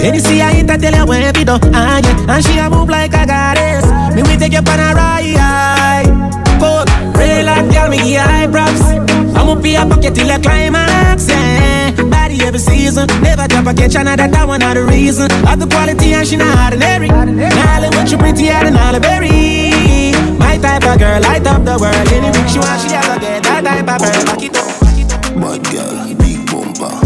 Any 0.06 0.20
see 0.20 0.40
I 0.40 0.52
hit, 0.52 0.70
I 0.70 0.76
tell 0.76 0.94
you 0.94 1.04
where 1.04 1.32
we 1.32 1.44
do. 1.44 1.58
Ah, 1.74 2.00
yeah. 2.04 2.34
And 2.36 2.44
she 2.44 2.58
a 2.58 2.70
move 2.70 2.88
like 2.88 3.14
a 3.14 3.26
goddess. 3.26 3.86
Me 4.14 4.22
we 4.22 4.36
take 4.36 4.52
you 4.52 4.58
on 4.58 4.80
a 4.80 4.94
ride. 4.94 6.06
Cold, 6.60 6.88
real 7.18 7.46
like 7.46 7.68
girl, 7.74 7.88
me 7.90 7.98
give 7.98 8.20
high 8.20 8.46
props. 8.46 8.82
I'ma 9.34 9.56
be 9.56 9.74
a 9.74 9.84
pocket 9.84 10.14
till 10.14 10.30
I 10.30 10.38
climax, 10.38 11.28
yeah. 11.28 12.11
Body 12.32 12.44
every 12.44 12.60
season, 12.60 13.06
never 13.20 13.46
drop 13.46 13.66
a 13.66 13.74
catch 13.74 13.94
another. 13.94 14.16
That 14.16 14.32
that 14.32 14.48
one 14.48 14.60
not 14.60 14.74
the 14.74 14.84
reason. 14.84 15.30
Of 15.44 15.60
the 15.60 15.66
quality 15.66 16.14
and 16.14 16.26
she 16.26 16.36
not 16.36 16.72
ordinary. 16.72 17.08
Now 17.08 17.90
what 17.92 18.10
you 18.10 18.16
pretty 18.16 18.48
and 18.48 18.76
all 18.76 18.98
berry. 19.00 20.12
My 20.38 20.56
type 20.56 20.84
of 20.88 20.98
girl, 20.98 21.20
light 21.20 21.46
up 21.46 21.64
the 21.64 21.76
world. 21.76 22.08
Any 22.08 22.30
week 22.32 22.48
she 22.48 22.58
want, 22.58 22.80
she 22.80 22.88
has 22.96 23.04
to 23.12 23.20
get 23.20 23.42
that 23.44 23.64
type 23.64 23.84
of 23.84 24.00
girl. 24.00 24.24
Back 24.24 24.40
it 24.40 24.56
up. 24.56 24.64
Bad 25.36 25.60
girl, 25.68 26.08
big 26.16 26.40
bumper, 26.48 26.96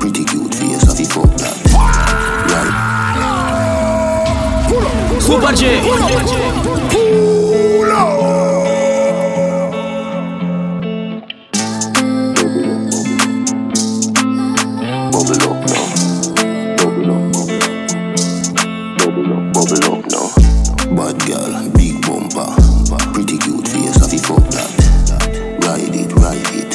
pretty 0.00 0.24
cute 0.24 0.54
face, 0.54 0.82
I 0.90 1.04
fuck 1.06 1.30
that. 1.38 1.54
Right. 2.50 2.74
Super 5.22 5.54
J. 5.54 6.73
bubble 19.54 19.86
up, 19.86 20.02
bubble 20.02 20.10
now. 20.10 20.26
Bad 20.98 21.16
girl, 21.26 21.54
big 21.78 22.02
bumper, 22.02 22.50
pretty 23.14 23.38
cute 23.38 23.66
face, 23.68 24.02
I 24.02 24.18
fuck 24.18 24.42
that. 24.50 24.70
Ride 25.62 25.94
it, 25.94 26.10
ride 26.18 26.50
it. 26.58 26.74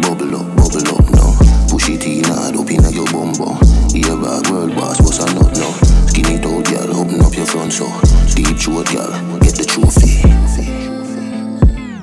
Bubble 0.00 0.38
up, 0.38 0.46
bubble 0.54 0.86
up 0.94 1.06
now. 1.10 1.34
Push 1.68 1.90
it 1.90 2.06
in 2.06 2.24
hard 2.30 2.56
up 2.56 2.70
inna 2.70 2.90
your 2.90 3.06
bumbo. 3.10 3.58
Yeah, 3.90 4.14
bag, 4.14 4.46
world 4.50 4.74
boss, 4.76 5.00
what's 5.02 5.18
a 5.18 5.26
nut 5.34 5.50
now? 5.58 5.72
Skin 6.06 6.38
it 6.38 6.46
out, 6.46 6.64
girl, 6.64 6.94
open 6.96 7.20
up 7.20 7.34
your 7.34 7.46
front 7.46 7.72
so. 7.72 7.90
Deep 8.34 8.56
throat, 8.56 8.86
girl, 8.94 9.10
get 9.42 9.58
the 9.58 9.66
trophy. 9.66 10.22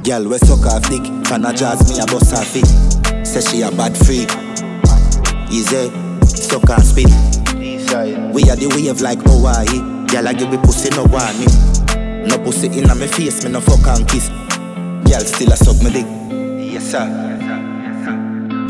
Girl, 0.03 0.27
we 0.27 0.37
suck 0.39 0.65
off 0.67 0.83
dick, 0.89 1.03
can 1.23 1.45
a 1.45 1.53
jazz 1.53 1.79
me 1.87 1.99
a 1.99 2.05
bust 2.05 2.35
her 2.35 2.43
feet. 2.43 2.67
Say 3.25 3.41
she 3.41 3.61
a 3.61 3.71
bad 3.71 3.95
freak. 3.95 4.31
Easy, 5.49 5.89
suck 6.27 6.69
and 6.69 6.83
spit. 6.83 7.40
We 7.91 8.47
are 8.47 8.55
the 8.55 8.71
wave 8.71 9.01
like 9.01 9.19
Hawaii. 9.19 10.07
Girl, 10.07 10.23
I 10.23 10.31
give 10.31 10.49
me 10.49 10.55
pussy 10.63 10.87
no 10.95 11.03
want 11.11 11.35
me. 11.35 11.43
No 12.23 12.39
pussy 12.39 12.71
inna 12.71 12.95
me 12.95 13.05
face, 13.05 13.43
me 13.43 13.51
no 13.51 13.59
fuck 13.59 13.83
and 13.91 14.07
kiss. 14.07 14.31
Girl, 15.03 15.19
still 15.27 15.51
a 15.51 15.57
suck 15.59 15.75
me 15.83 15.91
dick. 15.91 16.07
Yes 16.71 16.87
sir. 16.87 17.03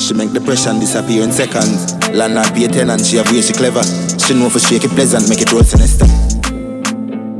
She 0.01 0.15
make 0.15 0.33
depression 0.33 0.79
disappear 0.79 1.21
in 1.21 1.31
seconds. 1.31 1.93
Land 2.09 2.33
not 2.33 2.49
pay 2.55 2.65
ten 2.65 2.89
and 2.89 3.05
she 3.05 3.17
have 3.17 3.29
way 3.29 3.45
she 3.45 3.53
clever. 3.53 3.83
She 4.17 4.33
know 4.33 4.49
for 4.49 4.57
shake 4.57 4.85
it 4.85 4.91
pleasant, 4.97 5.29
make 5.29 5.45
it 5.45 5.53
roll 5.53 5.61
sinister. 5.61 6.09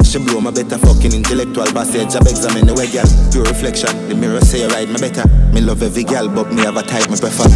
She 0.05 0.21
blow 0.21 0.38
my 0.38 0.51
better 0.51 0.77
fucking 0.77 1.13
intellectual 1.17 1.65
passage. 1.73 2.13
Job 2.13 2.29
examine 2.29 2.69
the 2.69 2.77
way, 2.77 2.93
girl. 2.93 3.09
Pure 3.34 3.49
reflection. 3.49 3.89
The 4.05 4.13
mirror 4.13 4.41
say 4.41 4.67
right 4.69 4.86
me 4.86 5.01
better. 5.01 5.25
Me 5.49 5.61
love 5.61 5.82
every 5.82 6.03
girl, 6.03 6.29
but 6.29 6.53
me 6.53 6.61
have 6.61 6.77
a 6.77 6.84
type 6.84 7.09
me 7.09 7.17
prefer. 7.17 7.49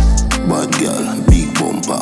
Bad 0.50 0.74
girl, 0.82 1.22
big 1.30 1.54
bumper, 1.62 2.02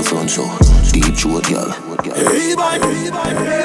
your 0.00 0.08
front 0.08 0.30
so. 0.30 0.44
Deep 0.92 1.12
throat, 1.14 1.44
girl. 1.44 1.68
Hey, 2.04 2.56
boy. 2.56 2.80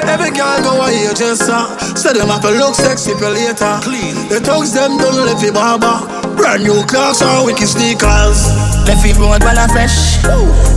Every 0.04 0.30
girl 0.30 0.60
go 0.60 0.84
a 0.84 0.88
hairdresser. 0.92 1.52
Uh, 1.52 1.76
say 1.96 2.12
them 2.12 2.28
have 2.28 2.42
to 2.42 2.50
look 2.50 2.74
sexy 2.74 3.12
for 3.16 3.30
later. 3.30 3.80
Clean. 3.82 4.14
The 4.28 4.40
thugs 4.40 4.72
them 4.72 4.98
done 4.98 5.16
left 5.24 5.40
the 5.40 5.52
barber. 5.52 6.04
Brand 6.36 6.64
new 6.64 6.84
clocks 6.84 7.22
or 7.22 7.44
wicked 7.46 7.68
sneakers. 7.68 8.44
Left 8.84 9.04
it 9.04 9.16
road 9.16 9.42
well 9.42 9.56
and 9.58 9.72
fresh. 9.72 10.20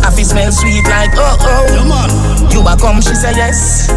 I 0.04 0.12
feel 0.16 0.26
smell 0.26 0.52
sweet 0.52 0.86
like 0.88 1.12
oh 1.16 1.38
oh. 1.40 1.66
Come 1.76 1.92
on. 1.92 2.10
You 2.52 2.62
a 2.64 2.76
come, 2.80 3.02
she 3.02 3.16
say 3.16 3.36
yes. 3.36 3.90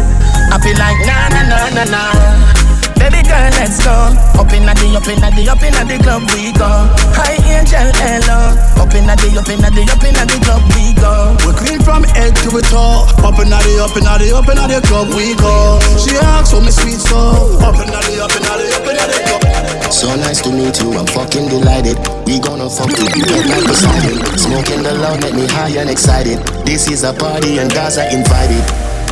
I 0.51 0.59
feel 0.59 0.77
like 0.77 0.99
na 1.07 1.29
na 1.31 1.41
na 1.47 1.59
na 1.71 1.83
na. 1.87 2.62
Baby 3.03 3.19
girl, 3.27 3.51
let's 3.59 3.83
go. 3.83 4.15
Up 4.39 4.47
inna 4.55 4.71
the, 4.79 4.95
up 4.95 5.03
inna 5.11 5.27
the, 5.35 5.43
up 5.51 5.59
inna 5.59 5.83
the 5.83 5.99
club 5.99 6.23
we 6.31 6.55
go. 6.55 6.87
Hi 7.19 7.35
angel, 7.51 7.91
hello. 7.99 8.55
Up 8.79 8.95
inna 8.95 9.19
the, 9.19 9.27
up 9.35 9.49
inna 9.51 9.67
the, 9.75 9.83
up 9.91 9.99
inna 10.07 10.23
the 10.23 10.39
club 10.39 10.63
we 10.71 10.95
go. 10.95 11.35
We 11.43 11.51
clean 11.51 11.83
from 11.83 12.07
head 12.15 12.31
to 12.47 12.63
toe. 12.63 13.03
Up 13.19 13.35
inna 13.43 13.59
the, 13.59 13.83
up 13.83 13.91
inna 13.99 14.15
the, 14.23 14.31
up 14.31 14.47
inna 14.47 14.71
the 14.71 14.79
club 14.87 15.11
we 15.11 15.35
go. 15.35 15.83
She 15.99 16.15
asks 16.15 16.55
for 16.55 16.63
me 16.63 16.71
sweet 16.71 17.03
so. 17.03 17.59
Up 17.59 17.75
inna 17.75 17.99
the, 18.07 18.23
up 18.23 18.31
inna 18.39 18.55
the, 18.55 18.71
up 18.71 18.87
inna 18.87 19.03
the 19.03 19.19
club. 19.27 19.91
So 19.91 20.07
nice 20.15 20.39
to 20.47 20.49
meet 20.55 20.79
you, 20.79 20.95
I'm 20.95 21.03
fucking 21.11 21.51
delighted. 21.51 21.99
We 22.23 22.39
gonna 22.39 22.71
fuck 22.71 22.87
till 22.87 23.03
we 23.11 23.19
get 23.19 23.51
like 23.51 23.67
decided. 23.67 24.15
Smoking 24.39 24.79
the 24.79 24.95
loud 24.95 25.19
make 25.19 25.35
me 25.35 25.43
high 25.51 25.75
and 25.75 25.91
excited. 25.91 26.39
This 26.63 26.87
is 26.87 27.03
a 27.03 27.11
party 27.11 27.59
and 27.59 27.67
guys 27.67 27.99
are 27.99 28.07
invited. 28.07 28.63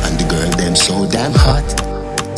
And 0.08 0.16
the 0.16 0.24
girl 0.32 0.48
them 0.56 0.72
so 0.72 1.04
damn 1.04 1.36
hot. 1.36 1.91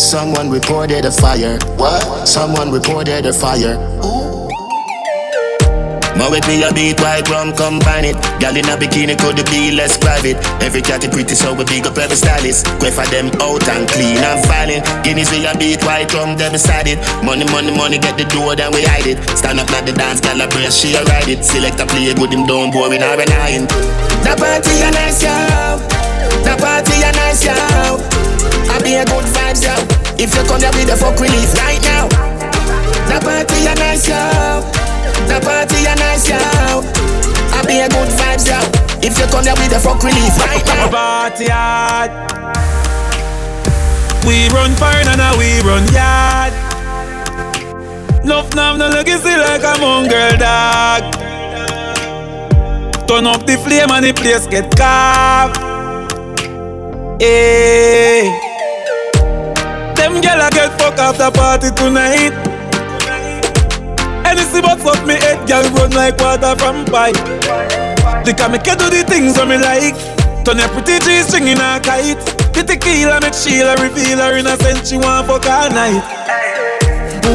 Someone 0.04 0.50
reported 0.50 1.06
a 1.06 1.10
fire. 1.10 1.58
What? 1.80 2.28
Someone 2.28 2.70
reported 2.70 3.24
a 3.24 3.32
fire. 3.32 3.80
More 6.14 6.30
with 6.30 6.46
me 6.46 6.62
a 6.62 6.70
beat 6.72 7.00
white 7.00 7.26
rum 7.30 7.56
combine 7.56 8.04
it. 8.04 8.16
Girl 8.38 8.54
in 8.54 8.68
a 8.68 8.76
bikini 8.76 9.16
could 9.16 9.40
be 9.50 9.72
less 9.72 9.96
private. 9.96 10.36
Every 10.62 10.82
cat 10.82 11.02
is 11.02 11.10
pretty 11.10 11.34
so 11.34 11.54
we 11.54 11.64
big 11.64 11.86
up 11.86 11.96
every 11.96 12.16
stylist. 12.16 12.66
Go 12.78 12.92
for 12.92 13.08
them 13.08 13.32
out 13.40 13.66
and 13.66 13.88
clean 13.88 14.20
and 14.20 14.44
violent. 14.46 14.84
Guineas 15.02 15.32
we 15.32 15.46
a 15.46 15.56
beat 15.56 15.82
white 15.82 16.12
rum 16.12 16.36
them 16.36 16.52
beside 16.52 16.86
it. 16.86 17.00
Money 17.24 17.48
money 17.50 17.72
money 17.74 17.98
get 17.98 18.18
the 18.18 18.24
door 18.28 18.54
then 18.54 18.72
we 18.72 18.84
hide 18.84 19.08
it. 19.08 19.18
Stand 19.36 19.58
up 19.58 19.70
like 19.72 19.86
the 19.86 19.92
dance 19.92 20.20
girl 20.20 20.38
a 20.38 20.70
she 20.70 20.94
a 20.94 21.02
ride 21.02 21.28
it. 21.28 21.42
Select 21.42 21.80
a 21.80 21.86
play 21.86 22.12
good 22.12 22.30
him 22.30 22.44
don't 22.46 22.70
boring 22.70 23.02
or 23.02 23.16
benign. 23.16 23.64
The 24.20 24.36
party 24.36 24.84
a 24.84 24.90
nice 24.92 25.24
yo. 25.24 26.03
The 26.44 26.54
party 26.60 27.02
a 27.02 27.10
nice 27.12 27.44
yo. 27.44 27.56
I 28.70 28.78
be 28.84 28.94
a 29.00 29.04
good 29.04 29.26
vibes 29.32 29.64
yo. 29.64 29.74
If 30.16 30.36
you 30.36 30.44
come 30.46 30.60
here 30.60 30.70
with 30.76 30.86
the 30.86 30.96
fuck 30.96 31.18
relief 31.18 31.52
right 31.58 31.82
now. 31.82 32.08
The 33.08 33.18
party 33.20 33.66
a 33.66 33.74
nice 33.74 34.06
yo. 34.06 34.60
The 35.26 35.40
party 35.40 35.84
a 35.88 35.94
nice 35.96 36.28
yo. 36.28 37.04
I 37.54 37.62
be 37.66 37.80
a 37.80 37.88
good 37.88 38.08
vibes, 38.08 38.46
yeah. 38.48 38.60
If 39.00 39.18
you 39.18 39.26
come 39.26 39.44
here 39.44 39.54
with 39.54 39.70
the 39.70 39.78
fuck 39.78 40.02
relief. 40.02 40.36
Right 40.38 40.64
now. 40.66 40.90
Party 40.90 41.46
hard. 41.46 42.10
We 44.26 44.48
run 44.48 44.72
fire 44.74 45.06
and 45.06 45.18
now 45.18 45.38
we 45.38 45.60
run 45.60 45.86
yard. 45.92 46.52
Nuff 48.24 48.52
now 48.54 48.76
no 48.76 48.88
legacy 48.88 49.36
like 49.36 49.62
a 49.62 49.78
mongrel 49.80 50.36
dog. 50.36 51.14
Turn 53.06 53.26
up 53.26 53.46
the 53.46 53.56
flame 53.58 53.90
and 53.90 54.04
the 54.04 54.12
place 54.12 54.46
get 54.46 54.74
carved. 54.76 55.63
Hey. 57.24 58.28
Them 59.96 60.20
gyal 60.20 60.44
get 60.52 60.78
fuck 60.78 60.98
after 60.98 61.30
party 61.30 61.70
tonight. 61.70 62.36
Anything 64.28 64.60
but 64.60 64.78
fuck 64.84 65.00
me 65.06 65.14
head, 65.14 65.40
gyal 65.48 65.64
run 65.72 65.92
like 65.92 66.18
water 66.18 66.54
from 66.60 66.84
pipe. 66.84 67.16
They 68.26 68.34
can 68.34 68.52
make 68.52 68.66
you 68.66 68.76
do 68.76 68.90
the 68.90 69.04
things 69.08 69.36
that 69.36 69.48
me 69.48 69.56
like. 69.56 69.96
Turn 70.44 70.58
your 70.58 70.68
pretty 70.68 71.00
G 71.00 71.22
string 71.22 71.48
in 71.48 71.64
a 71.64 71.80
kite. 71.80 72.20
The 72.52 72.62
tequila 72.62 73.22
make 73.22 73.32
Sheila 73.32 73.80
reveal 73.80 74.18
her 74.18 74.36
innocent. 74.36 74.86
She 74.86 74.98
want 74.98 75.26
fuck 75.26 75.48
all 75.48 75.70
night. 75.70 76.23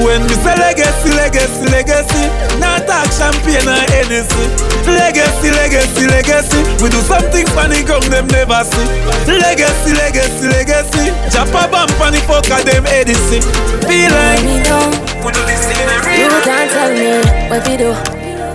When 0.06 0.22
me 0.24 0.36
say 0.46 0.56
legacy, 0.56 1.10
legacy, 1.18 1.66
legacy, 1.74 2.24
not 2.62 2.86
talk 2.86 3.10
champagne 3.12 3.66
or 3.68 3.82
Hennessy. 3.90 4.46
Legacy, 4.86 5.50
legacy, 5.52 6.06
legacy, 6.08 6.62
we 6.82 6.90
do 6.90 7.02
something 7.02 7.46
funny 7.58 7.84
ground 7.84 8.06
them 8.06 8.28
never 8.28 8.64
see. 8.64 8.88
Legacy, 9.26 9.94
legacy, 9.98 10.48
legacy, 10.48 11.10
jump 11.34 11.54
a 11.54 11.66
on 11.74 12.14
the 12.14 12.22
fuck 12.30 12.46
them 12.46 12.86
Edison. 12.86 13.42
Feel 13.90 14.12
like 14.14 14.46
we 14.46 15.32
do 15.34 15.42
this 15.46 15.66
in 15.74 15.90
a 15.90 15.98
You 16.22 16.30
can't 16.46 16.70
tell 16.72 16.92
me 16.94 17.22
where 17.50 17.62
fi 17.62 17.78
do, 17.78 17.94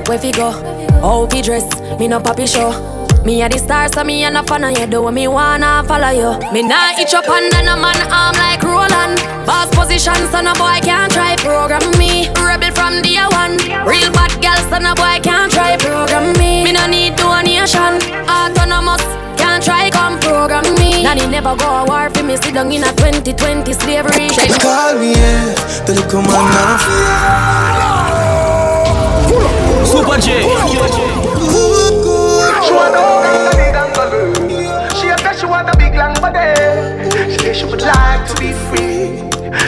where 0.08 0.18
fi 0.18 0.30
go, 0.32 0.50
how 1.02 1.26
fi 1.26 1.42
dress. 1.42 1.66
Me 1.98 2.08
no 2.08 2.20
papi 2.20 2.46
show. 2.46 2.93
Me 3.24 3.40
a 3.40 3.48
the 3.48 3.56
star, 3.58 3.88
so 3.88 4.04
me 4.04 4.22
a 4.24 4.30
no 4.30 4.42
fan 4.42 4.64
of 4.64 4.78
you. 4.78 4.86
Do 4.86 5.02
what 5.02 5.14
me 5.14 5.26
wanna 5.28 5.82
follow 5.88 6.10
you. 6.12 6.36
Me 6.52 6.60
nah 6.62 6.92
itch 7.00 7.14
up 7.14 7.26
under 7.26 7.62
no 7.64 7.74
man 7.74 7.96
arm 8.12 8.36
like 8.36 8.62
Roland. 8.62 9.16
Boss 9.46 9.72
position, 9.74 10.14
so 10.28 10.42
no 10.42 10.52
boy 10.60 10.76
can't 10.84 11.10
try 11.10 11.34
program 11.36 11.80
me. 11.96 12.28
Rebel 12.44 12.70
from 12.76 13.00
day 13.00 13.16
one. 13.32 13.56
Real 13.88 14.12
bad 14.12 14.28
girl, 14.44 14.60
so 14.68 14.76
no 14.76 14.92
boy 14.94 15.16
can't 15.24 15.50
try 15.50 15.76
program 15.78 16.36
me. 16.36 16.64
Me 16.64 16.72
no 16.72 16.86
need 16.86 17.16
donation. 17.16 17.96
Autonomous. 18.28 19.00
Can't 19.40 19.64
try 19.64 19.88
come 19.88 20.20
program 20.20 20.64
me. 20.76 21.02
Nanny 21.02 21.26
never 21.26 21.56
go 21.56 21.80
a 21.80 21.84
war 21.88 22.10
for 22.10 22.22
me. 22.22 22.36
Sit 22.36 22.52
down 22.52 22.70
in 22.70 22.84
a 22.84 22.92
2020 22.92 23.72
slavery. 23.72 24.28
Call 24.60 25.00
me, 25.00 25.16
yeah, 25.16 25.54
the 25.86 25.94
little 25.96 26.20
man 26.20 26.44
now. 26.52 26.76
Super 29.88 30.20
J. 30.20 30.44
Good, 31.48 32.03
She 32.74 32.80
want 32.80 32.96
a 32.96 33.54
big 33.54 33.70
dangaloo. 33.70 34.90
She 34.98 35.06
a 35.08 35.16
said 35.18 35.38
she 35.38 35.46
want 35.46 35.70
a 35.70 35.76
big 35.78 35.94
long 35.94 36.14
body. 36.14 37.30
She 37.30 37.38
said 37.38 37.54
she 37.54 37.64
would 37.66 37.80
like 37.82 38.26
to 38.26 38.34
be 38.34 38.50
free. 38.66 39.22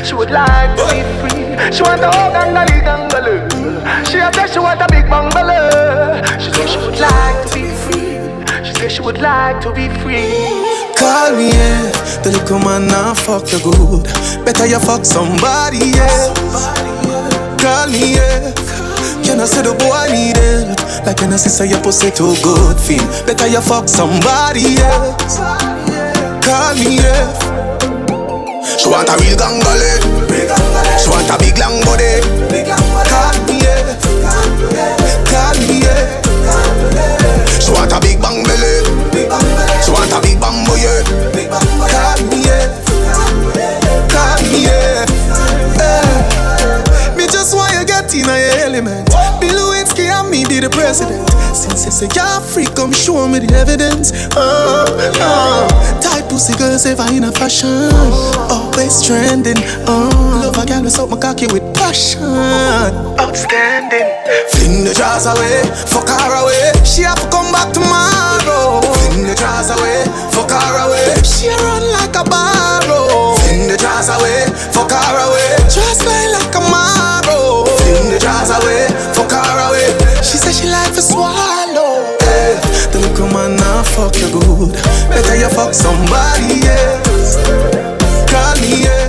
She 0.05 0.15
would 0.15 0.31
like 0.33 0.75
to 0.77 0.85
be 0.91 1.01
free. 1.23 1.45
She 1.71 1.83
want 1.85 2.03
a 2.03 2.11
gangali 2.11 2.83
dangaloo. 2.83 3.47
She 4.11 4.19
a 4.19 4.33
said 4.35 4.49
she 4.51 4.59
want 4.59 4.83
a 4.83 4.89
big 4.91 5.09
bungalow. 5.09 6.21
She 6.43 6.51
said 6.51 6.69
she 6.69 6.79
would 6.79 6.99
like 6.99 7.47
to 7.47 7.55
be 7.55 7.71
free. 7.87 8.67
She 8.67 8.73
said 8.75 8.91
she 8.91 9.03
would 9.03 9.19
like 9.19 9.61
to 9.61 9.73
be 9.73 9.89
free. 10.03 10.35
Call 10.99 11.31
me, 11.37 11.51
yeah, 11.51 11.93
the 12.25 12.31
little 12.33 12.59
man 12.59 12.89
now 12.89 13.15
fuck 13.15 13.53
you 13.53 13.61
good. 13.63 14.03
Better 14.45 14.67
you 14.67 14.81
fuck 14.81 15.05
somebody, 15.05 15.95
yeah. 15.95 16.35
Call 17.63 17.87
me, 17.87 18.15
yeah. 18.17 18.53
Can 19.27 19.41
I 19.41 19.45
say 19.45 19.63
the 19.63 19.75
boy 19.75 20.07
need 20.15 20.39
help? 20.39 20.79
Like 21.05 21.19
when 21.21 21.33
I 21.33 21.37
say 21.37 21.67
your 21.67 21.83
pussy 21.83 22.11
too 22.15 22.35
good, 22.47 22.79
feel. 22.79 23.03
Better 23.27 23.49
you 23.49 23.61
fuck 23.61 23.89
somebody, 23.89 24.79
yeah. 24.79 25.19
Call 26.47 26.75
me, 26.79 27.03
yeah. 27.03 27.35
She 28.79 28.87
want 28.89 29.11
a 29.11 29.19
real 29.19 29.35
gangale. 29.35 29.99
She 31.03 31.11
want 31.11 31.27
a 31.27 31.37
big 31.43 31.59
long 31.59 31.83
body. 31.83 32.23
Call 33.11 33.35
me, 33.51 33.67
yeah. 33.67 33.99
Call 35.27 35.59
me, 35.67 35.83
yeah. 35.83 36.23
She 37.59 37.71
want 37.75 37.91
a 37.93 37.99
big 38.01 38.23
bang 38.23 38.36
be 50.57 50.67
the 50.67 50.71
president. 50.71 51.29
Since 51.53 51.85
you 51.85 51.93
say 51.93 52.09
you're 52.17 52.41
free, 52.41 52.67
come 52.73 52.93
show 52.93 53.29
me 53.29 53.41
the 53.41 53.53
evidence. 53.53 54.13
Oh, 54.37 54.89
oh. 55.21 55.69
Tight 56.01 56.29
pussy 56.29 56.57
girls 56.57 56.87
ever 56.87 57.05
in 57.13 57.25
a 57.25 57.33
fashion. 57.33 57.93
Always 58.49 59.05
trending. 59.05 59.61
Oh, 59.85 60.09
love 60.41 60.57
a 60.57 60.65
girl 60.65 60.83
with 60.83 60.93
something 60.93 61.21
cocky 61.21 61.47
with 61.53 61.65
passion. 61.75 62.25
Outstanding. 63.21 64.09
Fling 64.53 64.85
the 64.85 64.95
jaws 64.97 65.27
away, 65.27 65.61
fuck 65.93 66.09
her 66.09 66.33
away. 66.41 66.73
She 66.85 67.03
have 67.03 67.21
to 67.21 67.29
come 67.29 67.53
back 67.53 67.73
tomorrow. 67.73 68.81
Fling 68.81 69.29
the 69.29 69.37
jaws 69.37 69.71
away, 69.71 70.09
fuck 70.33 70.51
her 70.51 70.77
away. 70.89 71.21
She 71.21 71.53
run 71.53 71.85
like 72.01 72.17
a 72.17 72.25
barrow. 72.25 73.37
Fling 73.45 73.69
the 73.69 73.77
jaws 73.77 74.09
away, 74.09 74.49
fuck 74.73 74.91
her 74.91 75.17
away. 75.21 75.36
Good. 84.67 84.83
Better 85.09 85.37
you 85.37 85.49
fuck 85.49 85.75
somebody 85.75 86.67
else. 86.67 87.37
Call 88.31 88.57
me, 88.61 88.85
yeah. 88.85 89.09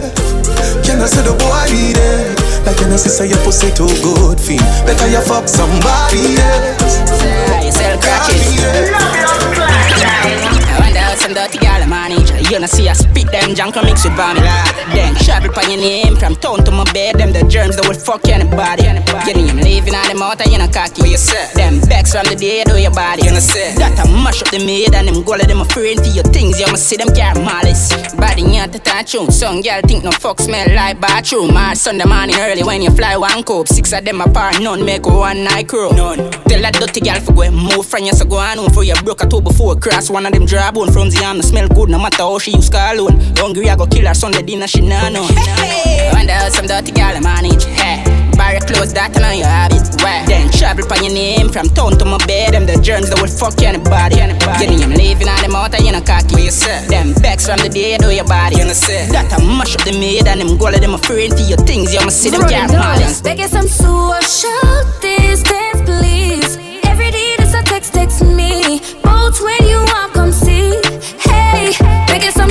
Can 0.84 1.01
I 1.01 1.05
say 1.08 1.24
the 1.24 1.34
boy 1.38 1.68
it? 1.70 2.38
Like 2.66 2.80
when 2.80 2.91
I 2.91 2.95
say 2.97 3.28
your 3.28 3.39
pussy 3.43 3.72
too 3.72 3.88
good, 4.03 4.39
feel. 4.39 4.62
Better 4.86 5.08
you 5.08 5.22
fuck 5.22 5.47
somebody 5.47 6.38
else. 6.38 6.99
You 7.64 7.72
sell 7.72 7.97
crackers. 7.99 8.58
I 10.68 10.80
wonder 10.80 10.99
how 10.99 11.16
some 11.16 11.34
dirty 11.34 11.58
gal 11.58 11.80
manage. 11.82 11.86
You 12.49 12.59
know 12.59 12.65
see 12.65 12.87
I 12.87 12.93
spit 12.93 13.27
them 13.31 13.55
junk 13.55 13.75
and 13.75 13.85
mix 13.85 14.05
with 14.05 14.15
vanilla. 14.15 14.63
Then 14.95 15.15
travel 15.15 15.51
by 15.51 15.63
your 15.63 15.77
name 15.77 16.15
from 16.15 16.35
town 16.35 16.63
to 16.63 16.71
my 16.71 16.85
bed. 16.93 17.19
Them 17.19 17.33
the 17.33 17.43
germs 17.43 17.75
that 17.75 17.83
will 17.87 17.99
fuck 17.99 18.23
anybody. 18.29 18.83
Getting 19.27 19.47
him 19.47 19.59
living 19.59 19.95
on 19.95 20.07
them 20.07 20.21
out 20.23 20.39
and 20.39 20.51
you 20.51 20.57
know 20.57 20.67
cocky. 20.71 21.09
You 21.09 21.17
say 21.17 21.51
them 21.55 21.81
backs 21.91 22.13
from 22.15 22.25
the 22.25 22.35
day 22.35 22.63
do 22.63 22.79
your 22.79 22.91
body. 22.95 23.27
You 23.27 23.35
know 23.35 23.43
say 23.43 23.75
that 23.75 23.99
I 23.99 24.07
mash 24.23 24.41
up 24.41 24.49
the 24.51 24.63
made 24.63 24.95
and 24.95 25.07
them 25.07 25.23
goal 25.27 25.37
them 25.37 25.59
a 25.59 25.65
friend 25.65 25.99
for 25.99 26.07
your 26.07 26.23
things. 26.31 26.59
You 26.59 26.67
must 26.71 26.87
see 26.87 26.95
them 26.95 27.11
care 27.11 27.35
malice. 27.35 27.91
Body 28.15 28.43
not 28.47 28.71
to 28.71 28.79
touch 28.79 29.13
you. 29.13 29.27
Some 29.29 29.59
girl 29.59 29.81
think 29.83 30.03
no 30.07 30.11
fuck 30.11 30.39
smell 30.39 30.71
like 30.71 31.01
bathroom. 31.01 31.53
My 31.53 31.73
Sunday 31.73 32.07
morning 32.07 32.39
early 32.39 32.63
when 32.63 32.81
you 32.81 32.91
fly 32.95 33.17
one 33.17 33.43
cope. 33.43 33.67
Six 33.67 33.91
of 33.91 34.05
them 34.05 34.21
apart, 34.21 34.61
none 34.61 34.85
make 34.85 35.05
one 35.05 35.43
night 35.43 35.67
crew. 35.67 35.91
None. 35.91 36.31
Tell 36.47 36.61
that 36.63 36.79
dirty 36.79 37.01
girl 37.01 37.19
for 37.19 37.33
go 37.33 37.51
move 37.51 37.85
from 37.85 38.03
you 38.03 38.13
so 38.13 38.25
go 38.25 38.37
on 38.37 38.57
home 38.57 38.71
for 38.71 38.83
your 38.83 38.95
broke 39.03 39.23
a 39.23 39.27
two 39.27 39.41
before 39.41 39.75
cross 39.75 40.09
one 40.09 40.25
of 40.25 40.33
them 40.33 40.45
dry 40.45 40.71
bone 40.71 40.91
from 40.91 41.09
the 41.09 41.21
arm 41.23 41.41
smell 41.41 41.67
good 41.69 41.89
no 41.89 41.99
matter 41.99 42.23
how 42.23 42.36
she 42.39 42.51
use 42.51 42.69
call 42.69 42.93
alone. 42.93 43.19
Hungry 43.38 43.69
I 43.69 43.75
go 43.75 43.85
kill 43.85 44.05
her 44.07 44.13
Sunday 44.13 44.41
dinner 44.41 44.67
she 44.67 44.81
nah 44.81 45.09
know. 45.09 45.27
Wonder 46.13 46.33
how 46.33 46.49
some 46.49 46.67
dirty 46.67 46.91
girl 46.91 47.19
manage. 47.21 47.65
Hey. 47.65 48.03
Barry 48.38 48.59
close 48.61 48.93
that 48.93 49.17
and 49.17 49.38
you 49.38 49.43
have 49.43 49.73
it. 49.73 49.81
Why? 49.97 50.23
Then 50.29 50.51
travel 50.53 50.85
by 50.88 51.01
your 51.01 51.11
name 51.11 51.49
from 51.49 51.69
town 51.73 51.97
to 51.97 52.05
my 52.05 52.21
bed. 52.29 52.53
Them 52.53 52.65
the 52.69 52.77
germs 52.77 53.09
that 53.09 53.17
will 53.19 53.27
fuck 53.27 53.57
anybody. 53.65 54.21
Getting 54.61 54.77
him 54.77 54.93
living 54.93 55.27
on 55.27 55.41
them 55.41 55.55
out 55.57 55.73
and 55.73 55.83
you 55.83 55.91
know 55.91 56.01
cocky. 56.05 56.45
You 56.45 56.53
say 56.53 56.85
them 56.85 57.17
backs 57.17 57.49
from 57.49 57.57
the 57.65 57.69
day 57.69 57.97
do 57.97 58.13
your 58.13 58.29
body. 58.29 58.61
You 58.61 58.65
know 58.69 58.77
say 58.77 59.09
that 59.09 59.33
I 59.33 59.41
mash 59.41 59.73
up 59.75 59.83
the 59.83 59.97
made 59.97 60.27
and 60.29 60.39
them 60.39 60.55
goal 60.57 60.71
them 60.71 60.93
a 60.93 61.01
friend 61.01 61.33
for 61.33 61.41
your 61.49 61.57
things. 61.65 61.93
You 61.93 62.05
must 62.05 62.21
see 62.21 62.29
them 62.29 62.45
care 62.47 62.69
malice. 62.69 63.21
Begging 63.25 63.49
some 63.49 63.67
social 63.67 64.85
distance, 65.01 65.81
please. 65.81 66.61
Every 66.85 67.09
day 67.09 67.41
there's 67.41 67.57
a 67.57 67.65
text, 67.65 67.97
text 67.97 68.21
me. 68.21 68.79
Both 69.01 69.41
when 69.41 69.65
you 69.65 69.81
want, 69.81 70.13
come 70.13 70.31
see. 70.31 70.77
Hey, 71.25 71.73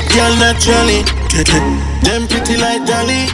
get 0.00 0.14
girl 0.14 0.36
naturally, 0.36 1.02
get, 1.28 1.46
get 1.46 2.04
them 2.04 2.26
pretty 2.28 2.56
like 2.56 2.86
Dolly. 2.86 3.28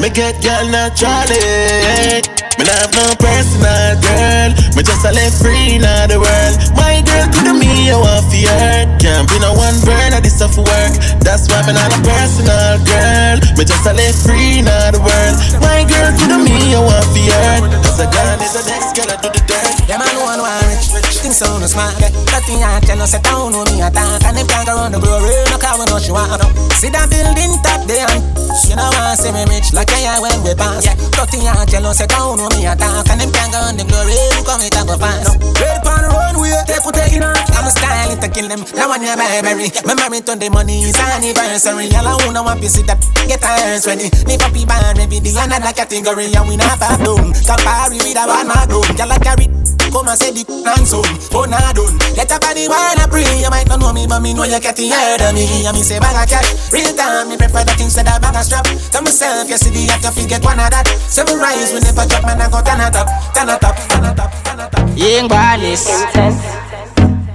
Me 0.00 0.08
get 0.10 0.40
girl 0.42 0.66
naturally. 0.70 2.22
Me 2.58 2.64
not 2.68 2.78
have 2.78 2.94
no 2.94 3.06
personal 3.16 3.96
girl. 4.00 4.50
Me 4.76 4.82
just 4.82 5.04
a 5.04 5.12
live 5.12 5.34
free 5.34 5.78
in 5.78 5.82
the 5.82 6.18
world. 6.18 6.54
My 6.76 7.00
girl 7.04 7.28
the 7.44 7.52
me, 7.54 7.90
I 7.90 7.96
want 7.96 8.26
for 8.28 8.38
her. 8.38 8.86
Can't 8.98 9.28
be 9.28 9.38
no 9.40 9.52
one 9.54 9.76
burn 9.84 10.12
of 10.12 10.22
this 10.22 10.40
for 10.40 10.64
work. 10.64 10.94
That's 11.22 11.48
why 11.48 11.64
me 11.66 11.72
not 11.72 11.92
a 11.92 11.98
personal 12.02 12.78
girl. 12.84 13.36
Me 13.56 13.62
just 13.64 13.86
a 13.86 13.92
live 13.92 14.16
free 14.16 14.60
in 14.60 14.66
the 14.66 15.00
world. 15.00 15.36
My 15.62 15.86
girl 15.86 16.10
the 16.12 16.38
me, 16.38 16.74
I 16.74 16.80
want 16.82 17.06
for 17.12 17.22
her. 17.22 17.66
Cause 17.86 18.00
a 18.00 18.06
girl 18.10 18.38
is 18.42 18.52
the 18.58 18.62
next 18.68 18.96
girl 18.96 19.08
I 19.08 19.16
do 19.22 19.28
the 19.30 19.42
dirt. 19.46 19.72
Yeah, 19.86 19.98
man, 19.98 20.14
one 20.18 20.40
one 20.40 20.62
rich, 20.66 20.92
rich. 20.94 21.18
The 21.18 21.30
thing 21.30 21.34
so 21.34 21.46
no 21.58 21.66
smart. 21.66 21.94
Nothing 22.30 22.62
I 22.62 22.78
no 22.94 23.06
set 23.06 23.22
down 23.22 23.54
on 23.54 23.66
me 23.70 23.82
attack. 23.82 24.22
And 24.22 24.38
can't 24.48 24.66
go 24.66 24.76
around 24.76 24.92
the 24.92 25.00
glory, 25.00 25.30
no 25.62 25.68
car 25.68 25.78
we 25.78 25.86
know 25.86 25.98
she 26.02 26.10
want. 26.10 26.42
See 26.74 26.90
that 26.90 27.06
building 27.06 27.54
top 27.62 27.86
there. 27.86 28.10
She 28.58 28.74
don't 28.74 28.90
want 28.90 29.18
see 29.18 29.30
me 29.30 29.46
rich 29.46 29.70
like 29.72 29.90
I 29.94 30.18
when 30.18 30.34
we 30.42 30.52
pass. 30.58 30.90
Nothing 31.14 31.46
I 31.46 31.64
tell 31.64 31.82
no 31.82 31.92
set 31.94 32.10
down 32.10 32.42
on 32.42 32.50
me 32.50 32.66
attack. 32.66 33.06
And 33.08 33.22
them 33.22 33.30
can't 33.30 33.54
go 33.54 33.62
around 33.62 33.78
the 33.78 33.86
glory, 33.86 34.18
no 34.34 34.42
come 34.42 34.62
it 34.66 34.74
go 34.74 34.98
fast. 34.98 35.38
Red 35.62 35.78
upon 35.78 36.02
the 36.02 36.10
runway, 36.10 36.52
take 36.66 36.82
for 36.82 36.92
taking 36.92 37.22
off. 37.22 37.38
I'm 37.54 37.66
a 37.66 37.70
style 37.70 38.16
to 38.18 38.28
kill 38.28 38.48
them. 38.50 38.66
Now 38.74 38.90
when 38.90 39.06
you're 39.06 39.14
berry, 39.14 39.70
my 39.86 39.94
married 39.94 40.26
to 40.26 40.34
the 40.34 40.50
money 40.50 40.82
is 40.82 40.98
anniversary. 40.98 41.88
All 41.94 42.10
I 42.10 42.12
wanna 42.26 42.42
want 42.42 42.60
to 42.60 42.68
see 42.68 42.82
that 42.90 42.98
get 43.30 43.42
hands 43.42 43.86
ready. 43.86 44.10
Need 44.26 44.42
for 44.42 44.50
people, 44.50 44.82
maybe 44.98 45.22
the 45.22 45.30
another 45.38 45.72
category, 45.72 46.34
and 46.34 46.46
we 46.50 46.58
not 46.58 46.82
have 46.82 46.98
bloom. 46.98 47.30
Compare 47.46 47.94
with 47.94 48.18
a 48.18 48.24
one 48.26 48.48
man 48.50 48.66
room, 48.68 48.88
y'all 48.98 49.08
like 49.08 49.22
carry 49.22 49.46
Come 49.92 50.08
and 50.08 50.16
say 50.16 50.32
the 50.32 50.40
plan 50.48 50.88
soon, 50.88 51.04
oh 51.36 51.44
nah 51.44 51.68
done 51.76 51.92
Let 52.16 52.32
a 52.32 52.40
body 52.40 52.64
wanna 52.64 53.04
pray 53.12 53.28
You 53.44 53.52
might 53.52 53.68
not 53.68 53.76
know 53.76 53.92
me 53.92 54.08
but 54.08 54.24
me 54.24 54.32
know 54.32 54.48
you 54.48 54.56
getting 54.56 54.88
heard 54.88 55.20
of 55.20 55.36
me 55.36 55.44
And 55.60 55.76
me 55.76 55.84
say 55.84 56.00
bag 56.00 56.16
a 56.16 56.24
cat, 56.24 56.48
real 56.72 56.88
time 56.96 57.28
Me 57.28 57.36
prefer 57.36 57.62
the 57.62 57.76
things 57.76 57.94
that 57.94 58.08
instead 58.08 58.08
of 58.08 58.22
bag 58.24 58.34
a 58.34 58.42
strap. 58.42 58.64
Tell 58.88 59.02
myself 59.04 59.48
you 59.48 59.60
see 59.60 59.70
the 59.70 59.92
act 59.92 60.16
you 60.16 60.26
get 60.26 60.42
one 60.42 60.58
of 60.58 60.72
that. 60.72 60.88
Seven 61.06 61.38
rise 61.38 61.76
we 61.76 61.80
never 61.84 62.08
drop 62.08 62.24
man 62.24 62.40
I 62.40 62.48
go 62.48 62.64
turn 62.64 62.80
it 62.80 62.96
up 62.96 63.06
Turn 63.36 63.52
it 63.52 63.60
up, 63.60 63.76
turn 63.92 64.04
it 64.08 64.18
up, 64.18 64.30
turn 64.42 64.60
it 64.64 64.72
up 64.72 64.82
Young 64.96 65.28
badness 65.28 65.84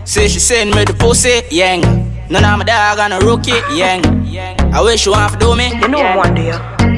Say 0.03 0.28
she 0.28 0.39
send 0.39 0.74
me 0.74 0.84
the 0.84 0.93
pussy, 0.93 1.45
yang 1.51 1.82
None 2.30 2.43
of 2.43 2.59
my 2.59 2.65
dog 2.65 2.99
on 2.99 3.13
a 3.13 3.20
rookie, 3.20 3.61
yang 3.72 4.01
I 4.74 4.82
wish 4.82 5.05
you 5.05 5.13
want 5.13 5.34
to 5.34 5.39
do 5.39 5.55
me. 5.55 5.70
You 5.80 5.88
know 5.88 5.99
I 5.99 6.18
one 6.18 6.34
day 6.34 6.51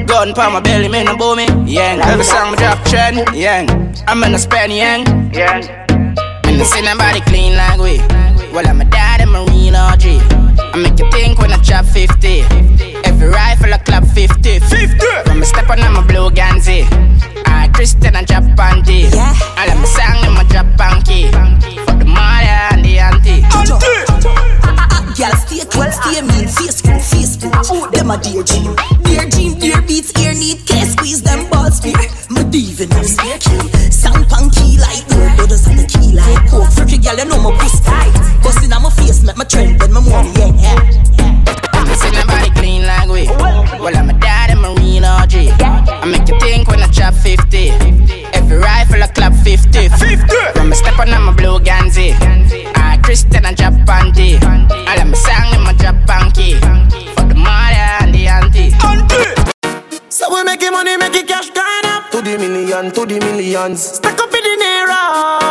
Gun 0.06 0.34
pa 0.34 0.50
my 0.50 0.60
belly, 0.60 0.88
me 0.88 1.04
no 1.04 1.16
bow 1.16 1.36
me, 1.36 1.46
yang 1.70 2.00
Every 2.00 2.24
song 2.24 2.50
me 2.50 2.56
drop 2.56 2.82
trend, 2.84 3.22
yang 3.36 3.68
I'm 4.08 4.24
in 4.24 4.34
a 4.34 4.38
span, 4.38 4.70
yang 4.70 5.04
Yang 5.32 5.68
And 6.48 6.60
I 6.60 6.64
see 6.64 6.82
nobody 6.82 7.20
clean 7.20 7.54
like 7.56 7.78
we 7.78 7.98
Well 8.52 8.66
I'm 8.66 8.80
a 8.80 8.84
dad 8.84 9.20
and 9.20 9.30
marine 9.30 9.76
OG 9.76 10.39
I 10.58 10.76
make 10.76 10.98
you 10.98 11.10
think 11.10 11.38
when 11.38 11.52
I 11.52 11.58
drop 11.62 11.84
50 11.84 12.42
Every 13.04 13.28
rifle 13.28 13.72
I 13.74 13.78
clap 13.78 14.04
50 14.04 14.58
50 14.58 15.06
From 15.26 15.42
a 15.42 15.44
step 15.44 15.68
on 15.70 15.80
I'm 15.80 15.96
a 15.96 16.02
blue 16.02 16.30
Ganzi. 16.30 16.86
I 17.46 17.68
Christian 17.74 18.16
and 18.16 18.26
drop 18.26 18.44
panty 18.58 19.12
Yeah. 19.12 19.34
I 19.56 19.66
let 19.68 19.78
me 19.78 19.86
song 19.86 20.22
them 20.22 20.36
a 20.36 20.44
drop 20.48 20.66
panky 20.78 21.28
For 21.86 21.96
the 21.98 22.04
mother 22.04 22.60
and 22.72 22.84
the 22.84 22.98
auntie. 22.98 23.42
Auntie! 23.54 24.50
Girl, 25.20 25.36
stay 25.36 25.60
clean, 25.68 25.92
stay 25.92 26.22
mean, 26.22 26.48
face 26.48 26.80
cool, 26.80 26.98
face 26.98 27.36
cool. 27.36 27.90
Them 27.90 28.10
a 28.10 28.16
dear 28.16 28.42
dream, 28.42 28.74
dear 29.04 29.28
dream, 29.28 29.58
dear 29.58 29.82
beats, 29.82 30.12
ear 30.18 30.32
need, 30.32 30.64
case 30.64 30.92
squeeze 30.92 31.20
them 31.20 31.50
balls 31.50 31.76
spear. 31.76 31.92
My 32.30 32.42
diva 32.44 32.86
now 32.86 33.02
stay 33.02 33.36
on 36.30 36.44
the 36.44 36.48
key 36.48 36.50
like 36.50 36.50
coke. 36.50 36.70
Freaky 36.72 36.98
girl, 36.98 37.16
you 37.18 37.24
know 37.24 37.42
my 37.42 37.56
pussy 37.58 37.84
tight. 37.84 38.12
Bustin' 38.42 38.72
on 38.72 38.82
my 38.82 38.90
face, 38.90 39.22
make 39.22 39.36
my 39.36 39.44
trend, 39.44 39.80
then 39.80 39.92
my 39.92 40.00
money, 40.00 40.32
yeah. 40.36 40.52
I 41.72 41.94
see 41.94 42.10
nobody 42.14 42.50
clean 42.54 42.86
like 42.86 43.08
we. 43.08 43.26
Well, 43.80 43.96
I'm 43.96 44.10
a 44.10 44.12
dad 44.18 44.50
and 44.50 44.60
marine 44.60 45.04
OG. 45.04 45.34
I 45.60 46.06
make 46.06 46.28
you 46.28 46.38
think 46.40 46.68
when 46.68 46.80
I 46.80 46.88
drop 46.88 47.14
50. 47.14 47.70
Every 48.32 48.56
rifle 48.58 49.02
I 49.02 49.08
clap 49.08 49.34
50. 49.34 49.88
50. 49.88 50.16
From 50.54 50.72
a 50.72 50.74
step 50.74 50.98
on 50.98 51.08
I'm 51.08 51.28
a 51.28 51.32
blue 51.32 51.58
Ganzi. 51.60 52.14
I 52.76 52.98
Christian 53.02 53.44
and 53.44 53.56
drop 53.56 53.74
panty. 53.86 54.38
I 54.42 54.96
let 54.96 55.06
me 55.06 55.14
song 55.14 55.54
in 55.54 55.62
my 55.62 55.72
drop 55.74 55.96
panky. 56.06 56.54
For 57.16 57.26
the 57.26 57.34
mother 57.34 57.88
and 58.00 58.14
the 58.14 58.28
auntie. 58.28 58.72
Auntie. 58.84 59.50
So 60.08 60.32
we 60.32 60.44
making 60.44 60.72
money, 60.72 60.96
making 60.96 61.26
cash 61.26 61.50
going 61.50 61.86
up 61.86 62.10
to 62.10 62.22
the 62.22 62.36
million, 62.38 62.92
to 62.92 63.06
the 63.06 63.18
millions. 63.18 63.82
Stack 63.82 64.20
up 64.20 64.32
in 64.32 64.42
the 64.42 64.56
Nero. 64.56 65.49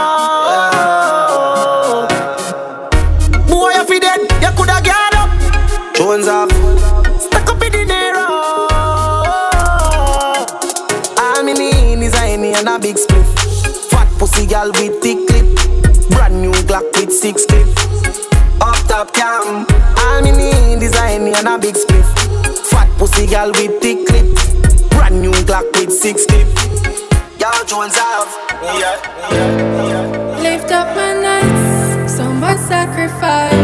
Pussy 14.29 14.45
gal 14.45 14.71
with 14.71 15.01
thick 15.01 15.27
clip. 15.27 16.09
Brand 16.09 16.41
new 16.41 16.51
Glock 16.67 16.85
with 16.95 17.11
six 17.11 17.45
clip. 17.45 17.67
Up 18.61 18.77
top 18.87 19.13
cam. 19.13 19.65
All 19.97 20.21
me 20.21 20.31
need 20.31 20.83
is 20.83 20.95
a 20.95 21.01
Henny 21.01 21.33
and 21.33 21.47
a 21.47 21.57
big 21.57 21.75
split. 21.75 22.05
Fat 22.65 22.89
pussy 22.97 23.25
gal 23.25 23.51
with 23.51 23.81
thick 23.81 24.05
clip. 24.07 24.27
Brand 24.91 25.21
new 25.21 25.31
Glock 25.47 25.65
with 25.79 25.91
six 25.91 26.25
clip. 26.25 26.47
Y'all 27.39 27.65
Jones 27.65 27.95
have. 27.95 28.29
Yeah, 28.61 28.97
yeah, 29.31 30.39
Lift 30.41 30.71
up 30.71 30.95
my 30.95 31.13
nights, 31.13 32.15
so 32.15 32.25
much 32.31 32.57
sacrifice. 32.57 33.58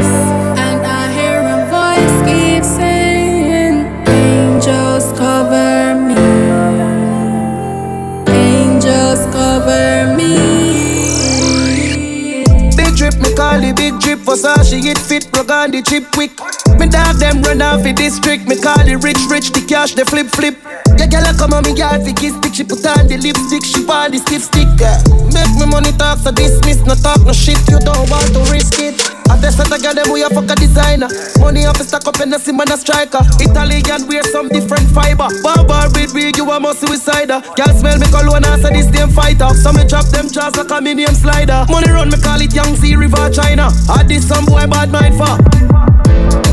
Drip 14.00 14.20
for 14.20 14.36
Sashi, 14.36 14.84
it 14.84 14.98
fit, 14.98 15.32
plug 15.32 15.52
on 15.52 15.72
the 15.72 15.82
chip 15.82 16.04
quick. 16.12 16.32
Me 16.80 16.88
dog 16.88 17.18
them 17.18 17.42
run 17.42 17.62
off 17.62 17.84
the 17.84 17.94
district, 17.94 18.48
me 18.48 18.60
call 18.60 18.80
it 18.82 19.00
rich, 19.04 19.20
rich, 19.30 19.52
the 19.52 19.64
cash, 19.68 19.94
the 19.96 20.06
flip, 20.06 20.28
flip. 20.28 20.56
Yeah, 20.98 21.08
girl, 21.08 21.26
come 21.38 21.54
on, 21.54 21.64
me 21.64 21.74
girl, 21.76 21.96
fi 22.04 22.14
kiss 22.14 22.36
stick, 22.36 22.54
she 22.54 22.64
put 22.64 22.86
on 22.86 23.08
the 23.08 23.18
lipstick, 23.18 23.64
she 23.64 23.86
want 23.86 24.14
the 24.14 24.20
stiff 24.20 24.44
stick. 24.44 24.68
Yeah. 24.80 25.00
Make 25.32 25.54
me 25.56 25.66
money 25.72 25.92
talk, 25.96 26.20
so 26.20 26.32
dismiss, 26.32 26.84
no 26.84 26.96
talk, 26.96 27.22
no 27.24 27.34
shit, 27.34 27.60
you 27.70 27.80
don't 27.80 28.10
want 28.10 28.28
to 28.34 28.42
risk 28.52 28.80
it. 28.80 29.15
Test 29.46 29.62
that 29.62 29.70
I 29.70 29.78
got 29.78 29.94
them, 29.94 30.10
we 30.10 30.26
a 30.26 30.30
fuck 30.34 30.50
a 30.50 30.56
designer. 30.58 31.06
Money 31.38 31.70
off 31.70 31.78
a 31.78 31.84
stack 31.86 32.08
up 32.08 32.18
and 32.18 32.34
a 32.34 32.40
sim 32.42 32.60
and 32.60 32.72
a 32.72 32.78
striker. 32.82 33.22
Italian 33.38 34.10
wear 34.10 34.24
some 34.24 34.50
different 34.50 34.90
fiber. 34.90 35.30
Barbar 35.46 35.94
with 35.94 36.18
big, 36.18 36.36
you 36.38 36.50
a 36.50 36.60
more 36.60 36.74
suicider. 36.74 37.46
Girl 37.54 37.74
smell 37.78 38.00
me 38.02 38.10
cologne, 38.10 38.42
answer 38.42 38.74
this 38.74 38.90
damn 38.90 39.12
fighter. 39.14 39.54
So 39.54 39.70
me 39.70 39.86
drop 39.86 40.10
them 40.10 40.34
jaws 40.34 40.58
like 40.58 40.74
a 40.74 40.82
minion 40.82 41.14
slider. 41.14 41.62
Money 41.70 41.94
run, 41.94 42.10
me 42.10 42.18
call 42.18 42.42
it 42.42 42.58
Sea 42.58 42.96
River 42.96 43.30
China. 43.30 43.70
I 43.88 44.02
this 44.02 44.28
some 44.28 44.50
boy 44.50 44.66
bad 44.66 44.90
mind 44.90 45.14
for. 45.14 46.45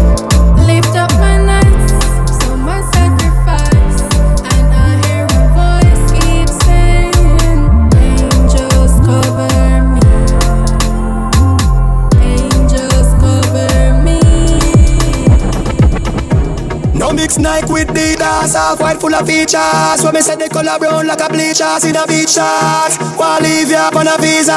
Mix 17.33 17.39
Nike 17.39 17.72
with 17.72 17.89
Adidas, 17.89 18.55
half 18.55 18.80
white 18.80 19.01
full 19.01 19.14
of 19.14 19.26
features. 19.26 20.03
When 20.03 20.14
me 20.14 20.20
say 20.20 20.37
the 20.37 20.49
color 20.49 20.78
brown 20.78 21.07
like 21.07 21.20
a 21.20 21.28
bleachers 21.28 21.85
in 21.85 21.97
a 21.97 22.07
beach 22.07 22.30
shorts. 22.37 22.99
Wanna 23.16 23.45
leave 23.45 23.70
you 23.70 23.76
up 23.76 23.97
on 23.97 24.07
a 24.09 24.16
visa. 24.18 24.53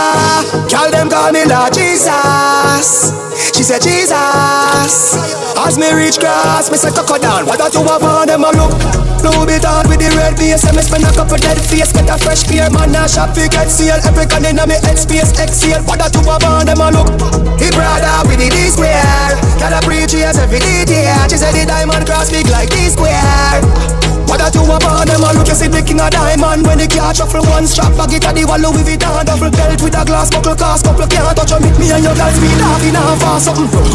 Call 0.69 0.91
them 0.91 1.09
call 1.09 1.31
me 1.31 1.45
Lord 1.45 1.73
Jesus. 1.73 3.11
She 3.55 3.63
said 3.63 3.81
Jesus. 3.81 4.74
As 4.85 5.81
me 5.81 5.89
reach 5.97 6.19
grass, 6.21 6.69
me 6.69 6.77
say 6.77 6.93
down. 6.93 7.49
What 7.49 7.57
that 7.57 7.73
you 7.73 7.81
have 7.89 8.05
on 8.05 8.29
them 8.29 8.45
a 8.45 8.53
look? 8.53 8.69
Blue 9.17 9.41
bit 9.49 9.65
hard 9.65 9.89
with 9.89 9.97
the 9.97 10.13
red 10.13 10.37
base. 10.37 10.61
And 10.61 10.77
me 10.77 10.85
spend 10.85 11.01
a 11.01 11.09
couple 11.09 11.41
dead 11.41 11.57
face. 11.57 11.89
Get 11.89 12.05
a 12.05 12.21
fresh 12.21 12.45
pair, 12.45 12.69
man. 12.69 12.93
Now 12.93 13.09
shop 13.09 13.33
fi 13.33 13.49
get 13.49 13.73
sale. 13.73 13.97
Every 14.05 14.29
can 14.29 14.45
in 14.45 14.61
me 14.61 14.77
head 14.85 15.01
space 15.01 15.33
exhale. 15.41 15.81
What 15.89 15.97
that 16.05 16.13
you 16.13 16.21
have 16.29 16.45
on 16.45 16.69
them 16.69 16.85
a 16.85 16.93
look? 16.93 17.09
He 17.57 17.73
brother 17.73 18.29
with 18.29 18.37
the 18.37 18.53
D 18.53 18.69
square. 18.69 19.33
Gotta 19.57 19.81
preach 19.81 20.13
yes 20.13 20.37
every 20.37 20.61
detail. 20.61 21.17
She 21.33 21.41
said 21.41 21.57
the 21.57 21.65
diamond 21.65 22.05
cross 22.05 22.29
big 22.29 22.45
like 22.53 22.69
D 22.69 22.85
square. 22.93 24.04
What 24.35 24.51
that 24.51 24.59
you 24.59 24.67
upon 24.67 25.07
them 25.07 25.23
a 25.23 25.31
look, 25.31 25.47
you 25.47 25.55
see 25.55 25.71
the 25.71 25.79
king 25.79 26.03
of 26.03 26.11
diamond. 26.11 26.67
When 26.67 26.75
the 26.75 26.91
car 26.91 27.15
shuffle 27.15 27.39
one 27.47 27.63
strap, 27.63 27.95
bag 27.95 28.19
it 28.19 28.27
at 28.27 28.35
the 28.35 28.43
wall 28.43 28.59
Louis 28.59 28.83
Vuitton 28.83 29.23
Double 29.23 29.47
belt 29.47 29.79
with 29.79 29.95
a 29.95 30.03
glass 30.03 30.27
buckle, 30.27 30.59
cast 30.59 30.83
couple 30.83 31.07
can't 31.07 31.31
touch 31.39 31.55
you 31.55 31.71
Me 31.79 31.87
and 31.95 32.03
your 32.03 32.11
girl 32.11 32.35
speed 32.35 32.59
off 32.59 32.83
in 32.83 32.99
a 32.99 33.03
fast 33.15 33.47
something. 33.47 33.87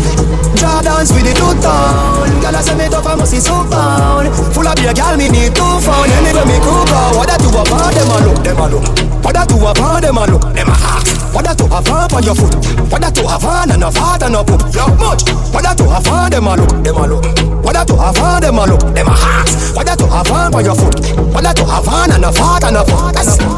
Jordans 0.56 1.12
with 1.12 1.28
the 1.28 1.36
two 1.36 1.52
tone 1.60 2.32
Girl 2.40 2.56
I 2.56 2.60
say 2.64 2.72
me 2.72 2.88
tough, 2.88 3.04
I 3.04 3.20
must 3.20 3.36
see 3.36 3.44
so 3.44 3.52
pound 3.68 4.32
Full 4.56 4.64
of 4.64 4.80
beer, 4.80 4.96
girl 4.96 5.12
me 5.20 5.28
need 5.28 5.52
two 5.52 5.76
phone. 5.84 6.08
Anyway 6.08 6.44
me 6.48 6.56
cook 6.64 6.88
out 6.88 7.20
What 7.20 7.28
that 7.28 7.44
you 7.44 7.52
upon 7.52 7.92
them 7.92 8.08
a 8.08 8.16
look, 8.24 8.40
them 8.40 8.60
a 8.64 8.66
look. 8.72 8.84
What 9.20 9.36
that 9.36 9.44
you 9.52 9.60
upon 9.60 10.00
them 10.00 10.16
a 10.16 10.24
look, 10.24 10.44
them 10.56 10.72
a 10.72 10.76
ask 10.88 11.19
What 11.32 11.44
that 11.44 11.58
you 11.60 11.68
have 11.68 12.12
on 12.12 12.22
your 12.22 12.34
foot 12.34 12.54
What 12.90 13.00
that 13.02 13.16
you 13.16 13.26
have 13.26 13.44
on 13.44 13.70
and 13.70 13.84
a 13.84 13.90
fat 13.90 14.22
and 14.22 14.34
a 14.34 14.42
poop 14.44 14.62
Yo, 14.74 14.86
much 14.98 15.22
What 15.54 15.62
that 15.62 15.78
you 15.78 15.88
have 15.88 16.08
on 16.08 16.30
them 16.30 16.46
a 16.46 16.56
look, 16.56 16.70
them 16.82 16.96
a 16.96 17.04
look 17.06 17.24
What 17.64 17.74
that 17.74 17.88
you 17.88 17.96
have 17.96 18.18
on 18.18 18.42
them 18.42 18.58
a 18.58 18.64
look, 18.66 18.82
them 18.94 19.06
a 19.06 19.14
ask 19.14 19.76
What 19.76 19.86
that 19.86 20.00
you 20.00 20.06
have 20.10 20.30
on 20.30 20.54
on 20.54 20.64
your 20.64 20.74
foot 20.74 20.98
What 21.32 21.44
that 21.44 21.58
you 21.58 21.66
have 21.66 21.88
on 21.88 22.12
and 22.12 22.24
a 22.24 22.32
fat 22.32 22.64
and 22.64 22.76
a 22.76 22.84
poop 22.84 23.00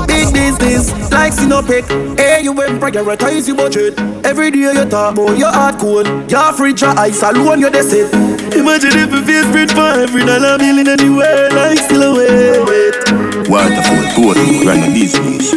Big 0.06 0.32
business, 0.32 1.10
like 1.10 1.32
Sinopec. 1.32 1.88
Hey, 2.18 2.42
you 2.42 2.52
went 2.52 2.80
prioritize 2.80 3.46
your 3.46 3.56
budget. 3.56 3.98
Every 4.24 4.50
day 4.50 4.58
you 4.58 4.84
talk 4.84 5.14
about 5.14 5.38
your 5.38 5.50
hard 5.50 5.78
code. 5.78 6.30
Your 6.30 6.52
fridge, 6.52 6.82
your 6.82 6.90
ice 6.98 7.22
alone, 7.22 7.60
you're 7.60 7.70
the 7.70 7.82
set. 7.82 8.12
Imagine 8.54 8.92
if 8.94 9.10
you 9.10 9.24
face 9.24 9.50
print 9.50 9.72
for 9.72 9.80
every 9.80 10.24
dollar 10.24 10.58
bill 10.58 10.78
in 10.78 10.84
the 10.84 11.08
world, 11.10 11.52
like 11.54 11.78
still 11.78 12.12
away. 12.12 12.92
Waterfall, 13.48 14.04
Gordon, 14.16 14.66
run 14.66 14.82
a 14.82 14.92
business. 14.92 15.50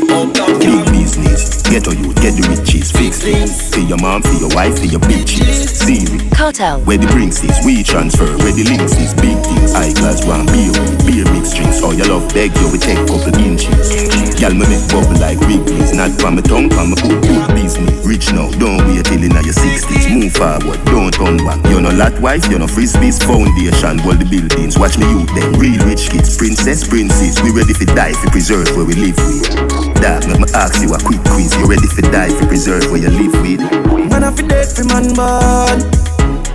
Big 0.60 0.86
business. 0.92 1.55
Get 1.70 1.84
to 1.90 1.98
you, 1.98 2.14
get 2.22 2.38
the 2.38 2.46
riches, 2.46 2.92
fix 2.94 3.20
things. 3.26 3.74
For 3.74 3.82
your 3.82 3.98
mom, 3.98 4.22
for 4.22 4.38
your 4.38 4.54
wife, 4.54 4.78
for 4.78 4.86
your 4.86 5.02
bitches. 5.02 5.74
Siri. 5.74 6.30
Cartel. 6.30 6.80
Where 6.86 7.02
the 7.02 7.10
brinks 7.10 7.42
is, 7.42 7.58
we 7.66 7.82
transfer. 7.82 8.30
Where 8.46 8.54
the 8.54 8.70
links 8.70 8.94
is, 9.02 9.18
big 9.18 9.34
things. 9.42 9.74
High 9.74 9.90
class 9.98 10.22
one 10.30 10.46
beer, 10.54 10.70
beer 11.10 11.26
mix 11.34 11.58
drinks. 11.58 11.82
All 11.82 11.94
your 11.98 12.06
love 12.06 12.30
beg 12.38 12.54
you, 12.62 12.70
we 12.70 12.78
take 12.78 13.02
couple 13.10 13.34
inches. 13.42 13.90
Y'all 14.38 14.54
me 14.54 14.70
make 14.70 14.86
bubble 14.94 15.18
like 15.18 15.42
Wrigley's. 15.50 15.90
Not 15.98 16.14
from 16.22 16.38
my 16.38 16.46
tongue, 16.46 16.70
from 16.70 16.94
my 16.94 16.98
good, 17.02 17.18
good 17.26 17.48
business. 17.58 17.98
Rich 18.06 18.30
now, 18.38 18.46
don't 18.62 18.86
wait 18.86 19.02
till 19.02 19.26
in 19.26 19.34
your 19.34 19.58
60s. 19.58 20.06
Move 20.14 20.38
forward, 20.38 20.78
don't 20.86 21.10
turn 21.10 21.42
back. 21.42 21.58
You're 21.66 21.82
no 21.82 21.90
lot 21.98 22.14
wife, 22.22 22.46
you're 22.46 22.62
no 22.62 22.70
frisbees. 22.70 23.18
Foundation, 23.26 23.98
hold 24.06 24.22
the 24.22 24.28
buildings. 24.30 24.78
Watch 24.78 25.02
me 25.02 25.10
youth 25.10 25.34
them, 25.34 25.50
real 25.58 25.82
rich 25.90 26.14
kids. 26.14 26.38
Princess, 26.38 26.86
princess. 26.86 27.42
We 27.42 27.50
ready 27.50 27.74
for 27.74 27.90
die, 27.98 28.14
for 28.14 28.30
preserve 28.30 28.70
where 28.78 28.86
we 28.86 28.94
live 28.94 29.18
with. 29.18 29.50
Dog, 29.98 30.30
make 30.30 30.46
me 30.46 30.48
ask 30.54 30.78
you 30.84 30.94
a 30.94 31.00
quick 31.02 31.24
quiz. 31.34 31.55
You 31.60 31.66
ready 31.68 31.88
for 31.88 32.02
die, 32.02 32.30
for 32.30 32.46
preserve 32.48 32.90
where 32.92 33.02
you 33.02 33.10
live 33.10 33.34
with? 33.42 33.60
Man, 34.12 34.24
I 34.24 34.32
fi 34.32 34.44
dead 34.48 34.68
fi 34.68 34.84
man 34.84 35.14
born. 35.16 35.80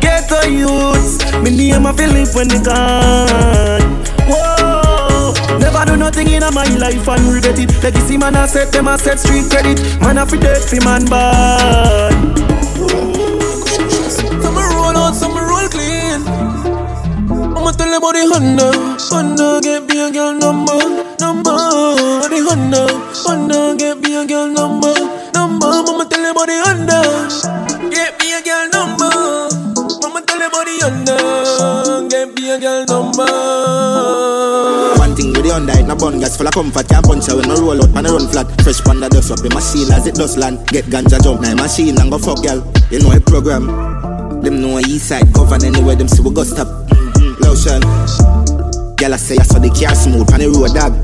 Get 0.01 0.29
the 0.29 0.49
youths. 0.51 1.19
Me 1.43 1.51
name 1.57 1.87
I 1.87 1.93
fi 1.93 2.07
live 2.07 2.35
when 2.35 2.49
they 2.49 2.61
gone. 2.63 3.83
Whoa. 4.29 5.33
Never 5.59 5.85
do 5.85 5.97
nothing 5.97 6.29
in 6.29 6.41
my 6.55 6.65
life 6.77 7.09
and 7.09 7.23
regret 7.33 7.59
it. 7.59 7.83
Legacy 7.83 8.17
man 8.17 8.37
I 8.37 8.47
set 8.47 8.73
them 8.73 8.89
I 8.89 8.97
set 8.97 9.19
street 9.19 9.51
credit. 9.51 9.81
Man 10.01 10.19
I 10.19 10.25
fi 10.27 10.37
dead 10.37 10.63
fi 10.63 10.79
man 10.85 11.05
born. 11.07 13.10
I'ma 17.71 17.79
tell 17.79 17.87
you 17.87 17.99
about 17.99 18.15
the 18.19 18.27
Honda. 18.27 18.67
Honda 19.15 19.61
get 19.63 19.87
me 19.87 20.03
a 20.03 20.11
girl 20.11 20.35
number, 20.35 20.75
number. 21.23 21.55
The 22.27 22.43
Honda, 22.43 22.83
Honda 23.23 23.79
get 23.79 24.03
me 24.03 24.19
a 24.19 24.27
girl 24.27 24.51
number, 24.51 24.91
number. 25.39 25.71
I'ma 25.71 26.03
tell 26.11 26.19
you 26.19 26.35
about 26.35 26.51
the 26.51 26.59
Honda. 26.67 26.99
Get 27.95 28.19
me 28.19 28.35
a 28.35 28.43
girl 28.43 28.67
number. 28.75 29.07
I'ma 30.03 30.19
tell 30.27 30.43
you 30.43 30.51
about 30.51 30.67
the 30.67 30.75
Honda. 30.83 32.11
Get 32.11 32.35
me 32.35 32.51
a 32.51 32.59
girl 32.59 32.83
number. 32.91 33.31
One 34.99 35.15
thing 35.15 35.31
with 35.31 35.47
the 35.47 35.55
Honda, 35.55 35.79
it 35.79 35.87
no 35.87 35.95
bun 35.95 36.19
gas 36.19 36.37
full 36.37 36.49
of 36.49 36.55
comfort. 36.55 36.89
Can't 36.89 37.07
punch 37.07 37.31
her 37.31 37.39
when 37.39 37.47
me 37.47 37.55
roll 37.55 37.79
out, 37.79 37.95
man 37.95 38.07
I 38.07 38.11
run 38.11 38.27
flat. 38.27 38.51
Fresh 38.67 38.83
panda 38.83 39.07
dust 39.09 39.31
up 39.31 39.47
the 39.47 39.51
machine 39.55 39.95
as 39.95 40.11
it 40.11 40.17
does 40.19 40.35
land. 40.37 40.59
Get 40.75 40.91
ganja 40.91 41.23
jump, 41.23 41.41
now 41.43 41.55
machine 41.55 41.95
and 42.03 42.11
go 42.11 42.19
fuck 42.19 42.43
girl. 42.43 42.67
You 42.91 42.99
know 42.99 43.15
a 43.15 43.21
program. 43.23 43.71
Them 44.43 44.59
know 44.61 44.81
east 44.81 45.07
side 45.07 45.33
govern 45.33 45.63
anywhere 45.63 45.95
them 45.95 46.09
see 46.09 46.21
we 46.21 46.35
go 46.35 46.43
stop. 46.43 46.67
Mm-hmm. 47.51 48.95
Girl 48.95 49.15
I 49.15 49.17
say 49.17 49.37
I 49.37 49.43
saw 49.43 49.59
the 49.59 49.71
car 49.71 49.95
smooth 49.97 50.31
on 50.33 50.39
the 50.39 50.47
road 50.55 50.71
dog. 50.73 50.95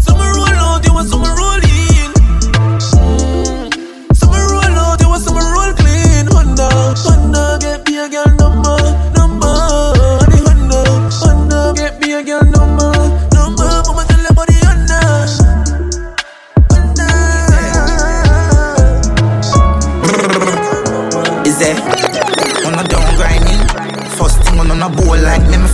Some 0.00 0.16
roll 0.16 0.48
out, 0.48 0.84
you 0.86 0.94
want 0.94 1.08
some 1.10 1.20
roll 1.20 1.60
in. 1.60 2.12
Mm. 2.96 3.68
Roll 4.24 4.78
out, 4.80 5.00
you 5.00 5.08
want 5.08 5.22
some 5.22 5.36
roll 5.36 5.72
clean. 5.76 6.24
Honda, 6.32 6.68
Honda, 7.04 7.58
get 7.60 7.86
me 7.86 7.98
a 8.00 8.08
girl 8.08 8.32
number, 8.40 8.80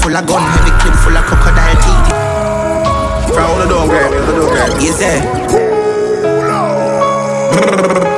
full 0.09 0.17
of 0.17 0.27
gun, 0.27 0.41
heavy 0.41 0.73
clip 0.81 0.95
full 1.05 1.17
of 1.17 1.25
crocodile 1.29 1.77
teeth. 1.85 2.09
From 3.35 3.51
on 3.53 3.61
the 3.61 3.67
grinding, 3.69 4.25
on 4.25 4.27
the 4.27 4.33
down 4.33 4.49
grinding. 4.49 4.89
Is 4.89 4.99
there? 4.99 5.21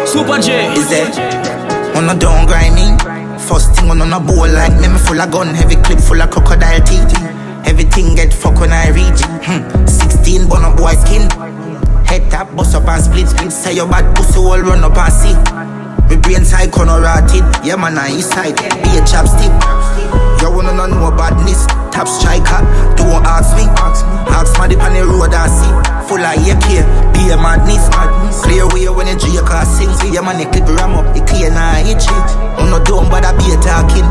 Super 0.06 0.38
J. 0.38 0.70
Is 0.74 0.88
there? 0.88 1.10
On 1.96 2.08
a 2.08 2.14
down 2.14 2.46
grinding. 2.46 2.94
First 3.40 3.74
thing 3.74 3.90
on 3.90 4.00
a 4.00 4.20
bowl 4.20 4.46
like 4.46 4.78
me, 4.80 4.86
me 4.86 4.98
full 4.98 5.20
of 5.20 5.30
gun, 5.32 5.52
heavy 5.52 5.74
clip 5.82 5.98
full 5.98 6.22
of 6.22 6.30
crocodile 6.30 6.80
teeth. 6.86 7.12
Everything 7.66 8.14
get 8.14 8.32
fuck 8.32 8.60
when 8.60 8.70
I 8.72 8.90
reach. 8.90 9.22
Hmm. 9.42 9.66
16 9.86 10.48
bun 10.48 10.64
up 10.64 10.76
boy 10.76 10.94
skin. 10.94 11.28
Head 12.06 12.30
tap, 12.30 12.54
bust 12.54 12.76
up 12.76 12.86
and 12.86 13.02
split. 13.02 13.50
Say 13.50 13.74
your 13.74 13.88
bad 13.88 14.14
pussy 14.14 14.38
all 14.38 14.60
run 14.60 14.84
up 14.84 14.96
and 14.96 15.12
see. 15.12 15.34
Me 16.08 16.16
brain 16.22 16.44
side 16.44 16.70
corner 16.70 17.00
rotted. 17.00 17.42
Yeah 17.66 17.74
man, 17.74 17.98
I 17.98 18.14
east 18.14 18.30
side. 18.30 18.54
Be 18.54 18.94
a 18.94 19.02
chapstick. 19.02 19.79
Wanna 20.60 20.76
know 20.76 21.08
no 21.08 21.16
badness? 21.16 21.64
Top 21.88 22.04
striker. 22.04 22.60
Don't 22.92 23.24
ask 23.24 23.56
me. 23.56 23.64
Ask 23.80 24.58
my 24.60 24.68
dip 24.68 24.84
on 24.84 24.92
the 24.92 25.08
road 25.08 25.32
I 25.32 25.48
see. 25.48 25.72
Full 26.04 26.20
of 26.20 26.36
AK. 26.36 26.84
Be 27.16 27.32
a 27.32 27.36
madness. 27.40 27.88
Clear 28.44 28.68
way 28.68 28.84
when 28.92 29.08
you 29.08 29.16
J 29.16 29.40
car 29.40 29.64
sing. 29.64 29.88
See 29.96 30.12
your 30.12 30.20
man, 30.22 30.36
the 30.36 30.44
clip 30.52 30.68
ram 30.76 31.00
up. 31.00 31.16
The 31.16 31.24
clear 31.24 31.48
now 31.48 31.80
itch 31.80 32.04
it. 32.04 32.28
On 32.60 32.68
no 32.68 32.76
dumb, 32.84 33.08
but 33.08 33.24
I 33.24 33.32
be 33.40 33.56
talking. 33.64 34.04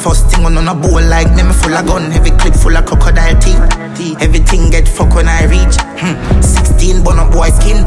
First 0.00 0.32
thing 0.32 0.46
on 0.46 0.56
a 0.56 0.72
bowl 0.72 1.04
like 1.12 1.28
me 1.36 1.44
full 1.52 1.76
of 1.76 1.84
gun, 1.84 2.10
heavy 2.10 2.30
clip 2.40 2.54
full 2.54 2.74
of 2.74 2.86
crocodile 2.86 3.36
teeth. 3.44 3.60
Everything 4.24 4.70
get 4.70 4.88
fuck 4.88 5.14
when 5.14 5.28
I 5.28 5.44
reach. 5.52 5.76
Hmm. 6.00 6.40
16 6.40 7.04
bun 7.04 7.18
up 7.18 7.30
boy 7.30 7.50
skin. 7.50 7.84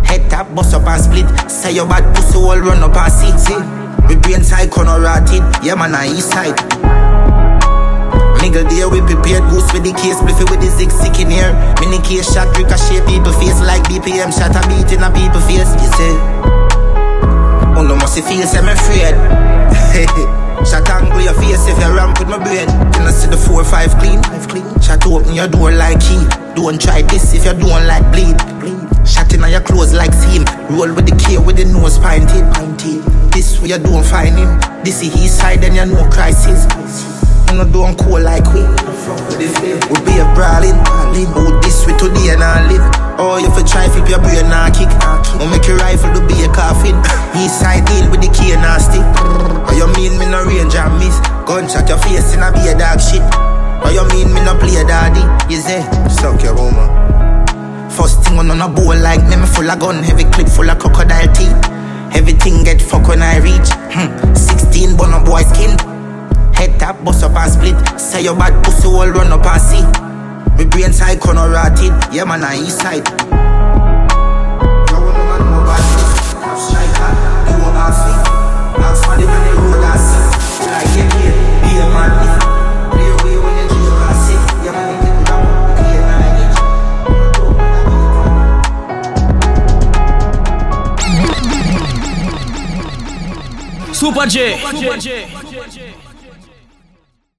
Head 0.00 0.30
tap, 0.30 0.48
bust 0.54 0.72
up 0.72 0.88
and 0.88 0.96
split. 0.96 1.28
Say 1.50 1.74
your 1.76 1.86
bad 1.86 2.08
pussy 2.16 2.38
all 2.38 2.56
run 2.56 2.80
up 2.82 2.96
and 2.96 3.12
see. 3.36 3.85
We 4.08 4.16
brain 4.16 4.42
side 4.42 4.70
corner 4.70 5.00
rotted. 5.00 5.42
Yeah 5.62 5.74
man, 5.74 5.94
I 5.94 6.08
east 6.08 6.30
side. 6.30 6.56
Nigga 8.40 8.62
there 8.70 8.88
we 8.88 9.00
prepared 9.02 9.42
goose 9.50 9.66
with 9.72 9.82
the 9.82 9.92
case, 9.92 10.22
bliffy 10.22 10.46
with 10.50 10.60
the 10.62 10.70
zig 10.70 10.90
sick 10.90 11.18
in 11.18 11.30
here. 11.30 11.50
Mini 11.80 11.98
case 12.02 12.32
shot, 12.32 12.46
ricochet 12.56 13.02
people 13.06 13.32
face 13.34 13.58
like 13.66 13.82
BPM 13.90 14.30
shot 14.30 14.54
a 14.54 14.62
beat 14.68 14.92
in 14.94 15.02
a 15.02 15.10
people 15.10 15.42
face. 15.42 15.72
You 15.82 15.90
see? 15.98 16.46
No, 17.86 17.94
must 17.94 18.18
feel 18.18 18.42
I'm 18.42 18.66
afraid. 18.66 19.14
Shot 20.66 20.90
angle 20.90 21.20
your 21.20 21.34
face 21.34 21.68
if 21.68 21.78
you 21.78 21.94
ramp 21.94 22.18
with 22.18 22.28
my 22.28 22.42
brain. 22.42 22.66
Can 22.66 23.06
I 23.06 23.12
see 23.12 23.30
the 23.30 23.36
four 23.36 23.62
five 23.62 23.96
clean? 24.00 24.20
Five 24.24 24.48
clean. 24.48 24.66
Shot 24.80 25.06
open 25.06 25.34
your 25.34 25.46
door 25.46 25.70
like 25.70 26.00
key. 26.00 26.18
Don't 26.56 26.80
try 26.80 27.02
this 27.02 27.32
if 27.32 27.44
you 27.44 27.52
don't 27.52 27.86
like 27.86 28.02
bleed. 28.10 28.36
bleed. 28.58 29.06
Shot 29.06 29.32
in 29.32 29.44
on 29.44 29.52
your 29.52 29.60
clothes 29.60 29.94
like 29.94 30.12
seam. 30.12 30.44
Roll 30.68 30.92
with 30.92 31.06
the 31.06 31.14
K 31.14 31.38
with 31.38 31.58
the 31.58 31.64
nose 31.66 31.98
pointed. 31.98 32.42
pointed. 32.54 33.05
This 33.36 33.60
way 33.60 33.68
you 33.68 33.76
don't 33.76 34.00
find 34.00 34.32
him. 34.32 34.48
This 34.80 35.04
is 35.04 35.12
his 35.12 35.28
side 35.28 35.60
and 35.60 35.76
you 35.76 35.84
know 35.84 36.08
crisis. 36.08 36.64
You 37.52 37.60
know 37.60 37.68
don't 37.68 37.92
cool 38.00 38.16
like 38.16 38.48
we. 38.48 38.64
We 38.64 39.96
be 40.08 40.16
a 40.16 40.24
brawling. 40.32 40.72
Out 40.72 41.60
this 41.60 41.84
way 41.84 41.92
today 42.00 42.32
and 42.32 42.40
I 42.40 42.64
live. 42.64 42.80
Oh, 43.20 43.36
you 43.36 43.52
try 43.68 43.92
flip 43.92 44.08
your 44.08 44.24
brain 44.24 44.48
and 44.48 44.72
kick. 44.72 44.88
Or 45.36 45.44
make 45.52 45.68
your 45.68 45.76
rifle 45.76 46.16
to 46.16 46.24
be 46.24 46.32
a 46.44 46.48
coffin. 46.48 46.96
East 47.36 47.60
side 47.60 47.84
deal 47.84 48.08
with 48.08 48.24
the 48.24 48.32
K 48.32 48.56
nasty. 48.56 49.04
Or 49.04 49.76
you 49.76 49.84
mean 50.00 50.16
me 50.16 50.24
no 50.32 50.40
range 50.48 50.72
and 50.72 50.96
miss? 50.96 51.20
Gunshot 51.44 51.92
your 51.92 52.00
face 52.08 52.32
in 52.32 52.40
a 52.40 52.48
be 52.56 52.64
a 52.64 52.72
dog 52.72 53.04
shit. 53.04 53.20
Or 53.84 53.92
you 53.92 54.08
mean 54.16 54.32
me 54.32 54.40
no 54.48 54.56
play 54.56 54.80
daddy? 54.80 55.20
You 55.52 55.60
say, 55.60 55.84
suck 56.08 56.40
your 56.40 56.56
woman. 56.56 56.88
First 57.92 58.24
thing 58.24 58.40
on 58.40 58.48
a 58.48 58.64
bowl 58.64 58.96
like 58.96 59.20
me, 59.28 59.36
me 59.36 59.44
full 59.44 59.68
of 59.68 59.76
gun, 59.76 60.00
heavy 60.00 60.24
clip 60.24 60.48
full 60.48 60.72
of 60.72 60.80
crocodile 60.80 61.28
teeth. 61.36 61.75
Everything 62.16 62.64
get 62.64 62.80
fucked 62.80 63.08
when 63.08 63.20
I 63.20 63.36
reach. 63.38 63.68
Hmm. 63.92 64.34
16 64.34 64.96
bun 64.96 65.12
up 65.12 65.26
boy 65.26 65.42
skin. 65.42 65.76
Head 66.54 66.80
tap, 66.80 67.04
bust 67.04 67.22
up 67.22 67.36
and 67.36 67.52
split. 67.52 68.00
Say 68.00 68.22
your 68.24 68.34
bad 68.34 68.64
pussy 68.64 68.88
all 68.88 69.06
run 69.06 69.30
up 69.30 69.44
and 69.44 69.60
see. 69.60 69.84
Me 70.56 70.64
brain 70.64 70.94
side 70.94 71.20
corner 71.20 71.50
rotted. 71.50 71.92
Yeah 72.14 72.24
man, 72.24 72.42
I 72.42 72.56
east 72.56 72.80
side. 72.80 73.06
Super 80.96 81.26
J. 82.40 82.45
Super 94.06 94.26
J. 94.28 95.26